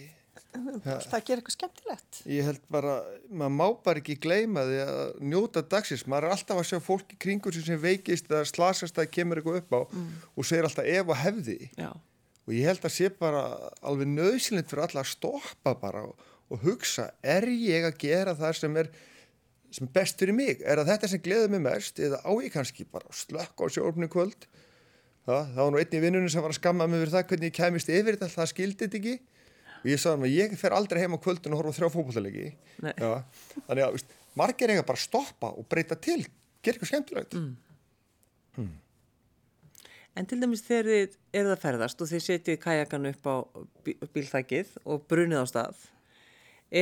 Það 0.51 1.21
gerir 1.27 1.39
eitthvað 1.39 1.53
skemmtilegt. 1.53 2.17
Ég 2.27 2.47
held 2.49 2.63
bara, 2.73 2.95
maður 3.29 3.53
má 3.55 3.67
bara 3.85 4.01
ekki 4.01 4.17
gleyma 4.19 4.63
því 4.67 4.79
að 4.83 5.03
njóta 5.31 5.61
dagsins. 5.71 6.03
Maður 6.11 6.27
er 6.27 6.33
alltaf 6.35 6.59
að 6.59 6.67
sjá 6.67 6.79
fólki 6.83 7.19
kringur 7.21 7.55
sem 7.55 7.79
veikist 7.79 8.27
eða 8.27 8.41
slasast 8.49 8.99
að 8.99 9.11
kemur 9.15 9.39
eitthvað 9.39 9.61
upp 9.61 9.77
á 9.77 9.81
og 10.35 10.47
segir 10.49 10.67
alltaf 10.67 10.89
ef 10.91 11.13
og 11.13 11.21
hefði. 11.21 11.59
Já. 11.79 11.91
Og 12.51 12.57
ég 12.57 12.67
held 12.67 12.83
að 12.83 12.91
sé 12.97 13.07
bara 13.15 13.45
alveg 13.87 14.09
nöðsynlegt 14.11 14.67
fyrir 14.67 14.83
alla 14.83 15.05
að 15.05 15.13
stoppa 15.13 15.71
bara 15.79 16.03
og, 16.09 16.27
og 16.51 16.65
hugsa, 16.65 17.07
er 17.23 17.47
ég 17.47 17.87
að 17.87 17.95
gera 18.03 18.35
það 18.35 18.57
sem 18.59 18.77
er 18.83 18.91
sem 19.71 19.87
er 19.87 19.93
best 19.95 20.19
fyrir 20.19 20.35
mig, 20.35 20.59
er 20.67 20.81
það 20.81 20.89
þetta 20.89 21.09
sem 21.13 21.21
gleður 21.23 21.53
mig 21.53 21.61
mest 21.63 21.99
eða 22.03 22.19
á 22.27 22.31
ég 22.43 22.51
kannski 22.51 22.83
bara 22.91 23.07
að 23.07 23.21
slökka 23.21 23.67
á 23.71 23.71
sjálfni 23.71 24.09
kvöld? 24.11 24.47
Það, 25.23 25.45
það 25.53 25.61
var 25.61 25.71
nú 25.71 25.79
einn 25.79 25.95
í 25.95 26.01
vinnunum 26.03 26.31
sem 26.33 26.43
var 26.43 26.51
að 26.51 26.59
skamma 26.59 26.87
mig 26.91 26.99
fyrir 27.05 27.13
það 27.13 27.27
hvernig 27.29 27.51
ég 27.51 27.55
kæmist 27.55 27.91
yfir 27.93 28.17
þetta, 28.17 28.29
það 28.33 28.49
skildi 28.51 28.83
þetta 28.83 28.99
ekki. 28.99 29.13
Og 29.81 29.87
ég 29.89 30.01
sagði 30.01 30.17
hann 30.17 30.27
að 30.27 30.35
ég 30.35 30.55
fer 30.59 30.75
aldrei 30.75 30.99
heim 31.01 31.15
á 31.15 31.23
kvöldun 31.23 31.55
og 31.55 31.61
horfa 31.61 31.73
þrjá. 31.77 31.87
Já, 32.99 33.11
þannig 33.69 33.85
að 33.85 34.17
margir 34.41 34.73
eiga 34.73 34.85
bara 34.89 34.99
að 34.99 35.05
stoppa 35.05 35.53
og 35.55 35.67
breyta 35.71 35.97
til 36.03 36.19
gera 36.61 36.75
eitthvað 36.75 36.91
skemmtilegt. 36.91 37.37
Mm. 37.37 38.71
En 40.19 40.27
til 40.27 40.41
dæmis 40.41 40.61
þegar 40.65 40.89
þið 40.91 41.13
eruð 41.39 41.53
að 41.55 41.61
ferðast 41.63 42.01
og 42.03 42.09
þið 42.11 42.23
setjið 42.25 42.57
kajakan 42.65 43.07
upp 43.13 43.27
á 43.31 43.35
bí- 43.85 43.95
bílþækið 44.11 44.73
og 44.91 45.05
brunið 45.07 45.39
á 45.39 45.45
stað, 45.47 45.85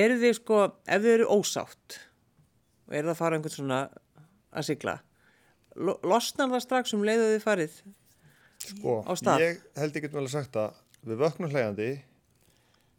eru 0.01 0.17
þið 0.23 0.33
sko, 0.39 0.61
ef 0.89 1.03
þið 1.03 1.13
eru 1.19 1.27
ósátt 1.35 1.99
og 2.89 2.97
eruð 2.97 3.13
að 3.13 3.19
fara 3.21 3.37
einhvern 3.37 3.53
svona 3.53 3.79
að 4.49 4.65
sigla, 4.71 4.95
lo- 5.77 5.99
losnar 6.09 6.49
það 6.55 6.65
strax 6.65 6.93
um 6.97 7.05
leiðu 7.05 7.29
þið 7.35 7.45
farið? 7.45 7.77
sko, 8.65 8.97
Á 9.05 9.13
stað. 9.15 9.45
ég 9.45 9.61
held 9.77 9.95
ekki 10.01 10.11
vel 10.17 10.25
að 10.25 10.33
sagt 10.33 10.57
að 10.59 10.73
við 11.05 11.21
vöknum 11.21 11.53
hlægandi 11.53 11.89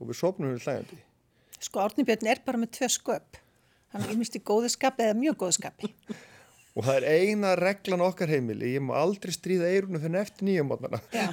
og 0.01 0.09
við 0.09 0.17
sopnum 0.23 0.55
við 0.55 0.63
hlægandi 0.65 1.01
sko 1.61 1.83
Árni 1.83 2.07
Björn 2.09 2.31
er 2.33 2.39
bara 2.47 2.57
með 2.63 2.71
tvö 2.79 2.89
sköp 2.89 3.37
hann 3.93 4.07
er 4.07 4.15
í 4.15 4.41
góðu 4.41 4.71
skapi 4.73 5.03
eða 5.05 5.19
mjög 5.19 5.37
góðu 5.43 5.57
skapi 5.59 5.91
og 6.77 6.87
það 6.87 6.97
er 7.01 7.07
eina 7.19 7.55
reglan 7.59 8.05
okkar 8.07 8.31
heimili 8.31 8.75
ég 8.77 8.85
má 8.87 8.95
aldrei 9.01 9.33
stríða 9.35 9.71
eirunum 9.75 10.03
fyrir 10.05 10.21
eftir 10.23 10.47
nýjum 10.47 10.69
mótnana 10.71 11.01
já, 11.11 11.27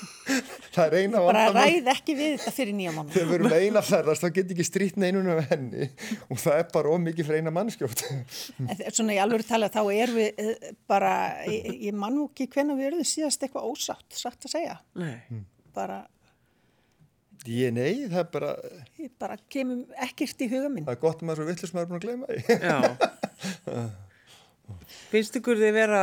það 0.76 0.82
er 0.84 0.96
eina 1.00 1.22
bara 1.24 1.44
vandamál. 1.46 1.62
ræð 1.70 1.90
ekki 1.94 2.16
við 2.18 2.32
þetta 2.36 2.52
fyrir 2.58 2.76
nýja 2.76 2.92
mánu 2.96 3.14
Þegar 3.14 3.30
við 3.30 3.36
erum 3.38 3.54
eina 3.56 3.82
ferðast 3.86 4.24
þá 4.24 4.28
get 4.36 4.42
ég 4.50 4.52
ekki 4.56 4.66
strýtt 4.68 4.98
neinunum 5.00 5.40
af 5.40 5.48
henni 5.54 5.88
og 6.28 6.42
það 6.42 6.58
er 6.60 6.66
bara 6.74 6.92
ómikið 6.96 7.28
fyrir 7.30 7.40
eina 7.44 7.54
mannskjótt. 7.56 8.02
svona 8.92 9.16
í 9.16 9.20
alveg 9.22 9.46
tala 9.48 9.70
þá 9.72 9.80
erum 9.94 10.18
við 10.20 10.42
eh, 10.44 10.74
bara, 10.90 11.14
ég, 11.48 11.70
ég 11.88 11.96
man 11.96 12.16
nú 12.18 12.28
ekki 12.28 12.48
hvenna 12.52 12.76
við 12.76 12.90
erum 12.90 13.06
síðast 13.08 13.46
eitthvað 13.46 13.70
ósátt, 13.72 14.06
satt 14.12 14.44
að 14.48 14.56
segja 14.58 14.76
Nei. 15.00 15.16
bara, 15.76 16.02
Ég 17.46 17.70
nei, 17.70 18.08
það 18.10 18.18
er 18.24 18.30
bara, 18.32 18.48
ég 18.98 19.10
bara 19.22 19.36
kemur 19.52 19.84
ekkert 20.02 20.40
í 20.42 20.48
huga 20.50 20.66
minn 20.72 20.82
það 20.88 20.96
er 20.96 21.02
gott 21.04 21.20
að 21.22 21.28
maður 21.28 21.36
er 21.36 21.44
svo 21.44 21.50
vittlust 21.52 21.76
maður 21.76 21.86
er 21.86 21.90
búin 21.92 22.00
að 22.00 22.04
gleyma. 22.08 22.26
Finnst 25.10 25.36
ykkur 25.38 25.58
þið 25.60 25.74
vera 25.76 26.02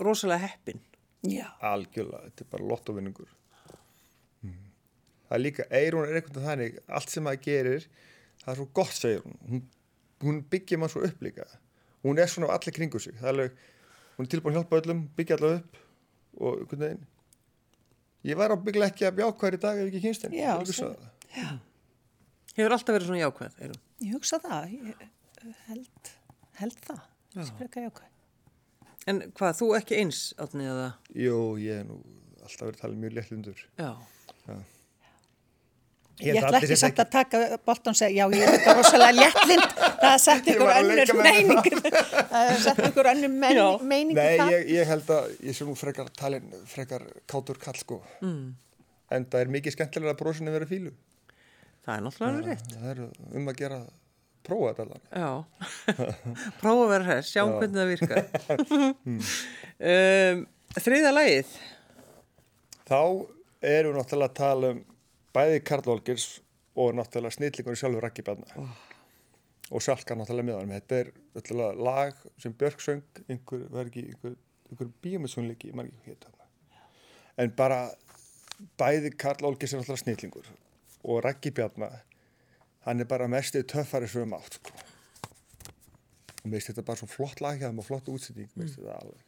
rosalega 0.00 0.48
heppin? 0.48 0.80
já, 1.26 1.46
Algjörlega, 1.68 2.30
þetta 2.30 2.44
er 2.44 2.50
bara 2.54 2.68
lottovinningur. 2.70 3.32
Mm. 4.46 4.70
Það 5.26 5.36
er 5.36 5.42
líka, 5.42 5.66
Eirún 5.68 6.06
er 6.06 6.14
einhvern 6.16 6.36
veginn 6.38 6.48
þannig, 6.48 6.78
allt 6.88 7.12
sem 7.12 7.26
maður 7.26 7.42
gerir, 7.44 7.86
það 8.40 8.52
er 8.52 8.60
svo 8.60 8.68
gott, 8.80 8.94
segir 8.96 9.20
hún. 9.26 9.36
Hún, 9.50 9.62
hún 10.24 10.40
byggir 10.54 10.80
maður 10.80 10.94
svo 10.94 11.04
upp 11.10 11.26
líka. 11.26 11.46
Hún 12.06 12.22
er 12.22 12.32
svona 12.32 12.48
á 12.48 12.56
allir 12.56 12.76
kringu 12.76 13.02
sig. 13.04 13.18
Það 13.20 13.28
er 13.28 13.34
alveg, 13.34 13.60
hún 14.16 14.26
er 14.26 14.32
tilbúin 14.32 14.56
að 14.56 14.62
hjálpa 14.62 14.80
öllum, 14.80 15.04
byggja 15.18 15.36
allavega 15.36 15.60
upp 15.60 15.82
og 16.40 16.62
einhvern 16.62 16.84
veginn. 16.86 17.06
Ég 18.30 18.40
var 18.40 18.56
ábygglega 18.56 18.94
ekki 18.94 19.08
að 19.08 19.20
bjákvæður 19.20 19.56
í 19.56 19.62
dag 19.66 19.78
ef 19.80 19.90
ekki 19.90 20.02
kynst 20.06 20.24
henni. 20.26 20.40
Já, 20.40 20.56
það. 20.64 21.60
Hefur 22.56 22.74
alltaf 22.74 22.96
verið 22.96 23.08
svona 23.08 23.22
jákvæð, 23.22 23.60
Eyrún? 23.60 23.80
ég 24.00 24.16
hugsa 24.16 24.40
það 24.40 24.74
ég 24.74 24.90
eh, 25.04 25.54
held, 25.68 26.10
held 26.60 26.84
það 26.86 27.00
spreka 27.34 27.84
jákvæð 27.86 28.08
En 29.08 29.22
hvað, 29.32 29.54
þú 29.56 29.70
ekki 29.78 29.96
eins, 29.96 30.18
átni, 30.40 30.66
eða? 30.68 30.90
Jú, 31.16 31.36
ég 31.62 31.80
er 31.80 31.86
nú 31.88 31.96
alltaf 32.44 32.66
verið 32.68 32.82
talið 32.82 33.00
mjög 33.00 33.16
léttlundur. 33.16 33.62
Já. 33.80 33.90
Ég 36.20 36.36
ætla 36.36 36.58
ekki 36.58 36.76
samt 36.76 36.98
að 37.00 37.12
taka 37.14 37.38
boltan 37.64 37.94
og 37.94 37.96
segja, 37.96 38.26
já, 38.26 38.36
ég 38.36 38.42
er 38.44 38.50
þetta 38.58 38.74
rosalega 38.76 39.14
léttlind, 39.16 39.76
það 40.02 40.10
er 40.10 40.18
sett 40.20 40.50
Ég 40.50 40.58
ykkur 40.58 40.72
að 40.72 40.80
önnur 40.82 41.12
meining, 41.24 41.78
það 42.34 42.50
sett 42.64 42.82
ykkur 42.90 43.08
önnur 43.14 43.32
meining 43.32 44.18
Nei, 44.18 44.34
það. 44.36 44.52
ég, 44.52 44.66
ég 44.74 44.90
held 44.90 45.12
að 45.16 45.30
ég 45.48 45.56
sé 45.56 45.68
nú 45.68 45.76
frekar 45.80 46.10
talin, 46.18 46.50
frekar 46.68 47.06
kátur 47.30 47.60
kall 47.62 47.80
sko. 47.80 48.02
Mm. 48.20 48.50
En 49.16 49.26
það 49.32 49.46
er 49.46 49.54
mikið 49.56 49.76
skemmtilega 49.78 50.12
að 50.12 50.20
brosin 50.20 50.52
að 50.52 50.58
vera 50.58 50.68
fílu. 50.68 50.92
Það 51.86 51.94
er 51.94 52.04
náttúrulega 52.04 52.50
rétt. 52.50 52.76
Það 52.76 52.92
er 52.92 53.02
um 53.40 53.48
að 53.48 53.60
gera, 53.62 53.80
prófa 54.46 54.72
þetta 54.72 54.84
allan. 54.86 55.02
Já. 55.10 55.30
Prófa 56.60 56.84
að 56.84 56.92
vera 56.92 57.08
hress, 57.08 57.32
sjá 57.32 57.42
hvernig 57.46 57.76
það 57.76 57.90
virkar. 57.90 58.22
um, 59.92 60.44
þriða 60.78 61.12
lagið. 61.14 61.52
Þá 62.90 63.00
erum 63.00 63.92
við 63.92 63.98
náttúrulega 64.00 64.30
að 64.30 64.38
tala 64.40 64.72
um 64.74 64.84
bæði 65.36 65.60
Karl 65.70 65.92
Olgers 65.94 66.28
og 66.80 66.94
náttúrulega 66.98 67.36
snillingur 67.36 67.78
sjálfur 67.78 68.04
Raggi 68.06 68.24
Bjarnar. 68.26 68.70
Og 69.70 69.84
Salka 69.84 70.16
náttúrulega 70.18 70.48
með 70.48 70.58
honum. 70.58 70.76
Þetta 70.78 71.00
er 71.00 71.12
náttúrulega 71.36 71.88
lag 71.90 72.22
sem 72.42 72.54
Björk 72.58 72.84
söng, 72.84 73.22
einhver, 73.28 73.66
einhver, 73.70 74.38
einhver 74.70 75.90
hétt 76.06 76.24
þarna. 76.26 76.48
En 77.40 77.54
bara 77.56 77.84
bæði 78.80 79.12
Karl 79.16 79.46
Olgers 79.48 79.74
er 79.74 79.82
náttúrulega 79.82 80.04
snillingur 80.04 80.50
og 81.00 81.22
Raggi 81.24 81.52
Bjarnar, 81.56 82.02
hann 82.86 83.00
er 83.00 83.08
bara 83.10 83.26
mestið 83.28 83.66
töffari 83.74 84.08
sem 84.08 84.28
mátt, 84.30 84.56
sko. 84.60 84.70
Og 86.40 86.46
mér 86.48 86.56
finnst 86.60 86.70
þetta 86.72 86.84
bara 86.86 86.96
svo 87.02 87.08
flott 87.12 87.40
lag 87.44 87.58
hjá 87.60 87.68
þeim 87.68 87.82
og 87.82 87.86
flott 87.88 88.08
þetta 88.78 88.94
alveg. 89.00 89.24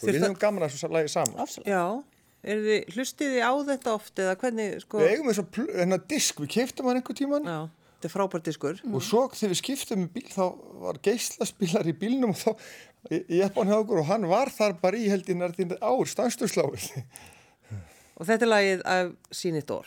Og 0.00 0.06
við 0.08 0.14
að- 0.16 0.24
hefum 0.26 0.40
gaman 0.40 0.64
að 0.66 0.72
þessu 0.74 0.90
lagi 0.96 1.08
saman. 1.12 1.38
Absolutt. 1.44 1.68
Já. 1.70 2.04
Er 2.42 2.56
þið, 2.64 2.94
hlustið 2.94 3.34
þið 3.36 3.42
á 3.44 3.52
þetta 3.68 3.92
oft 3.94 4.14
eða 4.24 4.36
hvernig, 4.40 4.80
sko? 4.80 4.98
Við 4.98 5.10
eigum 5.12 5.28
og 5.28 5.58
hennar 5.76 5.98
disk, 6.08 6.38
við 6.40 6.48
keiftum 6.54 6.86
hann 6.88 6.96
einhver 6.96 7.14
tíman 7.18 7.44
Já, 7.44 7.58
þetta 8.00 8.08
er 8.08 8.14
frábært 8.14 8.46
diskur. 8.48 8.80
og 8.94 9.02
svo 9.04 9.26
þegar 9.28 9.52
við 9.52 9.58
skiptum 9.60 10.04
í 10.06 10.08
bíl 10.14 10.28
þá 10.32 10.46
var 10.80 10.98
geislaspilar 11.04 11.84
í 11.84 11.92
bílnum 12.00 12.32
og 12.32 12.40
þá 12.40 12.56
ég, 13.12 13.26
ég 13.28 13.44
hann 13.60 13.68
hjá 13.68 13.76
okkur 13.84 14.00
og 14.00 14.06
hann 14.08 14.24
var 14.26 14.48
þar 14.48 14.72
bara 14.80 14.96
í 14.96 15.10
held 15.12 15.28
í 15.28 15.36
nærðin 15.36 15.76
ár 15.84 16.08
stanstursláið. 16.08 17.04
Og 18.16 18.26
þetta 18.26 18.42
er 18.48 18.52
lagið 18.54 18.82
af 18.88 19.12
Sýnit 19.36 19.66
Dól. 19.68 19.84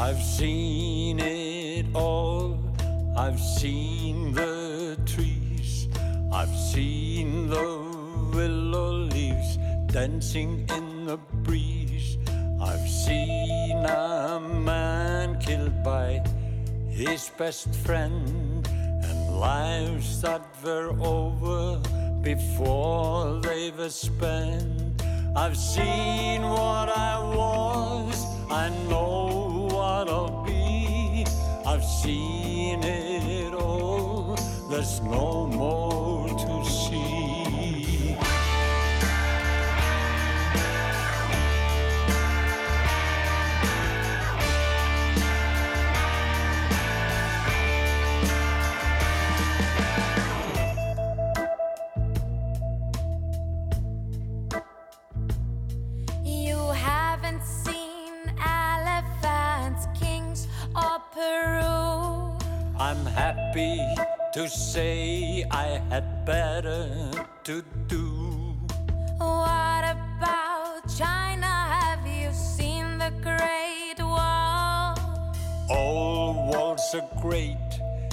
I've 0.00 0.22
seen 0.22 1.20
it 1.20 1.84
all. 1.94 2.58
I've 3.14 3.38
seen 3.38 4.32
the 4.32 4.96
trees. 5.04 5.88
I've 6.32 6.56
seen 6.56 7.50
the 7.50 7.68
willow 8.34 8.92
leaves 8.92 9.58
dancing 9.92 10.64
in 10.70 11.04
the 11.04 11.18
breeze. 11.44 12.16
I've 12.62 12.88
seen 12.88 13.76
a 13.84 14.40
man 14.40 15.38
killed 15.38 15.84
by 15.84 16.24
his 16.88 17.30
best 17.36 17.68
friend 17.84 18.66
and 19.04 19.38
lives 19.38 20.22
that 20.22 20.46
were 20.64 20.96
over 20.98 21.78
before 22.22 23.38
they 23.42 23.70
were 23.76 23.90
spent. 23.90 25.02
I've 25.36 25.58
seen 25.58 26.40
what 26.40 26.88
I 26.88 27.18
was, 27.18 28.16
I 28.50 28.70
know 28.88 29.29
seen 32.02 32.82
it 32.82 33.52
all, 33.52 34.34
there's 34.70 35.02
no 35.02 35.46
more 35.46 36.09
happy 63.50 63.82
to 64.32 64.48
say 64.48 65.44
I 65.50 65.82
had 65.90 66.24
better 66.24 66.88
to 67.42 67.64
do. 67.88 68.54
What 69.18 69.84
about 69.96 70.82
China? 70.96 71.46
Have 71.46 72.06
you 72.06 72.30
seen 72.32 72.98
the 72.98 73.10
Great 73.22 73.98
Wall? 73.98 74.94
All 75.68 76.48
walls 76.52 76.94
are 76.94 77.08
great 77.20 77.70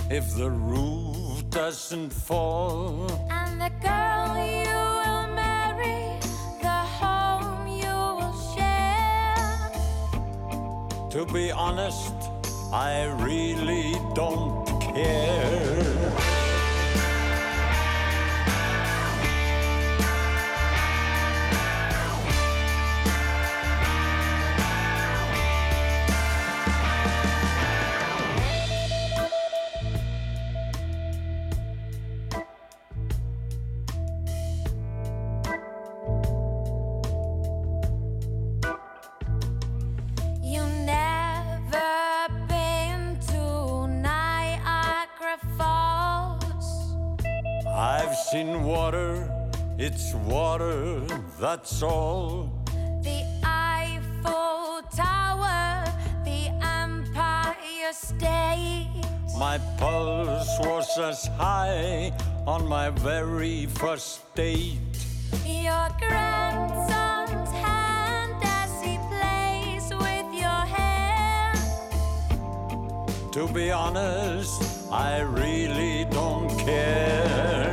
if 0.10 0.36
the 0.36 0.50
roof 0.50 1.48
doesn't 1.52 2.12
fall. 2.12 3.06
And 3.30 3.62
the 3.62 3.72
girl 3.88 4.38
you 4.42 4.80
will 5.04 5.28
marry, 5.36 6.18
the 6.62 6.80
home 7.00 7.68
you 7.68 7.98
will 8.18 8.38
share. 8.56 9.70
To 11.12 11.32
be 11.32 11.52
honest, 11.52 12.16
I 12.74 13.06
really 13.20 13.94
don't 14.16 14.67
yeah. 14.98 16.27
I've 48.38 48.64
water, 48.64 49.28
it's 49.80 50.14
water, 50.14 51.00
that's 51.40 51.82
all. 51.82 52.54
The 53.02 53.26
Eiffel 53.44 54.84
Tower, 54.96 55.84
the 56.24 56.54
Empire 56.62 57.94
State. 57.94 59.02
My 59.40 59.58
pulse 59.80 60.56
was 60.60 60.88
as 61.00 61.26
high 61.40 62.14
on 62.46 62.68
my 62.68 62.92
very 62.92 63.66
first 63.66 64.22
date. 64.36 64.78
Your 65.44 65.90
grandson's 65.98 67.50
hand 67.66 68.38
as 68.44 68.72
he 68.84 69.00
plays 69.10 69.90
with 69.90 70.30
your 70.44 70.64
hair. 70.78 71.54
To 73.32 73.48
be 73.52 73.72
honest, 73.72 74.62
I 74.92 75.22
really 75.22 76.06
don't 76.12 76.56
care. 76.60 77.67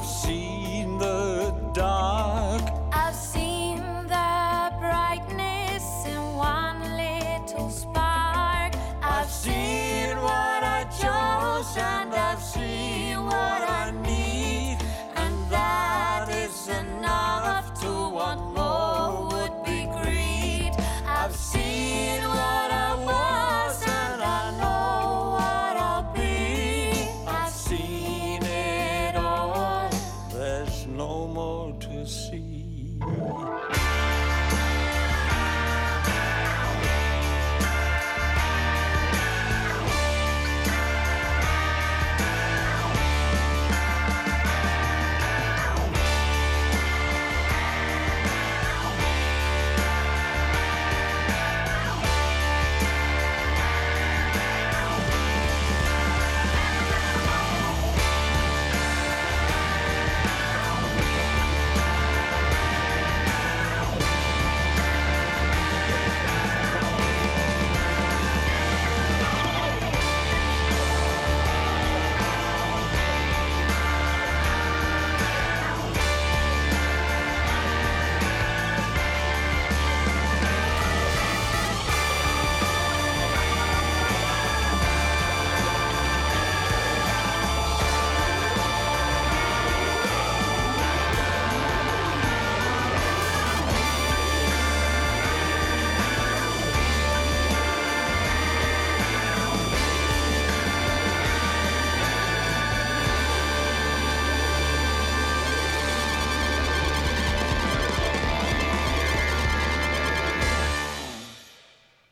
I've 0.00 0.06
seen 0.06 0.96
the 0.96 1.54
dark. 1.74 2.19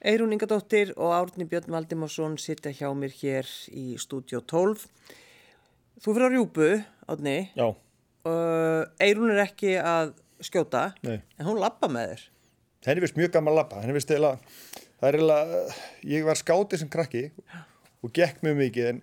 Eirún 0.09 0.33
Ingadóttir 0.33 0.95
og 0.97 1.13
Árni 1.13 1.45
Björn 1.49 1.73
Valdimarsson 1.75 2.39
sitja 2.41 2.73
hjá 2.73 2.89
mér 2.97 3.13
hér 3.21 3.49
í 3.77 3.91
stúdíu 4.01 4.41
12. 4.41 4.87
Þú 6.01 6.15
fyrir 6.15 6.27
á 6.27 6.31
rjúpu, 6.33 6.71
Árni. 7.11 7.37
Já, 7.59 7.69
Uh, 8.29 8.83
Eirún 9.01 9.31
er 9.31 9.39
ekki 9.45 9.77
að 9.79 10.11
skjóta, 10.45 10.91
Nei. 11.07 11.21
en 11.39 11.47
hún 11.47 11.61
lappa 11.63 11.87
með 11.89 12.11
þér. 12.11 12.25
henni 12.89 13.01
finnst 13.05 13.17
mjög 13.17 13.31
gaman 13.33 13.53
að 13.53 13.57
labba. 13.61 13.79
Henni 13.81 13.95
finnst 13.95 14.11
eiginlega, 14.11 14.41
það 14.99 15.09
er 15.09 15.17
eiginlega, 15.17 15.61
ég 16.13 16.27
var 16.27 16.41
skátið 16.41 16.83
sem 16.83 16.91
krakki 16.93 17.23
og 18.03 18.13
gekk 18.19 18.43
mjög 18.45 18.59
mikið 18.59 18.89
en 18.91 19.01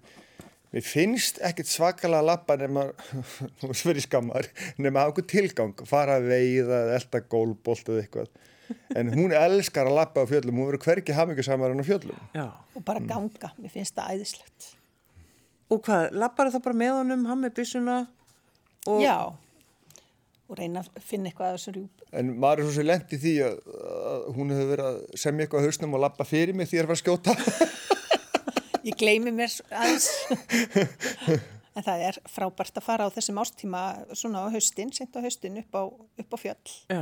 mér 0.75 0.85
finnst 0.85 1.39
ekkert 1.47 1.71
svakalega 1.71 2.19
að 2.21 2.29
labba 2.29 2.57
nema, 2.59 2.83
nú 3.63 3.71
er 3.71 3.79
sverið 3.79 4.05
skammar, 4.05 4.51
nema 4.77 5.07
okkur 5.09 5.25
tilgang, 5.31 5.73
fara 5.89 6.19
að 6.19 6.29
veiða 6.35 6.81
eða 6.83 6.99
elda 6.99 7.23
gólbolt 7.31 7.89
eða 7.89 8.03
eitthvað. 8.03 8.29
En 8.95 9.11
hún 9.13 9.33
elskar 9.35 9.89
að 9.89 9.97
labba 9.99 10.23
á 10.23 10.29
fjöllum, 10.29 10.59
hún 10.59 10.69
verður 10.71 10.85
hvergi 10.87 11.15
hamingusamar 11.15 11.73
en 11.73 11.83
á 11.83 11.85
fjöllum. 11.85 12.19
Já. 12.33 12.47
og 12.75 12.85
bara 12.87 13.03
ganga, 13.03 13.51
mér 13.61 13.73
finnst 13.73 13.95
það 13.97 14.15
æðislegt. 14.15 14.69
Og 15.73 15.81
hvað, 15.85 16.11
lappar 16.13 16.51
það 16.53 16.63
bara 16.67 16.79
með 16.81 16.93
honum, 16.99 17.25
hann 17.29 17.41
með 17.41 17.55
byssuna? 17.59 17.97
Og, 18.85 19.01
Já, 19.01 19.17
og 20.45 20.59
reyna 20.59 20.83
að 20.83 21.01
finna 21.01 21.31
eitthvað 21.31 21.51
að 21.51 21.57
þessu 21.57 21.73
rjúpu. 21.75 22.07
En 22.15 22.33
maður 22.39 22.61
er 22.61 22.67
svo 22.67 22.75
sem 22.77 22.87
lent 22.87 23.15
í 23.15 23.19
því 23.21 23.33
að, 23.47 23.55
að 24.11 24.27
hún 24.37 24.53
hefur 24.53 24.71
verið 24.71 24.89
að 24.91 24.99
semja 25.25 25.45
eitthvað 25.45 25.65
á 25.65 25.65
hausnum 25.65 25.97
og 25.97 26.03
labba 26.05 26.27
fyrir 26.29 26.57
mig 26.57 26.69
því 26.69 26.77
að 26.77 26.83
það 26.83 26.91
var 26.91 26.97
að 26.97 27.03
skjóta. 27.03 27.37
Ég 28.85 28.97
gleymi 29.01 29.31
mér 29.33 29.53
aðeins, 29.73 30.11
en 31.73 31.85
það 31.87 32.03
er 32.05 32.19
frábært 32.29 32.77
að 32.77 32.85
fara 32.85 33.07
á 33.09 33.15
þessum 33.15 33.39
ástíma 33.41 33.81
svona 34.13 34.43
á 34.45 34.53
haustin, 34.53 34.91
sent 34.93 35.17
á 35.17 35.25
haustin 35.25 35.57
upp 35.63 35.73
á, 35.73 35.83
upp 35.89 36.35
á 36.35 36.37
fjöll. 36.37 36.75
Já. 36.93 37.01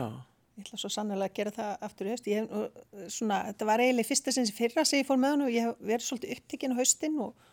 Ég 0.54 0.68
ætla 0.68 0.78
svo 0.78 0.90
sannlega 0.94 1.32
að 1.32 1.38
gera 1.40 1.54
það 1.54 1.86
aftur 1.88 2.08
í 2.08 2.12
haust. 2.14 2.28
Ég, 2.30 2.50
nú, 2.50 3.08
svona, 3.10 3.40
þetta 3.50 3.68
var 3.70 3.82
eiginlega 3.82 4.10
fyrsta 4.10 4.34
sinns 4.36 4.52
fyrra 4.54 4.84
sem 4.86 5.02
ég 5.02 5.08
fór 5.08 5.18
með 5.22 5.34
hann 5.34 5.46
og 5.48 5.54
ég 5.54 5.66
hef 5.66 5.80
verið 5.82 6.06
svolítið 6.08 6.34
upptikinn 6.36 6.76
á 6.76 6.80
haustin 6.80 7.16
og, 7.26 7.48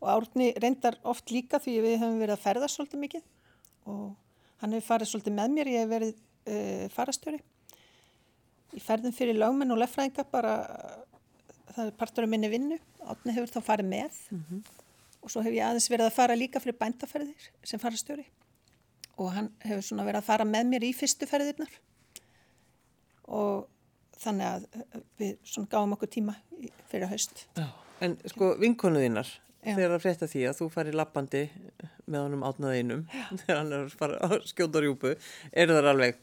og 0.00 0.12
Árni 0.14 0.46
reyndar 0.62 0.96
oft 1.04 1.34
líka 1.34 1.60
því 1.60 1.74
við 1.84 1.98
hefum 1.98 2.22
verið 2.22 2.36
að 2.38 2.46
ferða 2.46 2.70
svolítið 2.72 3.02
mikið 3.02 3.26
og 3.92 4.06
hann 4.62 4.72
hefur 4.72 4.88
farið 4.88 5.10
svolítið 5.12 5.36
með 5.36 5.52
mér, 5.52 5.70
ég 5.74 5.84
hef 5.84 5.92
verið 5.92 6.14
uh, 6.16 6.86
farastjóri. 6.96 7.42
Ég 8.72 8.86
ferðum 8.86 9.14
fyrir 9.16 9.36
lögmenn 9.36 9.76
og 9.76 9.82
leffræðinga 9.82 10.24
bara, 10.32 10.56
það 11.74 11.84
er 11.84 11.94
partur 12.00 12.24
af 12.24 12.32
minni 12.32 12.50
vinnu, 12.52 12.80
Árni 13.04 13.36
hefur 13.36 13.52
þá 13.52 13.60
farið 13.68 13.92
með 13.92 14.22
og 15.26 15.32
svo 15.32 15.42
hef 15.42 15.52
ég 15.52 15.66
aðeins 15.66 15.90
verið 15.90 16.08
að 16.08 16.16
fara 16.16 16.38
líka 16.38 16.62
fyrir 16.62 16.78
bændaferðir 16.78 17.50
sem 17.66 17.82
farastjóri 17.82 18.24
og 19.18 19.32
hann 19.34 19.48
hefur 19.64 19.82
svona 19.82 20.04
verið 20.06 20.20
að 20.22 20.28
fara 20.28 20.46
með 20.46 20.70
mér 20.70 20.86
í 20.86 20.92
fyrstu 20.94 21.26
ferðirnar 21.26 21.72
og 23.26 23.66
þannig 24.22 24.46
að 24.48 24.68
eh, 24.80 25.00
við 25.20 25.34
svona 25.44 25.70
gáum 25.72 25.92
okkur 25.96 26.10
tíma 26.16 26.36
fyrir 26.90 27.10
haust. 27.10 27.46
Já. 27.58 27.66
En 28.04 28.14
sko, 28.28 28.52
vinkonu 28.60 29.00
þínar, 29.00 29.28
Já. 29.64 29.72
þegar 29.74 29.94
að 29.96 30.02
frétta 30.04 30.26
því 30.28 30.42
að 30.50 30.58
þú 30.60 30.66
færi 30.74 30.92
lappandi 30.96 31.44
með 32.06 32.20
honum 32.26 32.42
átnaðinum, 32.46 33.04
þegar 33.42 33.60
hann 33.62 33.72
er 33.72 33.84
að 33.86 33.94
fara 33.98 34.18
að 34.28 34.34
skjóta 34.50 34.82
rjúpu, 34.84 35.14
eru 35.56 35.76
þar 35.78 35.88
alveg 35.94 36.18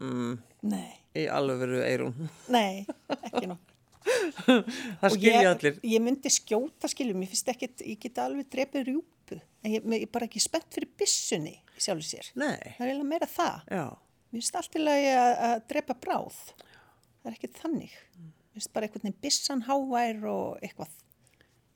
mm, 0.00 0.38
Nei, 0.72 0.88
í 1.14 1.26
alveg 1.30 1.60
veru 1.62 1.82
Eirún. 1.84 2.30
nei, 2.52 2.86
ekki 3.20 3.44
nokk. 3.52 3.74
Það 5.02 5.16
ég, 5.20 5.36
allir. 5.50 5.78
Ég 5.84 6.00
myndi 6.00 6.30
skjóta 6.32 6.88
skiljum, 6.88 7.20
ég 7.26 7.28
finnst 7.34 7.50
ekki, 7.52 7.68
ég 7.84 7.98
get 8.00 8.20
alveg 8.24 8.48
drepið 8.54 8.86
rjúpu, 8.88 9.36
en 9.66 9.74
ég, 9.74 9.84
er 9.98 10.08
bara 10.14 10.24
ekki 10.30 10.40
spennt 10.40 10.72
fyrir 10.72 10.88
byssunni 10.98 11.58
í 11.76 11.82
sjálfu 11.84 12.06
sér. 12.08 12.30
Nei, 12.40 12.56
Það 12.78 12.86
er 12.86 12.92
eiginlega 12.94 13.10
meira 13.12 13.28
það. 13.28 13.58
já, 13.68 13.84
Mér 14.28 14.40
finnst 14.42 14.56
allt 14.60 14.76
í 14.76 14.82
lagi 14.84 15.10
að, 15.16 15.34
að 15.48 15.56
drepa 15.72 15.94
bráð. 16.04 16.38
Það 16.58 17.30
er 17.30 17.36
ekki 17.38 17.52
þannig. 17.58 17.98
Mér 18.18 18.56
finnst 18.58 18.72
bara 18.74 18.88
einhvern 18.88 19.06
veginn 19.08 19.20
byssan 19.24 19.66
hávær 19.68 20.24
og 20.32 20.64
eitthvað. 20.64 20.96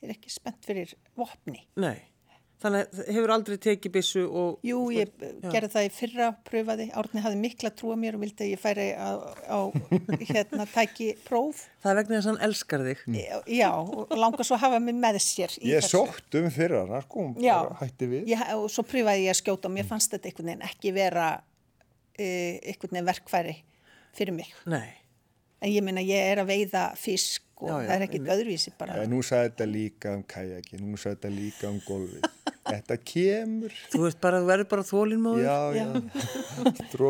Ég 0.02 0.08
er 0.10 0.16
ekki 0.16 0.32
spennt 0.34 0.66
fyrir 0.68 0.96
vopni. 1.18 1.66
nei. 1.80 2.08
Þannig 2.62 2.84
að 2.94 3.08
hefur 3.10 3.30
aldrei 3.34 3.56
tekið 3.58 3.90
byssu 3.96 4.20
og... 4.38 4.58
Jú, 4.62 4.76
ég 4.94 5.10
gerði 5.50 5.70
það 5.72 5.86
í 5.88 5.88
fyrra, 5.96 6.28
pröfaði, 6.46 6.84
Árni 6.94 7.22
hafði 7.24 7.40
mikla 7.42 7.72
trú 7.74 7.90
á 7.90 7.98
mér 7.98 8.14
og 8.14 8.22
vildi 8.22 8.44
að 8.46 8.52
ég 8.52 8.60
færi 8.62 8.84
á, 8.94 9.10
á 9.50 9.58
hérna, 10.30 10.66
tæki 10.70 11.08
próf. 11.26 11.64
Það 11.82 11.90
er 11.90 11.98
vegna 11.98 12.14
þess 12.20 12.28
að 12.28 12.30
hann 12.30 12.44
elskar 12.46 12.84
þig. 12.86 13.02
Já, 13.50 13.66
og 13.82 14.14
langar 14.14 14.46
svo 14.46 14.54
að 14.60 14.62
hafa 14.68 14.78
mig 14.84 14.94
með 15.02 15.18
sér 15.26 15.56
í 15.58 15.72
Ég 15.72 15.82
þessu. 15.82 16.04
sótt 16.04 16.38
um 16.38 16.46
fyrir 16.54 16.84
hana, 16.84 17.02
sko, 17.02 17.24
hún 17.26 17.34
Já, 17.42 17.56
bara 17.64 17.80
hætti 17.82 18.10
við. 18.14 18.30
ég, 18.30 18.44
og 18.54 18.68
svo 18.70 18.86
pröfaði 18.92 19.26
ég 19.26 19.34
að 19.34 19.40
skjóta 19.42 19.66
og 19.72 19.74
mér 19.80 19.88
fannst 19.90 20.14
þetta 20.14 20.30
einhvern 20.30 20.52
veginn 20.52 20.66
ekki 20.70 20.94
vera 20.94 21.26
einhvern 22.18 22.92
veginn 22.92 23.08
verkfæri 23.08 23.56
fyrir 24.12 24.36
mig. 24.36 24.50
Nei, 24.68 24.90
En 25.62 25.70
ég 25.70 25.82
meina, 25.86 26.02
ég 26.02 26.32
er 26.32 26.40
að 26.42 26.48
veiða 26.50 26.88
fisk 26.98 27.44
og 27.62 27.68
Já, 27.68 27.74
já, 27.76 27.86
það 27.86 27.92
er 27.94 28.04
ekkit 28.08 28.30
öðruvísi 28.34 28.70
bara. 28.74 28.94
En 28.98 29.12
nú 29.12 29.20
sagði 29.22 29.50
þetta 29.52 29.66
líka 29.70 30.14
um 30.16 30.22
kajaki, 30.32 30.78
nú 30.82 30.96
sagði 30.98 31.18
þetta 31.20 31.30
líka 31.36 31.68
um 31.70 31.76
golfið. 31.86 32.24
Þetta 32.62 32.96
kemur. 33.06 33.76
þú 33.92 34.08
bara, 34.22 34.40
þú 34.42 34.48
verður 34.48 34.68
bara 34.72 34.86
þólinmóður. 34.88 35.44
Já, 35.46 35.58
já. 35.76 35.86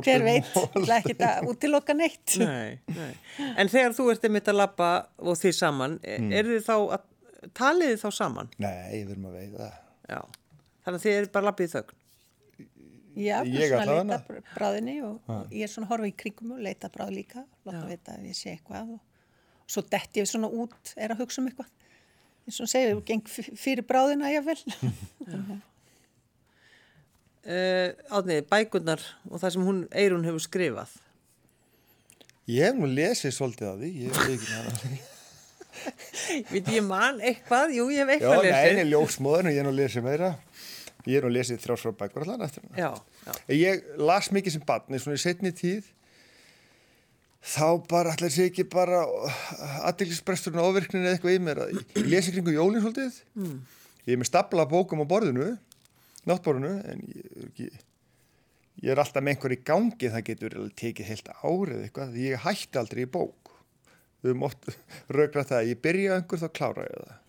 Hver 0.04 0.26
veit, 0.26 0.50
það 0.52 0.82
er 0.82 0.92
ekkit 0.98 1.24
að 1.28 1.48
útiloka 1.52 1.96
neitt. 1.96 2.36
Nei, 2.40 2.76
nei. 2.92 3.14
En 3.56 3.72
þegar 3.72 3.96
þú 3.96 4.10
ert 4.12 4.28
einmitt 4.28 4.52
að 4.52 4.58
labba 4.60 4.90
og 5.16 5.40
þið 5.40 5.56
saman, 5.56 5.96
mm. 6.04 6.30
er 6.36 6.52
þið 6.52 6.62
þá 6.68 6.76
að 6.76 7.08
Talið 7.58 7.88
þið 7.90 7.98
þá 7.98 8.10
saman? 8.14 8.52
Nei, 8.62 9.00
við 9.02 9.08
erum 9.16 9.24
að 9.26 9.32
veiða. 9.40 9.68
Já. 10.06 10.20
Þannig 10.84 11.00
að 11.00 11.04
þið 11.04 11.16
eru 11.16 11.30
bara 11.34 11.46
lappið 11.48 11.66
í 11.66 11.70
þögn. 11.72 11.96
Já, 13.16 13.42
Ég 13.44 13.68
svona 13.68 13.82
allavega. 13.82 14.02
leita 14.08 14.18
br- 14.28 14.44
bráðinni 14.56 14.94
og, 15.04 15.18
og 15.28 15.50
ég 15.52 15.66
er 15.66 15.68
svona 15.72 15.86
að 15.88 15.90
horfa 15.92 16.08
í 16.08 16.14
kringum 16.22 16.54
og 16.56 16.62
leita 16.64 16.88
bráð 16.94 17.10
líka, 17.18 17.42
láta 17.68 17.82
vita 17.90 18.14
ef 18.16 18.24
ég 18.30 18.38
sé 18.38 18.54
eitthvað 18.54 18.94
og, 18.94 19.00
og 19.66 19.74
svo 19.74 19.82
detti 19.92 20.22
ég 20.22 20.30
svona 20.30 20.48
út, 20.48 20.94
er 20.96 21.12
að 21.12 21.20
hugsa 21.24 21.42
um 21.42 21.50
eitthvað. 21.50 21.68
eins 22.46 22.56
og 22.60 22.64
hún 22.64 22.72
segir, 22.72 23.02
geng 23.10 23.26
fyrir 23.60 23.84
bráðina 23.86 24.32
jáfnvel. 24.32 24.62
Uh, 27.42 27.92
Átniði, 28.16 28.44
bækurnar 28.50 29.02
og 29.30 29.40
það 29.42 29.54
sem 29.56 29.64
hún, 29.66 29.80
Eirún 29.98 30.24
hefur 30.26 30.42
skrifað. 30.44 30.92
Ég 32.50 32.64
hef 32.68 32.78
nú 32.78 32.88
lesið 32.90 33.34
svolítið 33.36 33.68
af 33.70 33.80
því, 33.80 33.90
ég 34.02 34.16
veit 34.16 34.36
ekki 34.36 34.52
hana. 34.56 35.00
Veit 36.52 36.66
ég 36.68 36.84
man 36.84 37.16
eitthvað? 37.24 37.70
Jú, 37.74 37.86
ég 37.94 38.02
hef 38.04 38.10
Já, 38.10 38.14
eitthvað 38.28 38.42
lesið. 38.44 38.74
nei, 38.76 38.88
ljósmóðin 38.92 39.48
og 39.48 39.54
ég 39.54 39.60
hef 39.62 39.66
nú 39.68 39.72
lesið 39.78 40.04
meira. 40.04 40.28
Ég 41.06 41.18
hef 41.18 41.24
nú 41.26 41.32
lesið 41.34 41.58
þrjásfrá 41.64 41.92
bækur 41.98 42.24
allan 42.26 42.44
eftir 42.46 42.62
hana. 42.68 42.78
Já, 42.78 42.90
já. 43.26 43.34
Ég 43.58 43.84
las 43.98 44.30
mikið 44.34 44.56
sem 44.56 44.64
barn, 44.66 44.86
eins 44.92 45.06
og 45.08 45.16
í 45.16 45.22
setni 45.22 45.50
tíð, 45.58 45.88
þá 47.42 47.66
bara 47.90 48.12
ætlaði 48.14 48.36
sé 48.36 48.48
ekki 48.50 48.66
bara 48.70 49.02
aðdeglisbresturinn 49.88 50.62
ávirknin 50.62 51.02
eða 51.02 51.16
eitthvað 51.16 51.38
í 51.38 51.40
mér. 51.42 51.62
að 51.64 51.72
Ég 51.98 52.10
lesi 52.12 52.34
kringu 52.34 52.54
jólinn 52.54 52.84
svolítið. 52.84 53.18
Mm. 53.34 53.56
Ég 54.06 54.14
er 54.14 54.20
með 54.22 54.30
stapla 54.30 54.66
bókum 54.70 55.02
á 55.02 55.06
borðinu, 55.10 55.48
náttborðinu, 56.28 56.76
en 56.92 57.02
ég 57.10 57.32
er 57.32 57.48
ekki... 57.48 57.72
Ég 58.82 58.94
er 58.94 58.98
alltaf 59.02 59.22
með 59.22 59.34
einhver 59.34 59.52
í 59.52 59.58
gangi, 59.68 60.08
það 60.10 60.22
getur 60.26 60.54
alveg 60.56 60.76
tekið 60.80 61.10
heilt 61.10 61.28
árið 61.44 61.82
eitthvað, 61.84 62.14
ég 62.18 62.40
hætti 62.46 62.78
aldrei 62.80 63.02
í 63.04 63.10
bók. 63.14 63.52
Við 64.22 64.32
höfum 64.32 64.46
oft 64.48 64.70
raugra 65.12 65.44
það 65.46 65.58
að 65.58 65.68
ég 65.68 65.82
byrja 65.84 66.16
einhver 66.16 66.40
þá 66.40 66.48
klára 66.56 66.86
ég 66.86 67.04
það. 67.04 67.21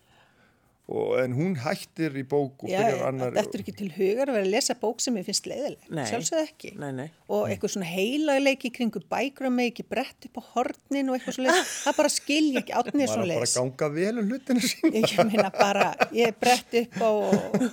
Og, 0.91 1.13
en 1.23 1.31
hún 1.31 1.53
hættir 1.63 2.11
í 2.19 2.25
bók 2.27 2.65
og 2.65 2.67
Já, 2.67 2.81
byrjar 2.81 2.97
á 2.99 3.07
annar. 3.07 3.29
þetta 3.38 3.55
er 3.55 3.61
ekki 3.63 3.73
til 3.79 3.86
hugar 3.95 4.27
að 4.27 4.36
vera 4.36 4.43
að 4.43 4.49
lesa 4.51 4.73
bók 4.81 4.99
sem 4.99 5.15
ég 5.15 5.23
finnst 5.29 5.45
leiðileg. 5.47 5.86
Nei. 5.95 6.01
Sjálfsögð 6.09 6.41
ekki. 6.43 6.71
Nei, 6.81 6.89
nei. 6.97 7.05
Og 7.31 7.45
eitthvað 7.47 7.71
svona 7.71 7.88
heilagleiki 7.88 8.71
kringu 8.75 8.99
bækur 9.07 9.47
að 9.47 9.53
með 9.55 9.69
ekki 9.71 9.86
brett 9.93 10.27
upp 10.27 10.41
á 10.41 10.43
hornin 10.57 11.07
og 11.09 11.15
eitthvað 11.15 11.38
svo 11.38 11.45
leið. 11.47 11.61
Það 11.86 11.97
bara 12.01 12.11
skilja 12.17 12.63
ekki 12.65 12.75
átnið 12.81 12.99
Maður 12.99 13.13
svo 13.13 13.21
að 13.23 13.31
bara 13.31 13.47
leið. 13.47 13.55
ganga 13.55 13.89
vel 13.95 14.13
um 14.19 14.27
hlutinu 14.34 14.65
sín. 14.67 14.97
Ég 14.99 15.15
meina 15.31 15.51
bara, 15.55 15.88
ég 16.19 16.36
brett 16.43 16.77
upp 16.84 16.99
á... 16.99 17.11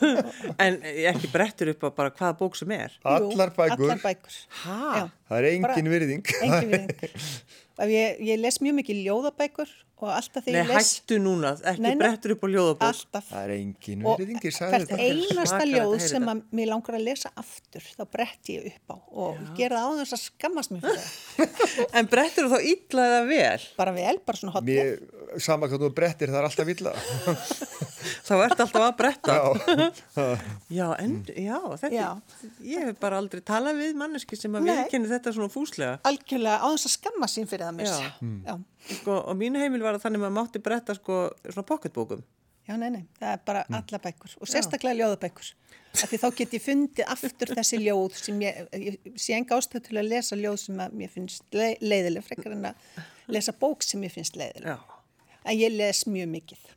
En 0.68 0.78
ekki 1.11 1.32
brettur 1.34 1.72
upp 1.74 1.82
á 1.82 1.90
bara 1.98 2.14
hvaða 2.14 2.36
bók 2.44 2.61
sem 2.62 2.76
er. 2.78 2.94
Allar 3.02 3.50
bækur. 3.58 3.88
Allar 3.90 4.04
bækur. 4.06 4.38
Það 4.62 5.36
er 5.40 5.50
engin 5.50 5.66
Bara- 5.66 5.94
virðing. 5.98 6.24
Engin 6.46 6.72
virðing. 6.76 7.11
Ég, 7.88 8.18
ég 8.26 8.40
les 8.40 8.58
mjög 8.60 8.76
mikið 8.80 8.98
ljóðabækur 9.06 9.70
og 10.00 10.08
alltaf 10.12 10.46
Nei, 10.46 10.52
þegar 10.54 10.60
ég 10.60 10.70
les... 10.70 10.90
hættu 10.96 11.18
núna, 11.20 11.50
ekki 11.60 11.82
Nei, 11.84 11.90
nei. 11.92 12.00
brettur 12.00 12.34
upp 12.34 12.44
á 12.44 12.48
ljóðabók. 12.54 12.84
Alltaf. 12.88 13.26
Það 13.30 13.42
er 13.44 13.52
engin 13.56 14.06
Og 14.08 14.22
sagði 14.56 14.80
hvert 14.88 15.02
einasta 15.04 15.60
ljóð 15.68 15.94
sem 16.04 16.30
að 16.32 16.42
mér 16.56 16.70
langar 16.72 16.96
að 16.96 17.06
lesa 17.08 17.32
aftur, 17.40 17.84
þá 17.98 18.02
brett 18.16 18.52
ég 18.52 18.68
upp 18.70 18.94
á 18.94 18.96
og 19.24 19.42
gera 19.58 19.82
það 19.84 19.92
á 19.92 19.98
þess 20.00 20.16
að 20.16 20.22
skammast 20.24 20.74
mér 20.74 20.86
fyrir 20.86 21.04
það. 21.04 21.86
En 22.00 22.10
brettur 22.14 22.50
þá 22.52 22.58
illa 22.72 23.06
eða 23.10 23.22
vel? 23.30 23.68
Bara 23.80 23.96
vel, 23.96 24.16
bara 24.24 24.40
svona 24.40 24.56
hotlega. 24.56 24.88
Mér, 24.88 25.40
sama 25.48 25.70
hvað 25.70 25.86
þú 25.86 25.94
brettir, 26.00 26.32
það 26.32 26.42
er 26.42 26.50
alltaf 26.50 26.74
illa. 26.76 26.96
Þá 28.01 28.32
ert 28.46 28.62
alltaf 28.64 28.84
að 28.86 28.96
bretta. 28.98 29.36
Já, 29.36 30.24
Já, 30.78 30.86
en, 31.03 31.14
já, 31.34 31.57
þetta, 31.82 31.90
Já. 31.94 32.48
ég 32.64 32.86
hef 32.88 32.98
bara 33.03 33.20
aldrei 33.20 33.42
talað 33.46 33.80
við 33.82 33.96
manneski 34.01 34.38
sem 34.38 34.55
að 34.57 34.66
Nei. 34.66 34.72
viðkenni 34.78 35.11
þetta 35.11 35.34
svona 35.36 35.53
fúslega. 35.53 35.98
Algjörlega 36.09 36.59
á 36.64 36.68
þess 36.72 36.88
að 36.90 36.94
skammast 36.96 37.38
sín 37.38 37.48
fyrir 37.51 37.66
það 37.68 37.78
mér. 37.80 37.90
Já. 37.90 38.11
Já. 38.11 38.34
Já. 38.51 38.94
Sko, 39.01 39.16
og 39.20 39.36
mínu 39.40 39.61
heimil 39.62 39.82
var 39.84 39.98
að 39.98 40.07
þannig 40.07 40.24
maður 40.24 40.36
mátti 40.40 40.62
bretta 40.64 40.96
sko 40.96 41.22
svona 41.48 41.66
pocketbókum. 41.68 42.22
Já, 42.70 42.76
nei, 42.78 42.90
nei, 42.94 43.03
það 43.18 43.32
er 43.34 43.40
bara 43.48 43.62
alla 43.66 43.98
bækur 44.05 44.34
og 44.38 44.48
sérstaklega 44.51 44.94
ljóðabækur. 45.01 45.48
Af 45.90 46.07
því 46.12 46.18
þá 46.22 46.26
get 46.38 46.53
ég 46.55 46.62
fundið 46.62 47.09
aftur 47.11 47.51
þessi 47.59 47.80
ljóð 47.82 48.14
sem 48.20 48.42
ég, 48.44 48.61
ég 48.78 48.98
sé 49.18 49.34
enga 49.34 49.57
ástöð 49.59 49.88
til 49.88 49.96
að 49.98 50.11
lesa 50.12 50.38
ljóð 50.38 50.59
sem 50.62 50.78
að 50.84 50.94
mér 51.01 51.11
finnst 51.11 51.57
le 51.57 51.72
leiðileg, 51.82 52.22
frekar 52.28 52.55
en 52.55 52.68
að 52.70 53.01
lesa 53.34 53.55
bók 53.59 53.82
sem 53.82 53.98
mér 54.05 54.14
finnst 54.14 54.38
leiðileg. 54.38 54.70
Já. 54.70 55.40
En 55.42 55.59
ég 55.59 55.74
les 55.74 56.05
mjög 56.07 56.30
mikið. 56.36 56.68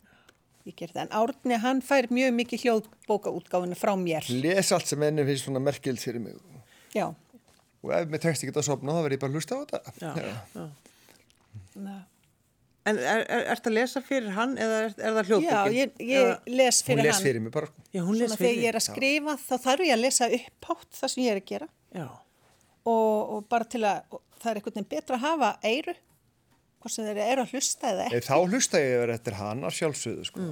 Ég 0.65 0.75
ger 0.79 0.93
það. 0.93 1.01
En 1.03 1.13
Árni, 1.19 1.57
hann 1.59 1.81
fær 1.83 2.07
mjög 2.13 2.31
mikið 2.37 2.61
hljóðbókaútgáfinu 2.63 3.75
frá 3.75 3.93
mér. 3.99 4.23
les 4.41 4.71
allt 4.71 4.87
sem 4.87 5.01
ennum 5.03 5.27
finnst 5.27 5.43
svona 5.49 5.59
merkild 5.59 5.99
fyrir 5.99 6.21
mig. 6.23 6.37
Já. 6.95 7.09
Og 7.83 7.91
ef 7.91 8.07
mér 8.07 8.21
tekst 8.23 8.45
ekki 8.45 8.55
að 8.55 8.63
sopna, 8.69 8.95
þá 8.95 9.01
verð 9.03 9.17
ég 9.17 9.21
bara 9.25 9.33
að 9.33 9.37
hlusta 9.41 9.55
á 9.55 9.61
þetta. 9.63 9.93
Já, 9.99 10.11
já. 10.23 10.67
Já, 11.75 11.99
En 12.83 12.97
er, 12.99 13.21
er, 13.31 13.45
ert 13.53 13.67
að 13.69 13.75
lesa 13.77 14.01
fyrir 14.03 14.33
hann 14.35 14.57
eða 14.59 14.79
er, 14.83 14.89
er 14.99 15.13
það 15.15 15.27
hljóðbókin? 15.29 15.75
ég, 15.77 15.91
ég 16.03 16.49
les 16.51 16.79
Hún 16.81 16.87
fyrir 16.89 17.05
les 17.05 17.13
hann. 17.15 17.23
fyrir 17.23 17.43
mig 17.45 17.53
bara. 17.55 17.69
sko. 17.71 17.83
Já, 17.95 18.01
hún 18.03 18.17
les 18.19 18.27
Svona 18.33 18.39
fyrir 18.41 18.49
þegar 18.49 18.63
ég 18.65 18.71
er 18.73 18.77
að 18.79 18.83
skrifa, 18.89 19.35
þá 19.39 19.53
þarf 19.63 19.83
ég 19.87 19.93
að 19.95 20.01
lesa 20.03 20.27
upphátt 20.37 20.97
það 20.99 21.11
sem 21.13 21.21
ég 21.23 21.31
er 21.31 21.39
að 21.39 21.45
gera. 21.53 21.67
Já, 21.95 22.07
og, 22.83 23.31
og 23.37 23.45
bara 23.53 23.69
til 23.71 23.83
að 23.87 24.01
og 24.17 24.19
það 24.43 24.49
er 24.51 24.59
einhvern 24.59 24.75
veginn 24.75 24.89
betra 24.97 25.15
að 25.15 25.23
hafa 25.23 25.51
eyru 25.71 25.95
hvort 26.83 26.93
sem 26.97 27.07
þeir 27.09 27.21
eru 27.25 27.45
að 27.47 27.55
hlusta 27.55 27.89
eða 27.93 28.05
ekki 28.09 28.19
Nei, 28.19 28.27
þá 28.27 28.35
hlusta 28.53 28.83
ég 28.83 28.95
verið 29.05 29.17
eftir 29.19 29.39
hana 29.39 29.73
sjálfsögðu, 29.79 30.27
sko. 30.29 30.51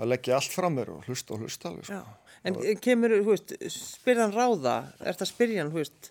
Þá 0.00 0.06
legg 0.12 0.30
ég 0.30 0.38
allt 0.38 0.54
frá 0.54 0.70
mér 0.72 0.94
og 0.94 1.04
hlusta 1.10 1.34
og 1.36 1.42
hlusta 1.44 1.68
alveg, 1.72 1.90
já. 1.90 2.00
sko. 2.00 2.16
En 2.48 2.56
kemur, 2.80 3.12
hú 3.20 3.34
veist, 3.34 3.52
spyrðan 3.74 4.32
ráða, 4.32 4.78
ert 5.04 5.20
að 5.20 5.28
spyrja 5.34 5.60
hann, 5.64 5.72
hú 5.74 5.82
veist, 5.82 6.08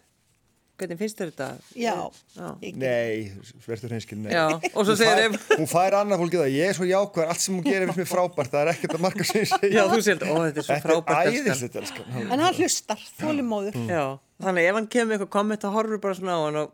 hvernig 0.79 0.99
finnst 1.01 1.17
þér 1.19 1.31
þetta? 1.31 1.47
já, 1.75 1.93
Já. 2.37 2.51
Nei, 2.79 3.31
verður 3.65 3.89
hreinskil, 3.95 4.19
nei. 4.21 4.29
Já, 4.31 4.45
og 4.77 4.85
svo 4.87 4.93
segir 4.95 5.23
ef, 5.25 5.39
hún 5.57 5.67
fær 5.67 5.97
annað 5.97 6.21
fólkið 6.21 6.43
það, 6.43 6.53
ég 6.55 6.69
er 6.71 6.77
svo 6.77 6.87
jákvæður, 6.87 7.31
allt 7.33 7.43
sem 7.43 7.57
hún 7.57 7.65
gerir 7.65 7.89
finnst 7.89 7.99
mér 8.03 8.09
frábært, 8.13 8.53
það 8.53 8.61
er 8.61 8.71
ekkert 8.75 8.95
að 8.95 9.03
marka 9.07 9.25
sem 9.27 9.41
ég 9.41 9.49
segja. 9.51 9.73
já, 9.75 9.81
þú 9.91 9.99
segir, 10.05 10.23
ó, 10.29 10.35
þetta 10.45 10.61
er 10.61 10.67
svo 10.69 10.69
Þetta 10.69 10.77
er 10.77 10.85
frábært 10.85 11.31
elskan. 11.33 11.49
æðislegt, 11.49 11.79
elskan. 11.81 12.31
en 12.37 12.45
hann 12.45 12.59
hlustar, 12.61 13.03
þólimóður 13.19 13.79
Já, 13.89 14.05
þannig 14.45 14.69
ef 14.69 14.79
hann 14.79 14.87
kemur 14.95 15.17
eitthvað 15.17 15.33
komment 15.35 15.65
þá 15.65 15.69
horfur 15.75 16.03
bara 16.05 16.19
svona 16.21 16.37
á 16.37 16.41
hann 16.45 16.61
og, 16.63 16.71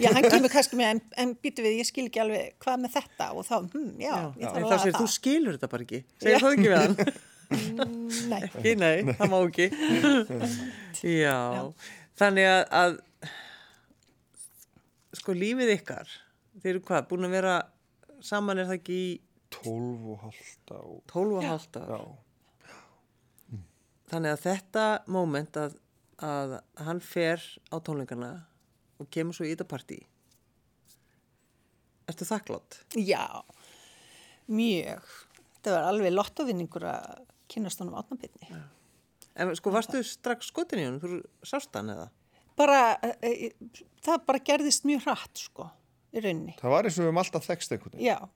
já, 0.00 0.08
hann 0.14 0.30
kemur 0.30 0.52
kannski 0.52 0.78
með 0.80 0.94
en, 0.94 1.04
en 1.22 1.36
býtu 1.42 1.64
við, 1.64 1.78
ég 1.82 1.88
skil 1.88 2.08
ekki 2.08 2.24
alveg 2.24 2.56
hvað 2.64 2.82
með 2.86 2.96
þetta 2.96 3.30
og 3.34 3.46
þá, 3.46 3.54
hm, 3.74 3.92
já, 4.02 4.10
já, 4.14 4.26
ég 4.40 4.48
þarf 4.48 4.64
að 4.64 4.74
segir, 4.74 4.90
laga 4.94 4.98
þú 4.98 5.12
skilur 5.14 5.56
þetta 5.58 5.72
bara 5.76 5.86
ekki, 5.86 6.02
segir 6.24 6.44
þú 6.44 6.52
ekki 6.56 6.68
við 6.72 6.80
hann? 6.80 6.98
það 6.98 7.22
nei, 8.30 8.40
Ekki, 8.46 8.74
nei, 8.80 9.04
það 9.18 9.30
má 9.30 9.36
ekki. 9.42 9.66
Já, 11.24 11.38
þannig 12.18 12.48
að, 12.48 12.62
að 12.80 12.96
sko 15.20 15.36
lífið 15.36 15.74
ykkar, 15.76 16.10
þeir 16.62 16.72
eru 16.74 16.82
hvað, 16.88 17.08
búin 17.10 17.28
að 17.28 17.36
vera 17.36 17.54
saman 18.24 18.60
er 18.60 18.68
það 18.70 18.80
ekki 18.80 18.98
í 18.98 19.08
12 19.54 20.12
og 20.14 20.24
halda 20.24 20.80
og... 20.80 20.98
12 21.12 21.38
og 21.38 21.48
halvt 21.50 21.80
ára. 21.82 22.00
Já. 22.00 23.60
Þannig 24.14 24.34
að 24.34 24.42
þetta 24.44 24.86
moment 25.10 25.60
að, 25.60 25.78
að 26.24 26.58
hann 26.86 27.00
fer 27.04 27.44
á 27.72 27.76
tónleikana 27.84 28.32
og 29.00 29.08
kemur 29.10 29.36
svo 29.36 29.46
í 29.46 29.52
þetta 29.54 29.66
partí, 29.70 29.98
ertu 32.10 32.26
þakklátt? 32.28 32.80
já 33.00 33.24
mjög, 34.50 35.04
þetta 35.56 35.74
var 35.78 35.86
alveg 35.90 36.12
lottovinningur 36.14 36.84
að 36.90 37.22
kynast 37.52 37.80
honum 37.82 37.96
átnabitni 38.00 38.50
En 39.34 39.50
sko, 39.58 39.72
varstu 39.74 39.98
strax 40.06 40.46
skotin 40.52 40.78
í 40.78 40.84
honum, 40.86 41.00
þú 41.02 41.46
sást 41.50 41.74
hann 41.74 41.88
eða? 41.90 42.04
bara, 42.54 42.94
e, 43.02 43.30
e, 43.50 43.78
það 44.04 44.20
bara 44.28 44.38
gerðist 44.46 44.84
mjög 44.86 45.00
hratt, 45.08 45.40
sko, 45.42 45.64
í 46.14 46.22
rauninni. 46.22 46.54
Það 46.60 46.70
var 46.70 46.86
eins 46.86 46.94
og 46.94 47.02
við 47.02 47.08
höfum 47.08 47.18
alltaf 47.24 47.48
þekst 47.48 47.74
einhvern 47.74 47.96
veginn. 47.96 48.06
já, 48.06 48.28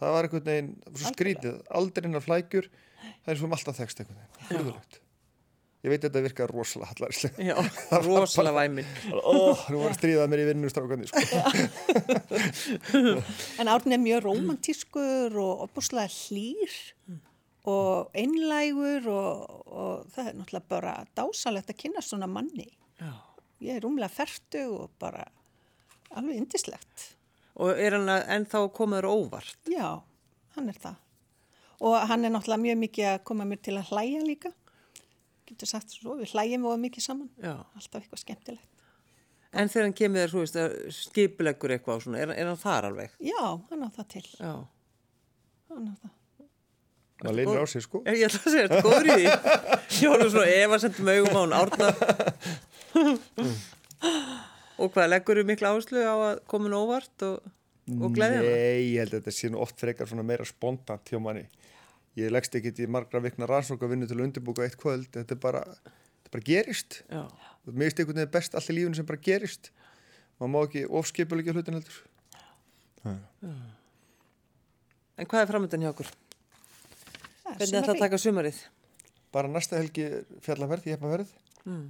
Það 0.00 0.10
var 0.16 0.26
einhvern 0.26 0.48
veginn, 0.48 0.72
svo 0.90 1.12
skrítið, 1.14 1.60
aldrei 1.78 2.08
innar 2.10 2.24
flækjur, 2.24 2.66
það 2.66 3.06
er 3.06 3.14
eins 3.14 3.28
og 3.30 3.36
við 3.36 3.44
höfum 3.44 3.54
alltaf 3.60 3.78
þekst 3.78 4.02
einhvern 4.02 4.18
veginn. 4.24 4.42
Furðulegt. 4.50 4.98
Ég 5.84 5.92
veit 5.92 6.00
að 6.00 6.06
þetta 6.08 6.20
virkar 6.24 6.48
rosalega 6.48 6.88
hallarislega. 6.94 7.44
Já, 7.44 7.56
rosalega 8.06 8.56
væminn. 8.56 8.86
Ó, 9.12 9.52
nú 9.68 9.82
var 9.82 9.90
að 9.92 9.98
stríða 9.98 10.24
mér 10.32 10.40
í 10.40 10.46
vinnustrákandi, 10.48 11.10
sko. 11.10 11.20
En 13.60 13.68
Árni 13.68 13.98
er 13.98 14.00
mjög 14.00 14.24
romantískur 14.24 15.36
og 15.42 15.66
opuslega 15.66 16.08
hlýr 16.08 16.72
og 17.68 18.16
einlægur 18.16 19.10
og, 19.12 19.44
og 19.68 20.08
það 20.16 20.30
er 20.30 20.40
náttúrulega 20.40 20.72
bara 20.72 20.96
dásalegt 21.20 21.74
að 21.74 21.80
kynna 21.84 22.04
svona 22.04 22.30
manni. 22.32 22.70
Já. 22.96 23.12
Ég 23.60 23.76
er 23.76 23.84
rúmlega 23.84 24.12
fertu 24.12 24.64
og 24.72 24.96
bara 25.00 25.28
alveg 26.16 26.40
indislegt. 26.40 27.10
Og 27.60 27.76
er 27.76 27.98
hann 27.98 28.08
ennþá 28.08 28.64
komaður 28.72 29.12
óvart? 29.12 29.60
Já, 29.68 30.00
hann 30.56 30.72
er 30.72 30.80
það. 30.80 30.96
Og 31.84 32.00
hann 32.08 32.24
er 32.24 32.32
náttúrulega 32.32 32.64
mjög 32.70 32.84
mikið 32.88 33.12
að 33.12 33.24
koma 33.28 33.44
mér 33.52 33.60
til 33.68 33.76
að 33.76 33.92
hlæja 33.92 34.24
líka. 34.24 34.56
Getur 35.44 35.68
sagt 35.68 35.92
svo, 35.92 36.16
við 36.20 36.32
hlæjum 36.32 36.64
og 36.70 36.80
mikið 36.80 37.04
saman. 37.04 37.28
Já. 37.42 37.58
Alltaf 37.76 38.00
eitthvað 38.00 38.22
skemmtilegt. 38.22 38.70
En 39.54 39.70
þegar 39.70 39.86
hann 39.86 39.94
kemur 39.94 40.22
þér, 40.22 40.32
þú 40.32 40.40
veist, 40.42 40.56
að 40.58 40.72
skipuleggur 40.96 41.74
eitthvað 41.76 41.98
og 42.00 42.04
svona, 42.06 42.20
er, 42.24 42.32
er 42.34 42.48
hann 42.50 42.58
þar 42.58 42.88
alveg? 42.88 43.12
Já, 43.22 43.42
hann 43.70 43.84
á 43.86 43.88
það 43.94 44.08
til. 44.16 44.24
Já. 44.40 44.54
Hann 45.70 45.90
á 45.92 45.94
það. 46.00 46.14
Það 47.24 47.36
leynir 47.38 47.60
á 47.62 47.66
sig, 47.70 47.84
sko. 47.84 48.00
Ég, 48.08 48.24
ætla 48.26 48.40
að 48.40 48.54
segja, 48.54 48.64
þetta 48.68 48.80
góður 48.84 49.06
í 49.06 49.14
því. 49.14 49.26
Ég 50.02 50.14
voru 50.14 50.30
svona 50.32 50.48
ef 50.58 50.74
að 50.74 50.82
sendum 50.82 51.10
augum 51.12 51.36
á 51.38 51.40
hann 51.40 51.54
árna. 51.60 51.86
og 54.82 54.90
hvað, 54.96 55.06
leggur 55.12 55.40
þú 55.40 55.44
mikla 55.52 55.70
áherslu 55.70 56.02
á 56.02 56.14
að 56.16 56.40
koma 56.50 56.68
hann 56.68 56.76
óvart 56.80 57.26
og, 57.28 57.52
og 57.94 58.16
gleðja 58.16 58.40
hann? 58.40 58.50
Nei, 58.50 58.82
ég 58.90 59.04
held 59.04 59.14
að 59.14 59.20
þetta 59.20 59.36
sé 59.38 59.52
nú 59.52 59.62
oft 59.62 59.78
frekar 59.86 60.10
svona 60.10 60.26
meira 60.26 60.48
spontant 60.48 61.14
hjá 61.14 61.20
manni. 61.22 61.46
Ég 62.18 62.32
leggst 62.32 62.54
ekki 62.58 62.72
í 62.84 62.90
margra 62.90 63.22
vikna 63.24 63.48
rannsóka 63.50 63.88
vinnu 63.90 64.08
til 64.08 64.18
að 64.18 64.26
undirbúka 64.28 64.66
eitt 64.66 64.78
kvöld, 64.80 65.10
þetta 65.14 65.34
er 65.34 65.40
bara, 65.42 65.62
þetta 65.64 66.34
bara 66.36 66.46
gerist. 66.46 67.00
Já. 67.08 67.24
Mér 67.66 67.88
finnst 67.88 68.02
einhvern 68.02 68.20
veginn 68.20 68.34
best 68.34 68.58
allt 68.58 68.70
í 68.70 68.76
lífunu 68.76 68.98
sem 68.98 69.08
bara 69.08 69.24
gerist. 69.28 69.70
Maður 70.38 70.52
má 70.52 70.60
ekki 70.66 70.84
ofskipulegja 71.00 71.54
hlutin 71.54 71.78
heldur. 71.78 71.98
En 75.14 75.28
hvað 75.30 75.44
er 75.44 75.50
framöndan 75.50 75.84
hjá 75.84 75.90
okkur? 75.92 76.08
Er 77.44 77.58
Hvernig 77.60 77.80
ætla 77.82 77.94
að 77.94 78.02
taka 78.02 78.18
sumarið? 78.18 78.62
Bara 79.34 79.50
næsta 79.50 79.78
helgi 79.78 80.06
er 80.06 80.24
fjallaferð, 80.42 80.88
ég 80.90 81.02
hef 81.02 81.34
mm. 81.64 81.84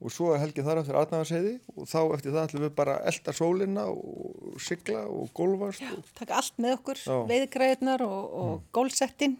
Og 0.00 0.12
svo 0.14 0.30
er 0.32 0.40
helgi 0.40 0.64
þar 0.64 0.80
eftir 0.80 0.96
Arnafarseiði 0.96 1.54
og 1.74 1.88
þá 1.90 1.98
eftir 2.16 2.32
það 2.32 2.46
ætlum 2.46 2.62
við 2.64 2.74
bara 2.78 2.96
að 2.96 3.08
elda 3.12 3.34
sólina 3.36 3.86
og 3.92 4.60
sigla 4.64 5.02
og 5.12 5.32
gólfast 5.36 5.84
og 5.84 6.12
Taka 6.16 6.38
allt 6.40 6.60
með 6.62 6.76
okkur, 6.78 7.02
Já. 7.04 7.16
veiðgræðunar 7.28 8.04
og, 8.06 8.22
og 8.42 8.62
gólsettin 8.76 9.36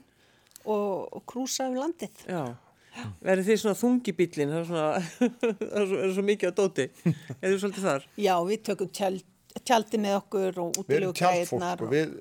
og, 0.67 1.09
og 1.17 1.25
krúsa 1.29 1.71
um 1.71 1.79
landið. 1.81 2.27
Já. 2.29 2.43
Verður 3.23 3.47
þið 3.47 3.59
svona 3.63 3.79
þungi 3.79 4.15
bílinn? 4.19 4.53
Það 4.53 4.61
er 4.61 4.69
svona, 4.69 4.89
það 5.61 5.77
er 5.81 5.87
svo, 5.87 6.01
er 6.05 6.15
svo 6.17 6.25
mikið 6.27 6.51
á 6.51 6.55
dóti. 6.59 6.87
Er 7.07 7.47
þið 7.47 7.59
svolítið 7.63 7.87
þar? 7.87 8.07
Já, 8.21 8.35
við 8.51 8.65
tökum 8.67 8.91
tjald, 8.99 9.25
tjaldi 9.63 10.01
með 10.03 10.17
okkur 10.19 10.61
og 10.65 10.75
við 10.75 10.83
útilegu 10.83 10.99
erum 10.99 11.17
tjaldfólk 11.21 11.63
græðunar. 11.63 11.87
og 11.87 11.95
við, 11.95 12.13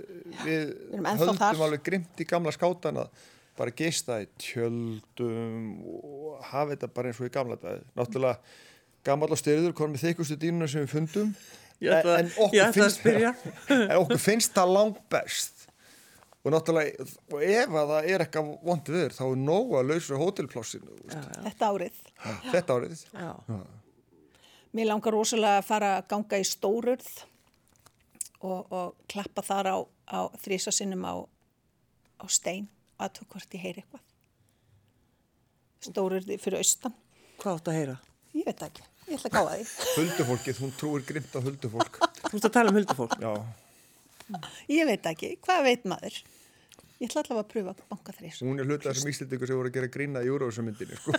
við, 0.46 0.72
erum 0.94 1.10
ennþá 1.12 1.26
höldum 1.26 1.42
þar. 1.42 1.62
alveg 1.68 1.86
grimt 1.90 2.24
í 2.24 2.30
gamla 2.30 2.56
skátana 2.56 3.06
bara 3.60 3.76
gista 3.76 4.22
í 4.24 4.28
tjöldum 4.40 5.72
og 5.84 6.44
hafa 6.48 6.74
þetta 6.74 6.92
bara 6.96 7.12
eins 7.12 7.20
og 7.20 7.28
í 7.28 7.34
gamla 7.34 7.58
dag 7.60 7.82
náttúrulega 7.98 8.38
gammal 9.08 9.32
og 9.34 9.40
styrður 9.40 9.76
konum 9.76 9.96
við 9.98 10.10
þykustu 10.10 10.38
dýnuna 10.40 10.68
sem 10.70 10.86
við 10.86 10.94
fundum. 10.94 11.34
Ætla, 11.80 12.18
en 12.20 12.30
okkur, 12.36 12.74
finnst, 12.76 13.06
en 13.78 13.98
okkur 14.02 14.20
finnst 14.20 14.56
það 14.56 14.74
langt 14.76 15.02
best. 15.12 15.66
Og 16.44 16.54
náttúrulega 16.56 17.08
og 17.36 17.44
ef 17.44 17.76
að 17.82 17.94
það 17.94 18.10
er 18.14 18.24
eitthvað 18.26 18.52
vond 18.68 18.92
viður 18.94 19.16
þá 19.16 19.24
er 19.26 19.42
nóg 19.44 19.76
að 19.80 19.92
lausa 19.94 20.20
hótelplássinu. 20.20 20.98
Þetta 21.48 21.72
árið. 21.74 22.02
þetta 22.52 22.80
árið. 22.80 23.06
Já. 23.12 23.60
Mér 24.76 24.92
langar 24.92 25.16
rosalega 25.16 25.60
að 25.60 25.68
fara 25.68 25.94
að 25.98 26.10
ganga 26.12 26.40
í 26.40 26.48
stórurð 26.48 27.08
og, 28.40 28.60
og 28.72 28.92
klappa 29.10 29.44
þar 29.44 29.72
á, 29.74 29.78
á 30.16 30.20
þrísasinnum 30.44 31.08
á, 31.08 31.16
á 32.22 32.26
stein 32.32 32.70
að 33.00 33.14
tók 33.20 33.36
hvort 33.36 33.56
ég 33.58 33.64
heyri 33.66 33.84
eitthvað. 33.84 34.06
Stórurði 35.90 36.38
fyrir 36.42 36.60
austan. 36.64 36.96
Hvað 37.40 37.60
átt 37.62 37.70
að 37.72 37.78
heyra? 37.80 37.96
Ég 38.36 38.48
veit 38.50 38.66
ekki. 38.68 38.84
Ég 39.10 39.16
ætla 39.18 39.30
að 39.30 39.38
gáða 39.38 39.54
því. 39.56 39.70
huldufólkið, 40.00 40.60
hún 40.64 40.74
trúir 40.78 41.06
grimt 41.08 41.34
á 41.34 41.40
huldufólk 41.42 41.96
Þú 42.30 42.36
ert 42.38 42.50
að 42.50 42.54
tala 42.60 42.74
um 42.74 42.78
huldufólk. 42.78 43.16
já, 43.24 43.32
Ég 44.70 44.86
veit 44.86 45.08
ekki. 45.10 45.32
Hvað 45.46 45.64
veit 45.66 45.88
maður? 45.90 46.20
Ég 47.00 47.08
ætla 47.08 47.22
allavega 47.24 47.42
að 47.46 47.52
pröfa 47.54 47.72
að 47.72 47.82
banka 47.90 48.14
þrís. 48.18 48.42
hún 48.44 48.60
er 48.60 48.68
hluta 48.68 48.92
þessum 48.92 49.10
íslendingu 49.10 49.48
sem 49.48 49.56
voru 49.56 49.70
að 49.72 49.76
gera 49.78 49.90
grína 49.94 50.20
í 50.22 50.28
Eurovision-myndinni 50.30 50.98
sko. 51.00 51.16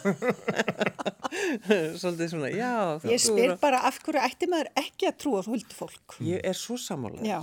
Svolítið 2.01 2.28
svona, 2.35 2.51
já. 2.53 2.72
Ég 3.09 3.22
spyr 3.24 3.55
bara 3.62 3.81
af 3.89 3.97
hverju 4.05 4.20
ætti 4.28 4.49
maður 4.53 4.68
ekki 4.83 5.09
að 5.09 5.16
trúa 5.24 5.41
huldufólk. 5.47 6.18
Ég 6.26 6.45
er 6.47 6.59
svo 6.59 6.76
sammálað. 6.81 7.24
Já. 7.26 7.39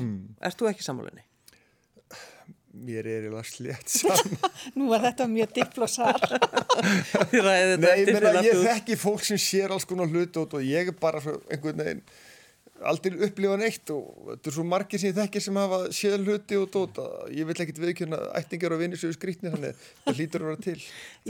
Ert 0.45 0.61
þú 0.61 0.69
ekki 0.69 0.85
sammálinni? 0.85 1.25
Mér 2.85 3.07
er 3.07 3.25
eiginlega 3.25 3.43
slétt 3.47 3.91
saman 3.91 4.53
Nú 4.77 4.87
var 4.91 5.03
þetta 5.07 5.27
mjög 5.31 5.53
diplosar. 5.57 6.17
Nei, 7.33 7.59
ég, 7.65 8.13
meina, 8.13 8.39
ég 8.45 8.63
þekki 8.63 8.97
fólk 9.01 9.25
sem 9.25 9.41
sér 9.41 9.73
alls 9.75 9.87
konar 9.87 10.09
hlut 10.11 10.41
og 10.45 10.57
ég 10.63 10.91
er 10.93 10.97
bara 10.97 11.21
svo 11.23 11.39
einhvern 11.49 11.83
veginn 11.83 12.03
aldrei 12.85 13.17
upplifa 13.25 13.55
neitt 13.57 13.89
og 13.93 14.27
þetta 14.27 14.49
er 14.49 14.55
svo 14.57 14.65
margir 14.67 15.01
sem 15.01 15.09
ég 15.09 15.15
þekki 15.17 15.41
sem 15.41 15.57
hafa 15.57 15.79
séð 15.95 16.27
hluti 16.27 16.59
og 16.59 16.67
dóta. 16.73 17.05
Ég 17.33 17.47
vil 17.49 17.55
ekkit 17.63 17.81
viðkjörna 17.81 18.19
ættingar 18.37 18.75
og 18.75 18.81
vinir 18.83 19.01
séu 19.01 19.15
skrýtnir 19.15 19.55
þannig 19.55 19.79
það 20.03 20.19
hlýtur 20.19 20.45
að 20.45 20.51
vera 20.51 20.63
til. 20.67 20.75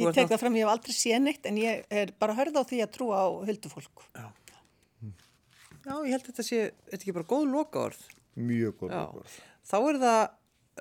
Ég 0.01 0.17
tek 0.17 0.31
það 0.33 0.43
fram, 0.43 0.57
ég 0.59 0.67
hef 0.67 0.73
aldrei 0.73 0.97
séð 0.97 1.23
neitt 1.23 1.47
en 1.47 1.61
ég 1.61 1.85
er 2.01 2.11
bara 2.19 2.35
hörð 2.37 2.59
á 2.59 2.63
því 2.67 2.81
að 2.83 2.93
trúa 2.97 3.21
á 3.23 3.27
huldufólk. 3.47 4.03
Já, 5.87 5.93
ég 6.03 6.11
held 6.11 6.25
að 6.25 6.29
þetta 6.33 6.43
sé, 6.43 6.63
þetta 6.89 6.97
er 6.97 7.05
ekki 7.05 7.15
bara 7.15 7.29
góð 7.31 7.45
lokaorð. 7.53 8.01
Mjög 8.35 8.73
góð. 8.81 8.91
Já. 8.91 9.03
lokaorð. 9.05 9.37
Þá 9.67 9.77
er 9.79 9.99
það 10.03 10.21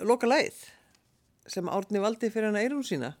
loka 0.05 0.29
leið 0.29 0.59
sem 1.47 1.69
Árni 1.71 2.01
valdi 2.03 2.29
fyrir 2.33 2.51
hana 2.51 2.63
eirun 2.65 2.83
sína. 2.85 3.13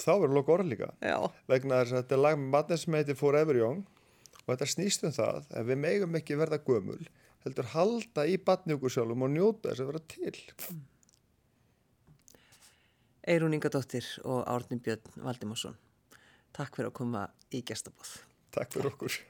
Þá 0.00 0.12
verður 0.12 0.36
loka 0.36 0.54
orð 0.54 0.70
líka. 0.70 0.90
Já, 1.02 1.16
Vegna 1.50 1.80
þess 1.80 1.94
að 1.94 2.02
þetta 2.02 2.16
er 2.16 2.22
lag 2.24 2.38
með 2.38 2.52
matnið 2.54 2.82
sem 2.82 2.96
heitir 2.98 3.18
Forever 3.18 3.58
Young 3.58 3.82
og 4.44 4.52
þetta 4.52 4.68
snýst 4.74 5.04
um 5.08 5.16
það 5.16 5.50
að 5.56 5.72
við 5.72 5.82
megum 5.86 6.16
ekki 6.20 6.38
verða 6.40 6.60
gömul 6.66 7.00
heldur 7.44 7.68
halda 7.74 8.26
í 8.28 8.38
batni 8.44 8.76
okkur 8.76 8.92
sjálfum 8.94 9.26
og 9.26 9.32
njóta 9.34 9.70
þess 9.70 9.84
að 9.84 9.92
vera 9.92 10.02
til. 10.14 10.80
Eirun 13.30 13.56
Ingadóttir 13.56 14.06
og 14.24 14.42
Árni 14.48 14.80
Björn 14.80 15.24
Valdimarsson. 15.24 15.78
Takk 16.56 16.76
fyrir 16.76 16.90
að 16.90 16.98
koma 17.02 17.28
í 17.54 17.62
gestabóð. 17.66 18.16
Takk 18.56 18.74
fyrir 18.74 18.92
okkur. 18.94 19.20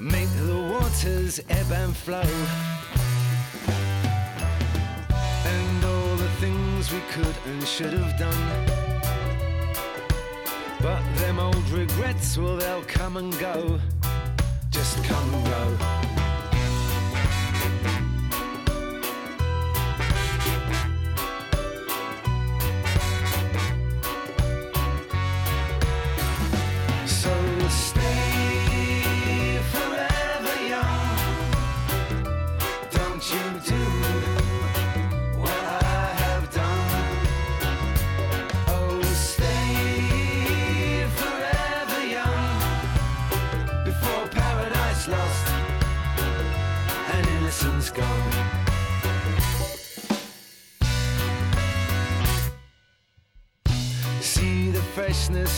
Make 0.00 0.28
the 0.46 0.56
waters 0.70 1.40
ebb 1.48 1.70
and 1.72 1.96
flow. 1.96 2.30
And 5.46 5.84
all 5.84 6.16
the 6.16 6.30
things 6.40 6.92
we 6.92 7.00
could 7.10 7.36
and 7.46 7.62
should 7.66 7.92
have 7.92 8.18
done. 8.18 8.82
But 10.80 11.02
them 11.18 11.38
old 11.38 11.68
regrets, 11.70 12.36
well, 12.36 12.56
they'll 12.56 12.82
come 12.82 13.16
and 13.16 13.32
go. 13.38 13.78
Just 14.70 15.02
come 15.04 15.34
and 15.34 15.46
go. 15.46 16.11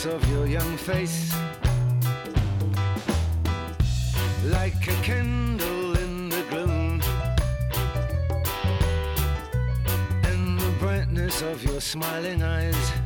Of 0.07 0.29
your 0.31 0.47
young 0.47 0.77
face. 0.77 1.35
Like 4.45 4.87
a 4.89 4.97
candle 5.03 5.97
in 5.97 6.29
the 6.29 6.43
gloom. 6.51 7.01
And 10.25 10.59
the 10.59 10.75
brightness 10.79 11.43
of 11.43 11.65
your 11.65 11.81
smiling 11.81 12.43
eyes 12.43 13.04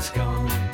has 0.00 0.08
gone. 0.08 0.69